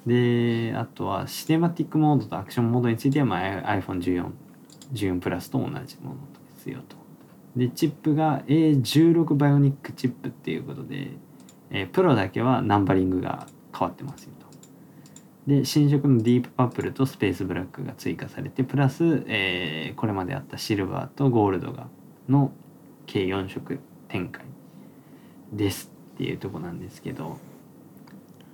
[0.07, 3.41] であとはシネマティックモードとアクションモードについては、まあ、
[3.81, 4.31] iPhone14
[4.93, 6.97] 14プラスと同じものですよと。
[7.57, 11.11] でチップが A16 バイオニックチップっていうことで、
[11.71, 13.47] えープロだけはナンバリングが
[13.77, 14.47] 変わってますよと。
[15.51, 21.89] で新色のディープパープルとスペースブラックが追加されてプラス、えーこれまであったシルバーとゴールドが
[22.29, 22.53] の
[23.07, 24.45] 計4色展開。
[25.53, 27.39] ですっていうとこなんですけど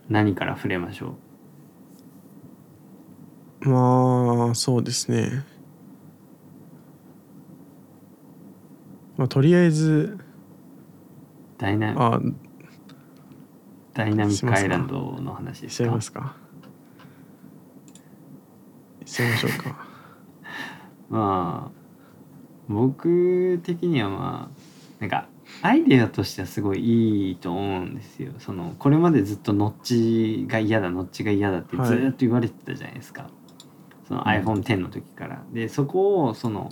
[0.09, 1.15] 何から触れましょう？
[3.65, 5.45] まあそうですね。
[9.17, 10.25] まあとりあえずう
[11.59, 12.21] ダイナあ
[13.95, 16.37] ダイナミックアイランドの話でしちゃいすかますか？
[19.05, 19.87] しちゃいましょうか。
[21.11, 21.83] まあ
[22.69, 25.29] 僕的にはまあなんか
[25.63, 28.33] アイデアとしてはすごいいいと思うんですよ。
[28.39, 33.29] そのこれまでずっとノッチが嫌だノッチが嫌だってずーっと言われてたじゃないですか、
[34.07, 35.43] その iPhone10 の時から。
[35.53, 36.71] でそこをその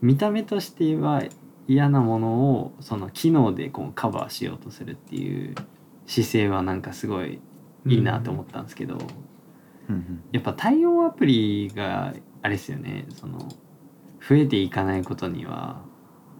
[0.00, 1.22] 見た目としては
[1.66, 5.54] 嫌なものをその機能でこうカバーしようとするっていう
[6.06, 7.40] 姿勢はなんかすごい
[7.86, 13.06] いいなと思ったんですけど、うんやっぱ対応アプリがあれですよね。
[13.10, 13.38] その
[14.26, 15.82] 増えていかないことには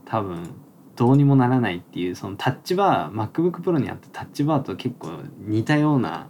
[0.06, 0.54] 多分
[0.96, 6.28] どうにもならないっていうそのタッチバー MacBook Pro にあったタッチバーと結構似たような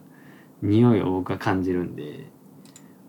[0.62, 2.31] 匂いを僕は感じるんで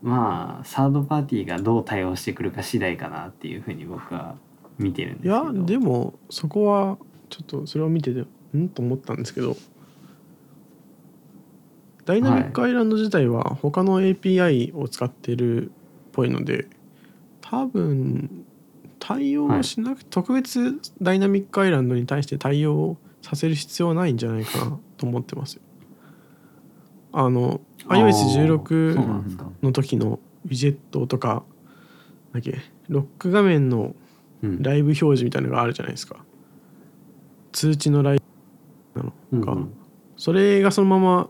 [0.05, 4.35] まあサードパーティーがどう対応してくるか次第かなっていうふうに僕は
[4.77, 6.99] 見てるんですけどいやでもそこは
[7.29, 8.23] ちょっとそれを見てて
[8.53, 9.57] うんと思ったんですけど
[12.05, 15.71] ダイナミックアイランド自体は他の API を使ってるっ
[16.11, 16.67] ぽいので
[17.41, 18.45] 多分
[18.99, 25.61] 対応しなく、特別ダイナミックアイランドに対して対応させる必要はないんじゃないかなと思ってますよ。
[27.11, 31.43] あの iOS16 そうなんですか、の時のウィジェットとか
[32.33, 33.95] だっけロック画面の
[34.43, 34.61] うん。
[34.61, 36.17] ライブ表示みたいなのがあるじゃないですか。
[37.51, 38.21] 通知のライ
[38.93, 39.73] ブなのか、うんうん。
[40.17, 41.29] それがそのまま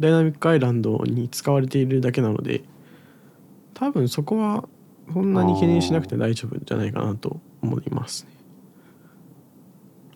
[0.00, 2.62] ダイナミックアイランドに使われているだけなので
[3.74, 4.68] 多分そこは
[5.12, 8.30] そんなに懸念しなくて大丈夫じゃないかなと思いますね。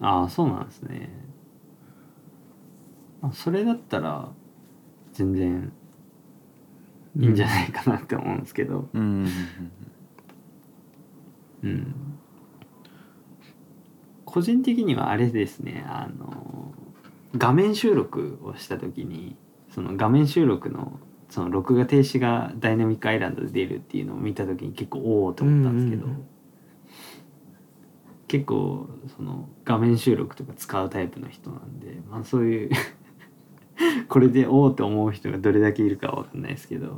[0.01, 1.11] ああそうなんですね。
[3.23, 4.31] あそれだったら
[5.21, 5.73] 全然
[7.19, 8.89] いいんじゃないかなって思うんですけど。
[8.95, 9.03] うん。
[9.03, 9.29] うん
[11.63, 11.95] うん
[14.25, 15.85] 個人的にはあれですね。
[15.89, 16.73] あの
[17.37, 19.37] 画面収録をした時に
[19.71, 26.27] その画面収録のその録画停止がダイナミックアイランドで出るっていうのを見た時に結構おおと思ったんですけど、うんうんうん。
[28.29, 32.71] 結構その画面収録とか使うタイプの人なんで、まあ、そういう
[34.09, 36.97] これでおおって思う人がどれだけいるかは分かんないですけど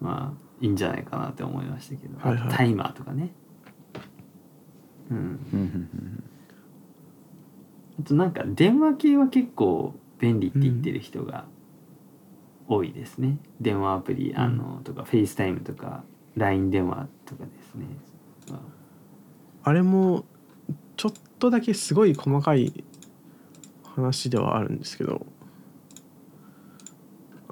[0.00, 2.48] まあいいんじゃないかなって思いましたけど、はいはい。
[2.48, 3.32] タイマーとかね。
[5.10, 5.16] うん。
[5.16, 5.38] うん。
[5.52, 6.24] うん。
[8.00, 11.46] あとなんか電話系は結構便利って言ってる人が
[12.66, 16.02] 多いですね、電話アプリあのとか FaceTime とか
[16.36, 17.86] LINE 電話とかですね、
[18.50, 18.56] ま
[19.64, 19.68] あ。
[19.68, 20.24] あれも
[20.96, 22.84] ちょっとだけすごい細かい
[23.82, 25.26] 話ではあるんですけど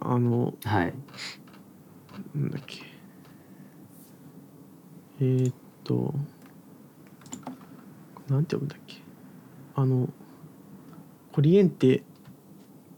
[0.05, 0.95] あのはい。
[2.35, 2.83] なんだっけ。
[5.21, 5.55] えー、っ
[5.85, 6.15] と
[8.29, 8.97] なんて読むんだっけ。
[9.75, 10.09] あの
[11.33, 12.03] コリエンテ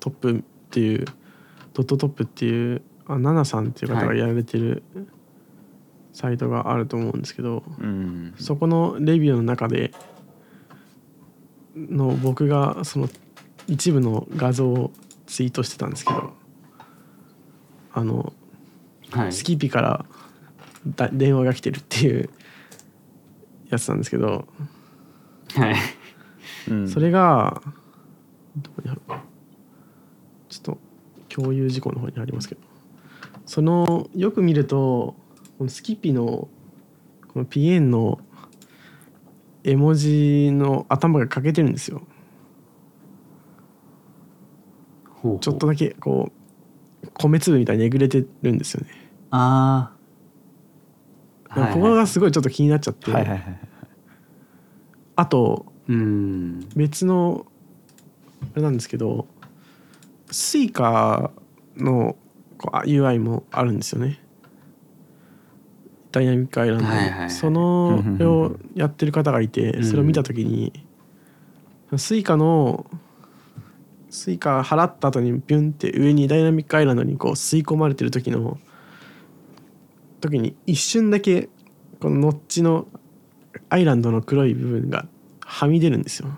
[0.01, 1.05] トップっていう
[1.73, 4.83] ドットトップっていうあナナさんっていう方がやられてる
[6.13, 8.35] サイトがあると思うんですけど、うん。
[8.39, 9.93] そこのレビューの中で
[11.77, 13.09] の僕がその
[13.67, 14.93] 一部の画像を
[15.27, 16.35] ツイートしてたんですけど
[17.95, 18.33] あの
[19.11, 19.33] はい。
[19.33, 20.05] スキピから
[20.87, 22.29] だ電話が来てるっていう
[23.71, 24.47] やつなんですけど。
[25.55, 25.77] はい。
[26.69, 26.89] うん。
[26.89, 27.63] それが
[28.57, 29.23] どこにあるか
[30.49, 30.79] ちょっと
[31.29, 32.61] 共有事項の方にありますけど。
[33.47, 35.15] そのよく見ると
[35.59, 36.49] このスキピの
[37.33, 38.19] このピエンの
[39.63, 42.03] 絵文字の頭が欠けてるんですよ。
[45.09, 45.41] ほうほう。
[45.41, 46.44] ちょっとだけこう
[47.13, 48.89] 米粒みたいにえぐれてるんですよね。
[49.31, 49.93] あ
[51.49, 53.61] あここがすごいちょっと気になっちゃって、はいはいはい
[55.17, 56.61] あとうん。
[56.75, 57.47] 別の
[58.43, 59.27] あれなんですけど
[60.31, 61.31] スイカ
[61.77, 62.17] の
[62.59, 64.21] こうあ UI もあるんですよね。
[66.11, 66.85] Dynamic Island。
[66.85, 67.31] に、はいはいはい。
[67.31, 70.73] そのをやってる方がいてそれを見た時に、
[71.97, 72.87] スイカの
[74.15, 78.59] スイカ払った後にビュンって上に Dynamic Island にこう吸い込まれてる時の
[80.21, 81.49] 時に一瞬だけ
[81.99, 82.87] このノッチの
[83.71, 85.07] アイランドの黒い部分が
[85.41, 86.29] はみ出るんですよ。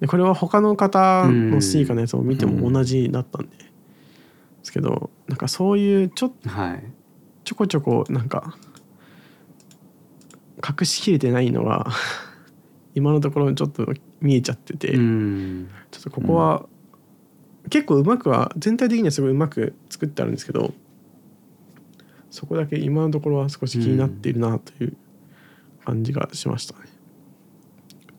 [0.00, 3.64] でこれは他の方のスイカのやつを見ても同じだったんで、で
[4.64, 6.84] すけどなんかそういうちょはい
[7.44, 8.56] ちょこちょこなんか
[10.68, 11.86] 隠しきれてないのが
[12.94, 13.86] 今のところちょっと
[14.20, 15.68] 見えちゃってて、うん。
[15.90, 16.66] ちょっとここは、
[17.70, 20.74] 結構うまくは全体的にはすごいうまく作ってあるんですけど
[22.30, 24.96] そこだけ今のところは少し気になっているなという
[25.84, 26.86] 感じがしましたね。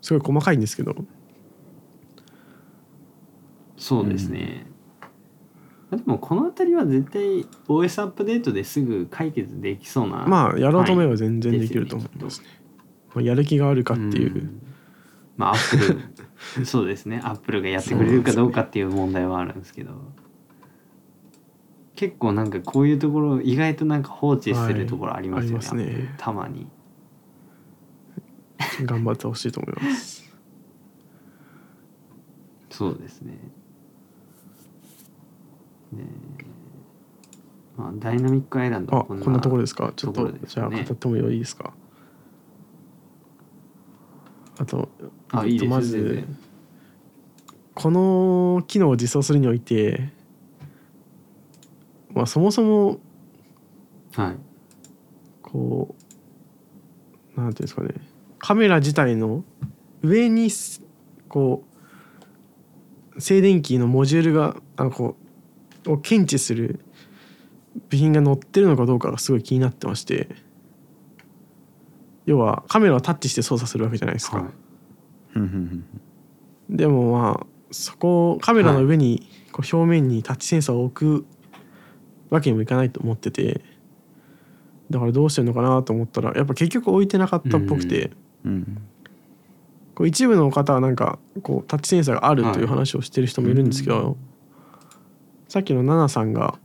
[0.02, 0.96] すごい細かいんですけど。
[3.78, 4.66] そうですね、
[5.92, 12.48] まあでもこの辺りは絶対 OS アップデートですぐ解決できそうなまあやろうと思えば全然はいできると思いますね。
[13.14, 14.62] まあ、やる気があるかっていう、ん
[15.38, 17.22] まあアップルそうですね。
[17.24, 19.92] アップルがやってくれるかどうかっていう問題はあるんですけど。
[21.96, 26.16] 結構なんかこういうところ意外となんか放置するところありますよね,、はいね。
[26.18, 26.68] たまに。
[28.84, 30.34] 頑張ってほしいと思います。
[32.70, 33.38] そうですね。
[35.94, 36.04] で
[37.78, 39.94] まあダイナミックアイランドあこんなところですか？
[39.96, 41.74] ちょっとじゃあね語ってもいいですか？
[44.58, 44.90] あと
[45.32, 46.24] あいいですよまず
[47.74, 50.10] この機能を実装するにおいて、
[52.14, 53.00] まあ、そもそも
[54.16, 54.38] はい。
[55.42, 55.94] こ
[57.36, 57.90] うなんていうんですかね。
[58.40, 59.44] カメラ自体の
[60.02, 60.82] 上にす
[61.28, 61.66] こ
[63.18, 65.18] う静電気のモジュールがあのこ
[65.86, 66.80] うを検知する
[67.90, 70.30] 部品が載ってるのかどうかがすごい気になってまして。
[72.26, 74.38] 要はカメラをタッチして操作するわけじゃないですか。
[74.38, 74.65] はい
[76.70, 81.26] でもまあそこをカメラの上にこう表面にタッチセンサーを置く
[82.30, 83.62] わけにもいかないと思ってて。
[84.88, 88.12] だからどうしてるのかなと思ったらやっぱ結局置いてなかったっぽくて、
[89.96, 94.16] こう一部の方はなんかこうタッチセンサーがあるというはい話をしてる人もいるんですけど、
[95.48, 96.60] さっきのナナさんが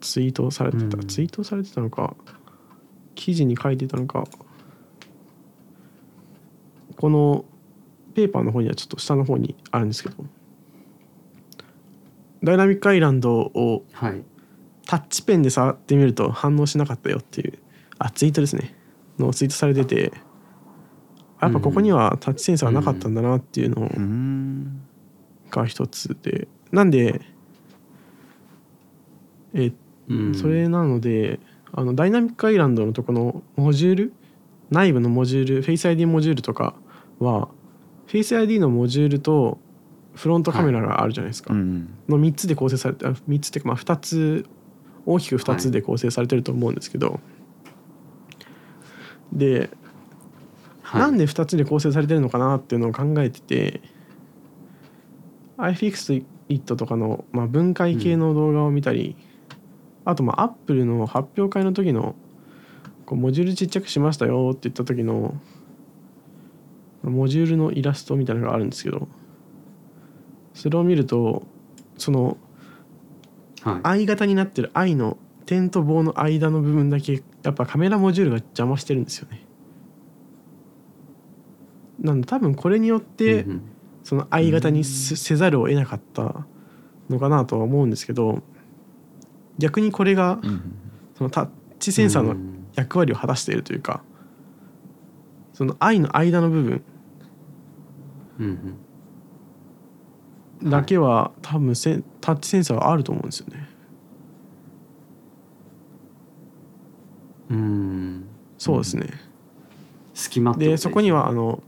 [0.00, 1.06] ツイートされてた、うん。
[1.08, 2.14] ツイートされてたのか。
[3.16, 4.28] 記事に書いてたのか。
[6.96, 7.44] この
[8.16, 10.16] ペーパーの方にはちょっと下の方にあるんですけど
[12.42, 14.22] ダイナミックアイランドをはい。
[14.86, 17.58] タッチペンで触ってみると反応しなかったよっていう
[17.98, 18.74] あツイートですね
[19.18, 20.12] のツイートされてて
[21.42, 23.90] やっぱここにはタッチセンサーがなかったんだなっていうの
[25.50, 27.20] が一つでなんで
[29.54, 29.72] え
[30.08, 30.34] うん。
[30.34, 31.40] それなので
[31.72, 34.12] あのダイナミックアイランドのとこのモジュール
[34.70, 36.76] 内部のモジュールフェイス ID モジュールとか
[37.18, 37.48] は
[38.06, 39.58] フェイス ID のモジュールと
[40.14, 44.46] フロントカメラがあるじゃないですか、うんの3つで構成されてあ3つっていうかまあ2つ
[45.04, 47.20] 大きく2つで構成されてると思うんですけど、
[49.32, 49.70] で
[50.82, 51.00] はい。
[51.00, 53.80] なんで2つで構成されてるのかなっていうのを考えてて
[55.58, 56.24] iFixit
[56.76, 59.16] とかの、まあ、分解系の動画を見たり、
[60.04, 62.14] あとまあ Apple の発表会の時の
[63.04, 65.34] こうモジュールちっちゃくしましたよって言った時の
[67.10, 69.08] モジュールのイラストみたいなのがあるんですけど
[70.54, 71.46] それを見ると
[71.98, 72.36] その
[73.62, 73.80] はい。
[73.82, 79.44] I 型になってる I の点と棒の間の部分だけやっぱカメラモジュールが邪魔してるんですよね。
[82.00, 83.46] なんで多分これによって
[84.04, 86.46] その I 型にせせざるを得なかった
[87.08, 88.42] のかなとは思うんですけど
[89.58, 90.62] 逆にこれがうん
[91.16, 92.52] そのタッチセンサーのうん。
[92.76, 94.02] 役割を果たしているというか
[95.54, 96.84] その I の間の部分
[98.40, 98.74] うん
[100.62, 103.68] だけは多分せタッチセンサーがあると思うんですよね。
[107.50, 107.56] うん。
[107.56, 108.26] うん
[108.58, 109.08] そうですね、
[110.14, 111.62] 隙間でそこにはあのの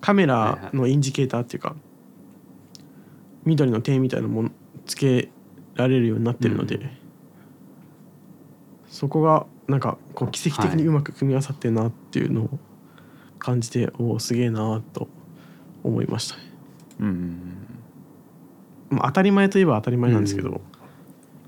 [0.00, 1.76] カメラのインジケーターっていうか、
[3.44, 4.50] 緑の点みたいなもの
[4.84, 5.30] つけ
[5.74, 6.90] られるようになってるので、うん。
[8.88, 12.58] そこがなんかこう奇跡的にうまく組み合わさってるなっていうのを
[13.38, 15.08] 感じて、おおすげえなと
[15.84, 16.42] 思いましたね。
[17.00, 17.40] うん
[18.90, 20.60] まあ、当たり前といえば当たり前なんですけど、うん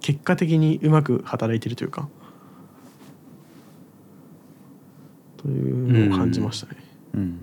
[0.00, 2.08] 結果的にうまく働いてるというか
[5.36, 6.82] というのを感じましたね。
[7.14, 7.40] うん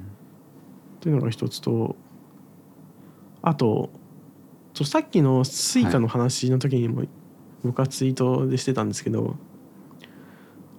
[1.00, 1.96] というのが一つと
[3.44, 3.92] あと
[4.74, 7.04] ちょさっきのスイカの話の時にも
[7.64, 9.36] 僕はツイートでしてたんですけど、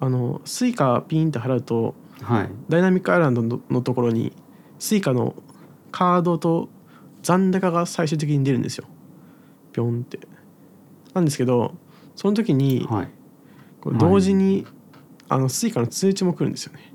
[0.00, 2.50] あのスイカピンって払うとはい。
[2.68, 4.32] Dynamic Island ののところに
[4.78, 5.34] スイカの
[5.90, 6.68] カードと
[7.22, 8.86] 残高が最終的に出るんですよ。
[9.72, 10.18] ピョンって。
[11.14, 11.74] なんですけど
[12.14, 13.08] その時にはい。
[13.80, 14.66] こう同時に、
[15.28, 16.92] あのスイカの通知も来るんですよね。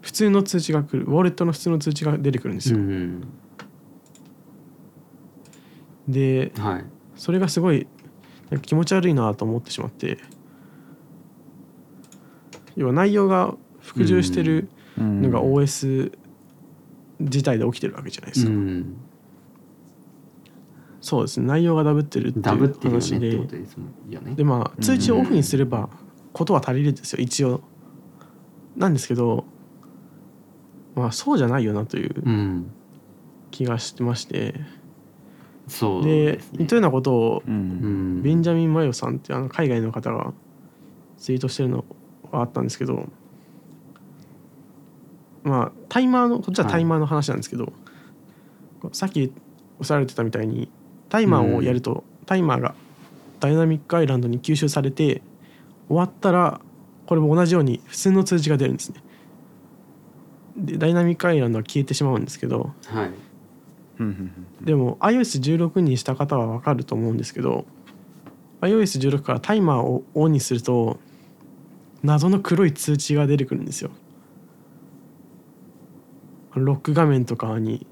[0.00, 1.04] 普通の通知が来る。
[1.04, 2.78] ウォレットの普通の通知が出てくるんですよ。
[2.78, 3.22] うん
[6.08, 6.84] ではい。
[7.14, 7.86] それがすごい
[8.62, 10.18] 気持ち悪いなと思ってしまって。
[12.76, 14.68] 要は内容が服従してる
[14.98, 16.12] うんのが OS
[17.20, 18.96] 自体で起きてるわけじゃないですか、うん。
[21.00, 21.46] そうですね。
[21.46, 23.38] 内容がダブってるっていうダブってるよね話で。
[23.38, 24.34] ね。
[24.34, 25.88] でまあ通知をオフにすれば
[26.32, 27.60] ことは足りるんですよ一応。
[28.76, 29.44] なんですけど
[30.94, 32.70] まあそうじゃないよなといううん。
[33.50, 34.54] 気がしてまして。
[35.68, 36.38] そうでね。
[36.52, 38.18] 似たようなことをううん。
[38.20, 40.32] んベンジャミン・マヨさんっていうあの海外の方が
[41.18, 41.84] ツイートしてるの
[42.30, 43.08] はあったんですけど
[45.42, 47.72] まあタイマーのこっちはタイマーの話なんですけど、
[48.92, 49.32] さっき
[49.78, 50.70] おっしゃられてたみたいに
[51.08, 52.74] タイマーをやると、タイマーが
[53.40, 55.22] ダイナミックアイランドに吸収されて
[55.88, 56.60] 終わったら
[57.06, 59.02] これも同じように普通の通知が出るんですね。
[60.56, 63.10] でダイナミックアイランドは消えてしまうんですけどはい
[64.62, 67.66] でも iOS16 にした方は分かると思うんですけど
[68.60, 70.98] iOS16 からタイマーをオンにすると
[72.02, 73.90] 謎の黒い通知が出てくるんですよ。
[76.54, 77.86] ロック画面とかに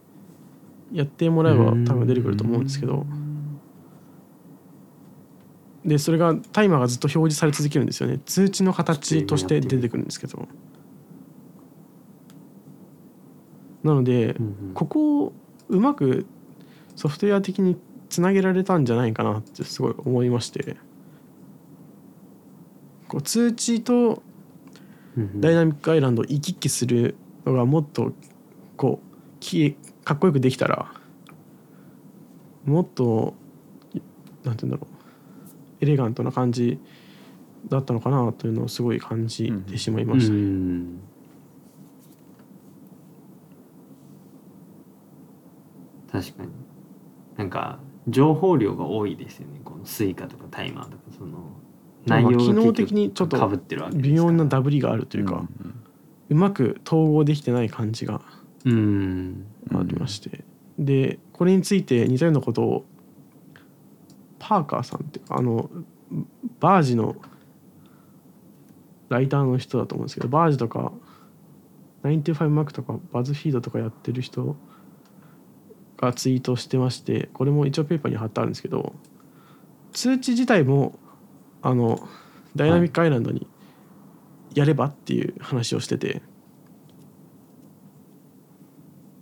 [0.93, 3.06] やってもらえば多分出てくると思うんですけど。
[5.85, 8.20] でそれがタイマーがずっと表示され続けるんですよね。
[8.26, 10.48] 通知の形として出てくるんですけど。
[13.85, 14.36] なので
[14.74, 15.32] ここを
[15.68, 16.26] うまく
[16.97, 17.76] ソフトウェア的に
[18.09, 20.76] つなげられたんじゃないかなってすごい思いまして。
[23.06, 24.22] こう通知と
[25.36, 27.16] ダイナミックアイランドを行き来する
[27.47, 28.12] のがもっと
[28.78, 30.90] こうきかっこよくできたら
[32.64, 33.34] もっと
[34.44, 34.98] なんて言うんだろう。
[35.80, 36.80] エレガントな感じ
[37.68, 40.32] だったのかなというのをすごい感じてしまいました。
[40.32, 41.00] うん。
[46.10, 46.48] 確かに。
[47.36, 47.78] なんか
[48.09, 49.60] 情報量が多いですよね。
[49.64, 51.52] このスイカとかタイマーとかその
[52.06, 53.48] 内容がまあ機能的にちょっと
[53.94, 55.46] 微妙なダブりがあるというか、
[56.28, 58.22] うまく統合できてない感じが
[58.64, 59.47] うん。
[59.72, 60.44] ありまして、
[60.78, 62.85] でこれについて似たようなことを
[64.39, 65.70] パーカーさんってあの
[66.60, 67.16] バージの
[69.09, 70.93] ライターの人だと思うんですけどバージとか
[72.05, 74.56] 95Mac とかバズフィードとかやってる人
[75.97, 78.94] がツイートしてましてこれも一応ペーパーに貼ってあるんですけど
[79.93, 80.98] 通知自体も
[81.60, 82.09] あの
[82.55, 83.47] ダイナミックアイランドに
[84.55, 86.22] やればっていう話をしてて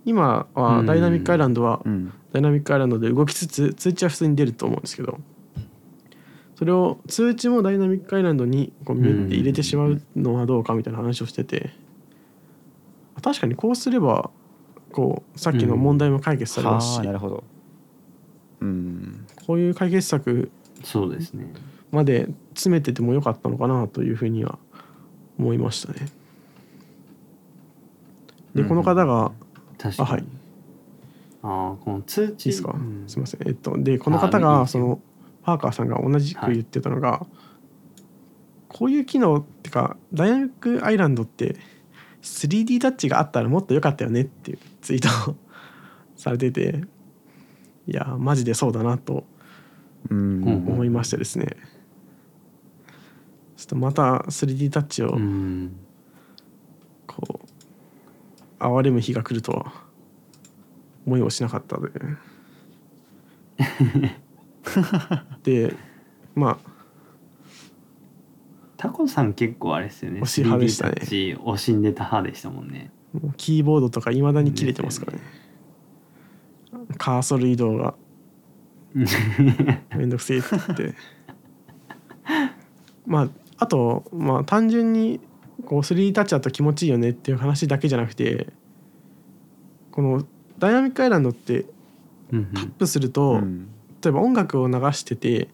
[0.07, 2.13] 今はダイナミックアイランドはうん。
[2.31, 5.17] ダイナミックアイランドで動きつつ通知は普通に出ると思うんですけど
[6.55, 11.71] それを通知もダイナミックアイランドにこうミュッて入れてしまうのはどうかみたいな話をしてて
[13.21, 14.29] 確かにこうすれば
[14.91, 17.43] こうさっきの問題も解決されますしはあなるほど。
[18.61, 19.25] うん。
[19.45, 20.51] こういう解決策
[20.83, 21.51] そうですね。
[21.91, 24.57] まで詰めててもよかったのかなというふうには
[25.37, 26.07] 思いましたね。
[28.55, 29.31] でこの方が
[29.77, 30.09] 確かに。
[30.09, 30.23] あはい。
[31.43, 32.47] ああこの通知。
[32.47, 33.03] いいですか、うん。
[33.07, 33.47] すみません。
[33.47, 34.99] えっとでこの方がその
[35.43, 37.25] パーカーさんが同じく言ってたのが、
[38.67, 41.55] こういう機能ってかダイナミックアイランドって
[42.21, 45.35] 3D タッチがあったらもっと良かったよねっていうツイートを
[46.15, 46.81] されてて
[47.87, 49.23] いやマジでそうだなと
[50.09, 50.43] うん。
[50.43, 51.55] うん思いましてですね、
[53.55, 55.75] ちょっとまた 3D タッチをうん。
[57.05, 57.46] こう
[58.59, 59.87] 哀れむ日が来るとは。
[61.07, 61.89] 思いをしなかったで。
[65.69, 65.75] で
[66.35, 66.77] まあ。
[68.75, 70.21] タコさん結構あれですよね。
[70.21, 70.91] 推し派でしたね。
[70.91, 72.91] 3D タッチ惜しんでた派でしたもんね。
[73.37, 75.19] キーボードとかいまだに切れてますからね。
[76.97, 77.95] カーソル移動が。
[79.95, 80.95] めんどくせえって言って。
[83.05, 83.29] まあ
[83.59, 85.21] あとまあ単純に
[85.67, 88.47] こう 3D タッチだと気持ちいいよねっていう話だけじゃなくて
[89.91, 90.25] この
[90.57, 91.65] ダイナミックアイランドって
[92.31, 93.69] うんタップすると、うん
[93.99, 95.49] 例えば音楽を流してて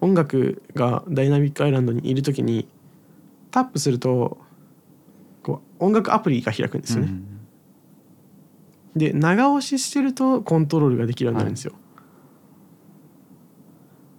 [0.00, 2.68] 音楽がダイナミックアイランドにいる時に
[3.50, 4.38] タップすると
[5.42, 7.12] こう音楽アプリが開くんですよね。
[8.94, 11.72] で長押ししてるとコントロールができるようになるんですよ。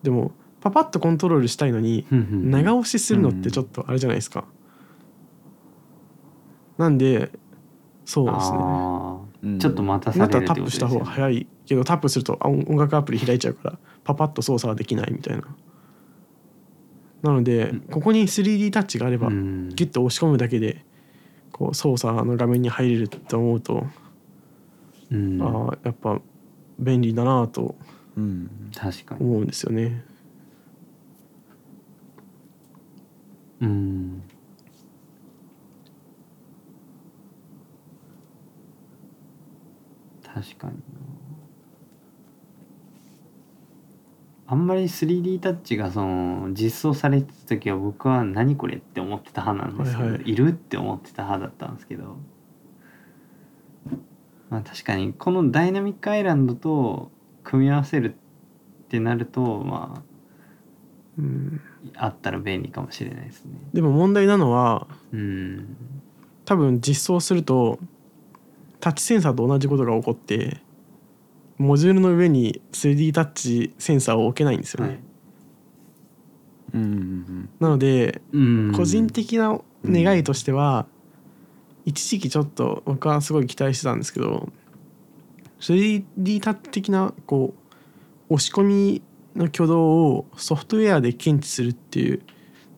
[0.03, 4.43] でもパパッとコントロールしたいのに長押しするのってちょっとあれじゃないですか。
[6.79, 7.29] なんで
[8.05, 9.59] そうですね。
[9.59, 15.43] ちょっと待たされるってことですよらタップした方が早いけどタップするとあ音音楽アプリ開いちゃうからパパッと操作はできないみたいな。
[17.21, 19.69] なのでここに 3D タッチがあればうん。
[19.69, 20.85] ギュッと押し込むだけで
[21.51, 23.85] こう操作の画面に入れると思うと、
[25.11, 25.41] うん。
[25.41, 26.21] ああやっぱ
[26.79, 27.75] 便利だなと
[28.15, 28.71] うん。
[28.73, 29.21] 確かに。
[29.21, 30.05] 思うんですよね。
[33.61, 34.23] うん
[40.33, 40.73] 確かに。
[40.73, 40.79] な
[44.51, 50.29] あんまり 3D タッチがその実装されてた時は僕は何これって思ってた派なんですけど、はいはい。
[50.31, 52.17] いるって思ってた派だったんですけど。
[54.49, 57.11] まあ確かにこのダイナミックアイランドと
[57.43, 60.03] 組み合わせるってなるとま
[61.19, 61.61] うん、
[61.97, 63.51] ああったら便利かもしれないですね。
[63.73, 65.77] でも問題なのはうん。
[66.45, 67.77] 多分実装すると
[68.79, 70.61] タッチセンサーと同じことが起こって
[71.57, 74.89] モジュールの上に 3D タッチセンサーを置けないんですよね。
[74.89, 74.99] はい
[76.73, 80.85] うんうんなのでうん個人的な願いとしては、
[81.85, 84.49] 一時期ちょっと僕はすごい期待してたんですけど
[85.59, 87.55] 3D タッチ的なこ
[88.29, 89.01] う押し込み
[89.35, 92.21] の挙動をソフトウェアで検知するっていう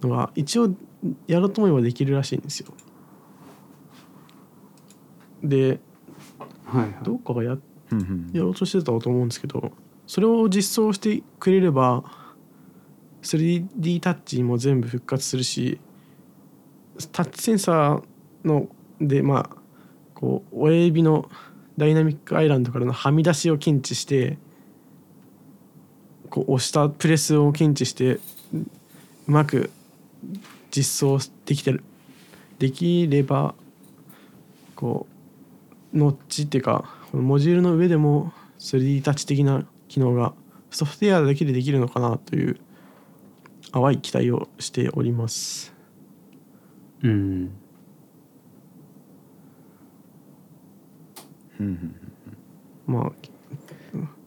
[0.01, 0.69] のが一応
[1.27, 2.73] やろうと思えばできるらしいんですよ。
[5.43, 5.79] で
[6.71, 6.95] はいはい。
[7.03, 7.57] どっかがや
[8.33, 9.71] やろうとしてたと思うんですけど
[10.07, 12.03] それを実装してくれれば
[13.21, 15.79] 3D タッチも全部復活するし
[17.11, 18.67] タッチセンサーの
[18.99, 19.57] でまあ
[20.13, 21.29] こう親指の
[21.77, 24.37] ダイナミックアイランドからのはみ出しを検知して
[26.29, 28.19] こう押したプレスを検知してう
[29.27, 29.69] まく
[30.69, 31.83] 実装できてる
[32.59, 33.55] できれば
[34.75, 35.10] こう
[35.93, 40.33] ノッチっていうかこのモジュールの上でも 3D タッチ的な機能が
[40.69, 42.59] ソフトウェアだけでできるのかなという
[43.73, 45.73] 淡い期待をしております。
[47.03, 47.51] うん。
[52.87, 53.11] まあ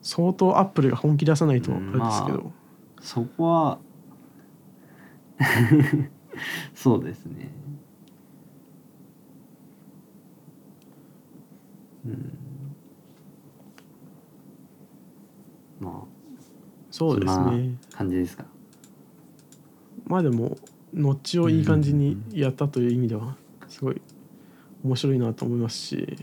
[0.02, 2.52] 相当アップルが本気出さないとあれですけど、ま
[3.00, 3.78] そこは
[6.74, 7.50] そうですね
[12.06, 12.32] うん。
[15.80, 16.08] まあ
[16.90, 17.44] そうですね。
[17.90, 18.44] な感じですか？
[20.06, 20.56] まあでも
[20.92, 23.36] ノッチをいい感じにやったという意味では
[23.68, 24.00] すごい
[24.84, 26.16] 面白いなと思いますし。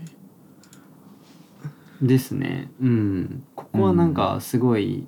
[2.00, 2.70] ですね。
[2.80, 3.44] うん。
[3.54, 5.06] ここはなんかすごい、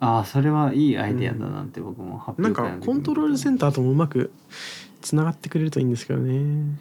[0.00, 4.32] ああそれはいいアイデアだなって僕も発なん表会の時にかコントロールセンターともうまく
[5.00, 6.78] つながってくれるといいんですけどね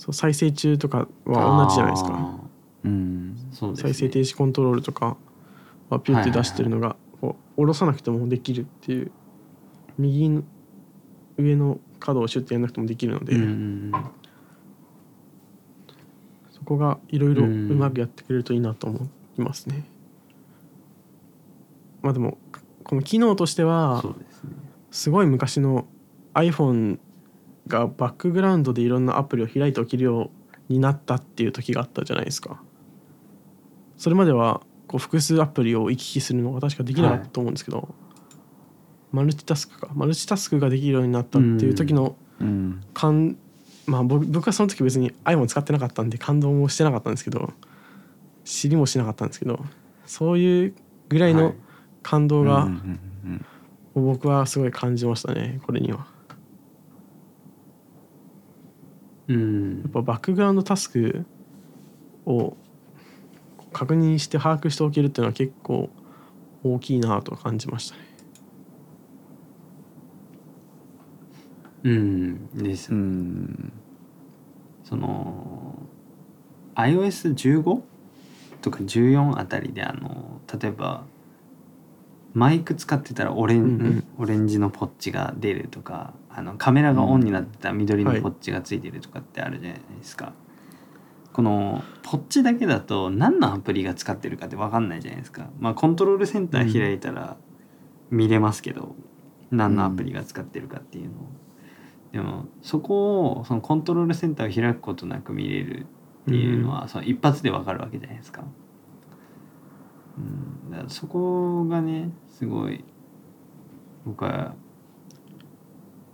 [0.00, 2.10] そう再生中とかは同じじゃないですか。
[2.14, 2.38] あ
[2.84, 3.36] うん。
[3.52, 3.92] ーそうですね。
[3.92, 5.18] 再生停止コントロールとか
[5.90, 9.12] はピュッて出してるのがこう下ろさなくてもできるっていう。
[9.98, 10.42] 右の
[11.36, 13.92] 上の角をシュッてやらなくてもできるので、うん
[16.50, 19.06] そこがいろいろううんまくやってくれるといいなと思
[19.36, 19.84] いますね。
[22.00, 22.38] まあでも
[22.84, 24.02] この機能としては
[24.90, 25.86] すごい昔の
[26.32, 26.98] iPhone
[27.70, 30.30] がバックグラウンドでいろんなアプリを開いておけるよ
[30.68, 32.62] うになったっていう時があったじゃないですか。
[33.96, 37.94] それまではこう複数アプリを行き来するのが確かできなかったと思うんですけど、
[39.12, 39.88] マルチタスクか。
[39.94, 42.82] マルチタスクができるようになったっていう時のうん。
[42.94, 43.36] 感
[43.86, 47.52] まあ僕僕はその時別に iPhone 使ってなかったんで感動もしてなかったんですけど
[48.44, 49.64] 知りもしなかったんですけど
[50.06, 50.74] そういう
[51.08, 51.54] ぐらいのはい。
[52.02, 53.44] 感動がうんうん
[53.94, 54.06] うん。
[54.06, 56.06] 僕はすごい感じましたねこれには。
[59.30, 59.80] うん。
[59.82, 61.24] やっぱバックグラウンドタスク
[62.26, 62.56] を
[63.72, 65.88] 確認して把握しておけるっていうのは結構
[66.64, 68.02] 大きいなと感じましたね。
[71.84, 72.48] うん。
[72.62, 73.72] です、うん。
[74.84, 75.86] その
[76.74, 77.80] iOS15
[78.60, 81.04] とか14あたりであの例えば
[82.34, 84.04] マイク使ってたらオレン,、うんうん。
[84.18, 90.32] オレンジのポッチが出るとかあのカメラがオンになってたら緑のポッチがついてるとかってあるじゃないですか、
[91.32, 95.48] このポッチだけだと何のアプリが使ってるかって分かんないじゃないですか。
[95.58, 97.36] まあコントロールセンター開いたら
[98.10, 98.94] 見れますけど、
[99.50, 101.14] 何のアプリが使ってるかっていうのを、
[102.12, 105.86] でもそこをそのコントロールセンターを開くことなく見れる
[106.26, 108.44] っていうのは、その一発で分かるわけじゃないですか。
[110.18, 110.20] う
[110.68, 112.84] ん、だからそこがねすごい
[114.04, 114.54] 僕は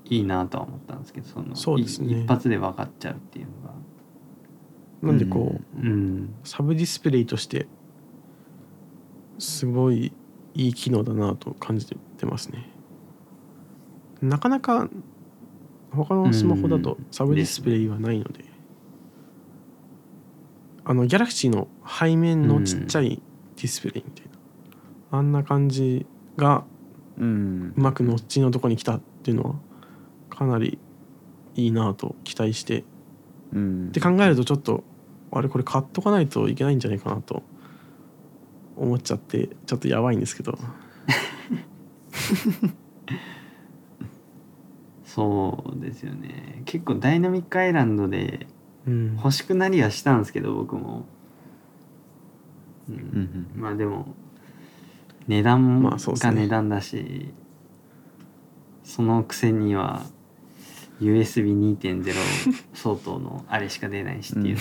[0.09, 2.20] いいなとは思ったんですけどそのそうですね。
[2.20, 3.74] い一発で分かっちゃうっていうのが。
[5.03, 6.35] なんでこう、うん。
[6.45, 7.66] サブディスプレイとして
[9.39, 10.12] すごい
[10.55, 12.70] いい機能だなと感じてますね。
[14.23, 14.89] なかなか
[15.91, 18.45] 他のスマホだとうんサブディスプレイはないので、
[20.85, 23.20] あのギャラクシーの背面のちっちゃい
[23.57, 24.27] ディスプレイみたい
[25.12, 26.07] な、あんな感じ
[26.37, 26.65] が
[27.19, 27.74] うん。
[27.77, 29.55] うまくノッチのとこに来たっていうのは
[30.37, 30.79] かなり
[31.55, 32.85] いいなと期待して。
[33.53, 33.89] うん。
[33.89, 34.85] って考えるとちょっと
[35.33, 37.43] あれこれ買っとかないといけないんじゃないかなと。
[38.77, 40.59] 思っちゃってちょっとやばいんですけど。
[45.05, 46.63] そうですよね。
[46.67, 48.47] 結構ダイナミックアイランドで
[48.87, 49.17] うん。
[49.17, 51.07] 欲しくなりはしたんですけど僕も、
[52.89, 52.97] うん。
[52.97, 54.15] うんまあでも
[55.27, 57.33] 値段が値段だし、
[58.85, 60.05] そのくせには
[61.01, 62.14] USB2.0
[62.74, 64.60] 相当のあれしか出ないしっていうの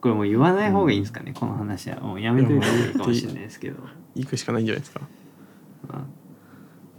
[0.00, 2.00] これもう言わない方がいいんですかね、この話は。
[2.00, 3.76] もうやめといた方がいいかもしれないですけど、
[4.14, 5.00] 行くしかないんじゃないですか。
[5.88, 6.24] まあ。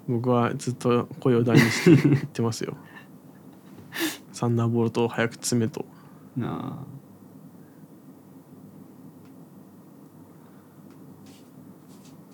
[0.07, 2.77] 僕はずっと声を大にして言ってますよ。
[4.31, 5.85] サンダーボルトを早く詰めと。
[6.37, 6.95] なあ。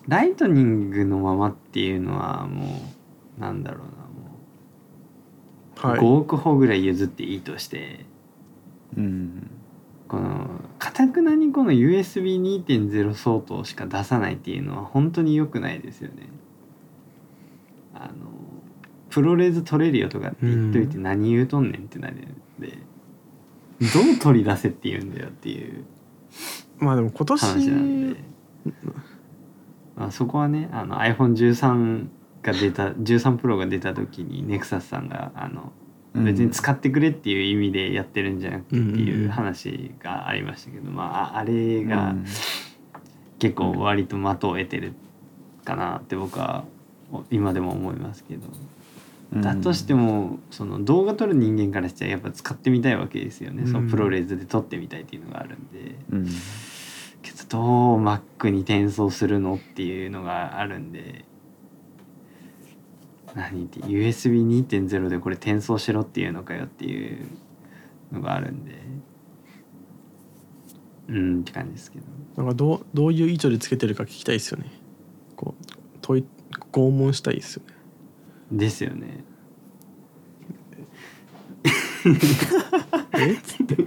[0.07, 2.81] ライトニングのままっていうのはも
[3.37, 4.00] うなんだろうな
[5.81, 8.05] 5億歩ぐらい譲っていいとして
[8.97, 9.49] うん。
[10.07, 16.27] このかたくなにこの USB2.0 相当しか出さないっていうのは本当に良くないですよね。
[17.93, 18.11] あの
[19.09, 22.17] プロレーズ取れるよとかって言っといて何言うとんねんってなるん
[22.59, 22.77] で、
[23.79, 25.85] どう取り出せって言うんだよっていう。
[26.79, 28.19] まあでも今話なん年で、
[29.95, 32.07] まあ、そこはねあの iPhone13
[32.43, 35.71] が出た13 Pro が出た時にネクサスさんがあの
[36.13, 42.15] 別に使ってくれっていう意味でやってるんじゃなくてっていう話がありましたけど、まあああれが
[43.39, 44.93] 結構割と的を得てる
[45.63, 46.65] かなって僕は
[47.29, 55.95] 今でも思いますけど、だとしてもその動画撮る人間からしちゃやっぱ使ってみたいわけですよね、そのプロレーズで撮ってみたいっていうのがあるんで。
[56.11, 56.27] うん。
[57.21, 57.59] けどど
[57.97, 61.23] う Mac に転送するのっていうのがあるんで
[63.35, 67.27] 何って USB2.0 でこれ転送しろっていうのかよっていう
[68.11, 68.79] のがあるんで。
[71.07, 72.05] うんって感じですけど。
[72.37, 74.71] なんかどうどういう意図でつけてるか聞きたいですよね。
[75.35, 75.63] こう
[76.01, 76.25] 問い
[76.71, 77.73] 拷問したいですよね。
[78.51, 79.23] ですよね。
[83.13, 83.33] え？
[83.33, 83.77] っつって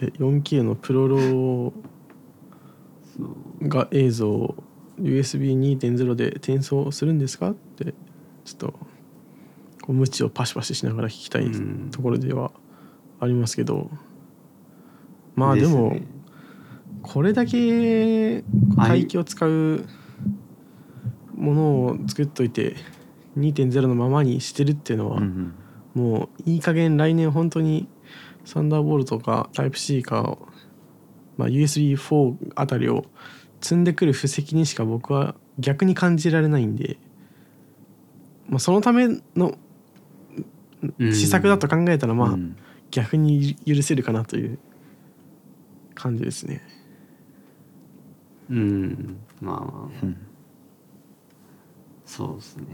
[0.00, 1.72] え 4K のプロロ
[3.62, 4.56] が映像を
[5.00, 7.50] USB2.0 で転送するんですか？
[7.50, 7.94] って
[8.44, 8.78] ちょっとこ
[9.88, 11.90] う無知をパシパシしながら聞きたいうん。
[11.90, 12.50] ところでは
[13.20, 13.90] ありますけど、
[15.34, 15.96] まあでも
[17.02, 18.44] これだけ
[18.76, 19.84] はい帯域を使う
[21.34, 22.76] ものを作っといて
[23.36, 25.54] 2.0のままにしてるっていうのは、うん
[25.94, 27.88] もういい加減来年本当に
[28.44, 30.38] サンダーボルトかタイプ C か、
[31.36, 33.04] まあ、USB4 あたりを
[33.60, 36.98] 積んでくる布石にしか僕は逆に感じられないんで、
[38.48, 39.54] まあ、そのための
[40.98, 41.12] うん。
[41.12, 42.56] 施策だと考えたらまあうん。
[42.90, 44.58] 逆に許せるかなという
[45.94, 46.62] 感じですね。
[48.48, 49.18] うん。
[49.40, 50.06] まあまあ。
[52.06, 52.64] そうですね。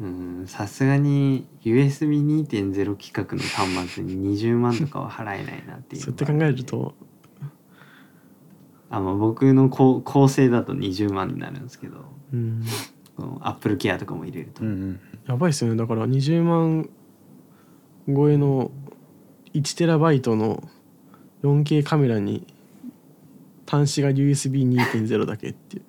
[0.00, 0.44] うん。
[0.48, 6.94] さすがに USB2.0 規格の端末に20万とかは払えないなっていうそうやって考えると
[8.94, 12.62] あの僕の構構成だと20万になるんですけどうん。
[13.16, 15.76] このアップルケアとかも入れると、うんやばいですよね。
[15.76, 16.90] だから20万
[18.06, 18.70] 超えの
[19.54, 20.62] 1テラバイトの
[21.42, 22.46] 4K カメラに
[23.66, 25.82] 端子が USB2.0 だけっていう。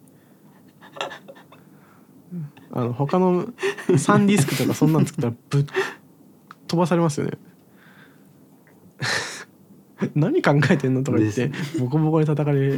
[2.72, 3.46] あの他の
[3.90, 5.66] 3ディスクとかそんなん作ったらぶっ
[6.68, 7.38] 飛ばされますよね
[10.16, 12.78] 何考えてんのとか言ってボコボコに叩かれ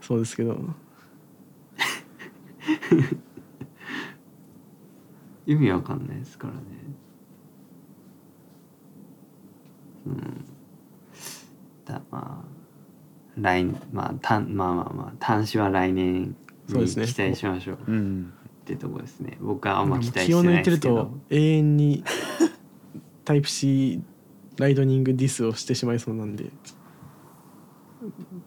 [0.00, 0.58] そうですけど。
[5.46, 6.60] 意味わかんないですからね。
[10.06, 10.44] うん。
[11.84, 12.56] だまあ
[13.36, 16.34] 来まあたんまあまあまあ端子は来年に
[16.86, 18.32] 期待しましょううん
[18.62, 22.04] ってとこですね僕はあんま期待気を抜してないいですけどてると永遠に
[23.24, 24.02] タイプ C
[24.58, 26.46] ライトニングディスをしてしまいそうなんで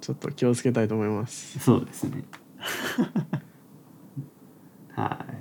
[0.01, 1.59] ちょっと気をつけたいと思います。
[1.59, 2.23] そうですね。
[4.95, 5.38] はい。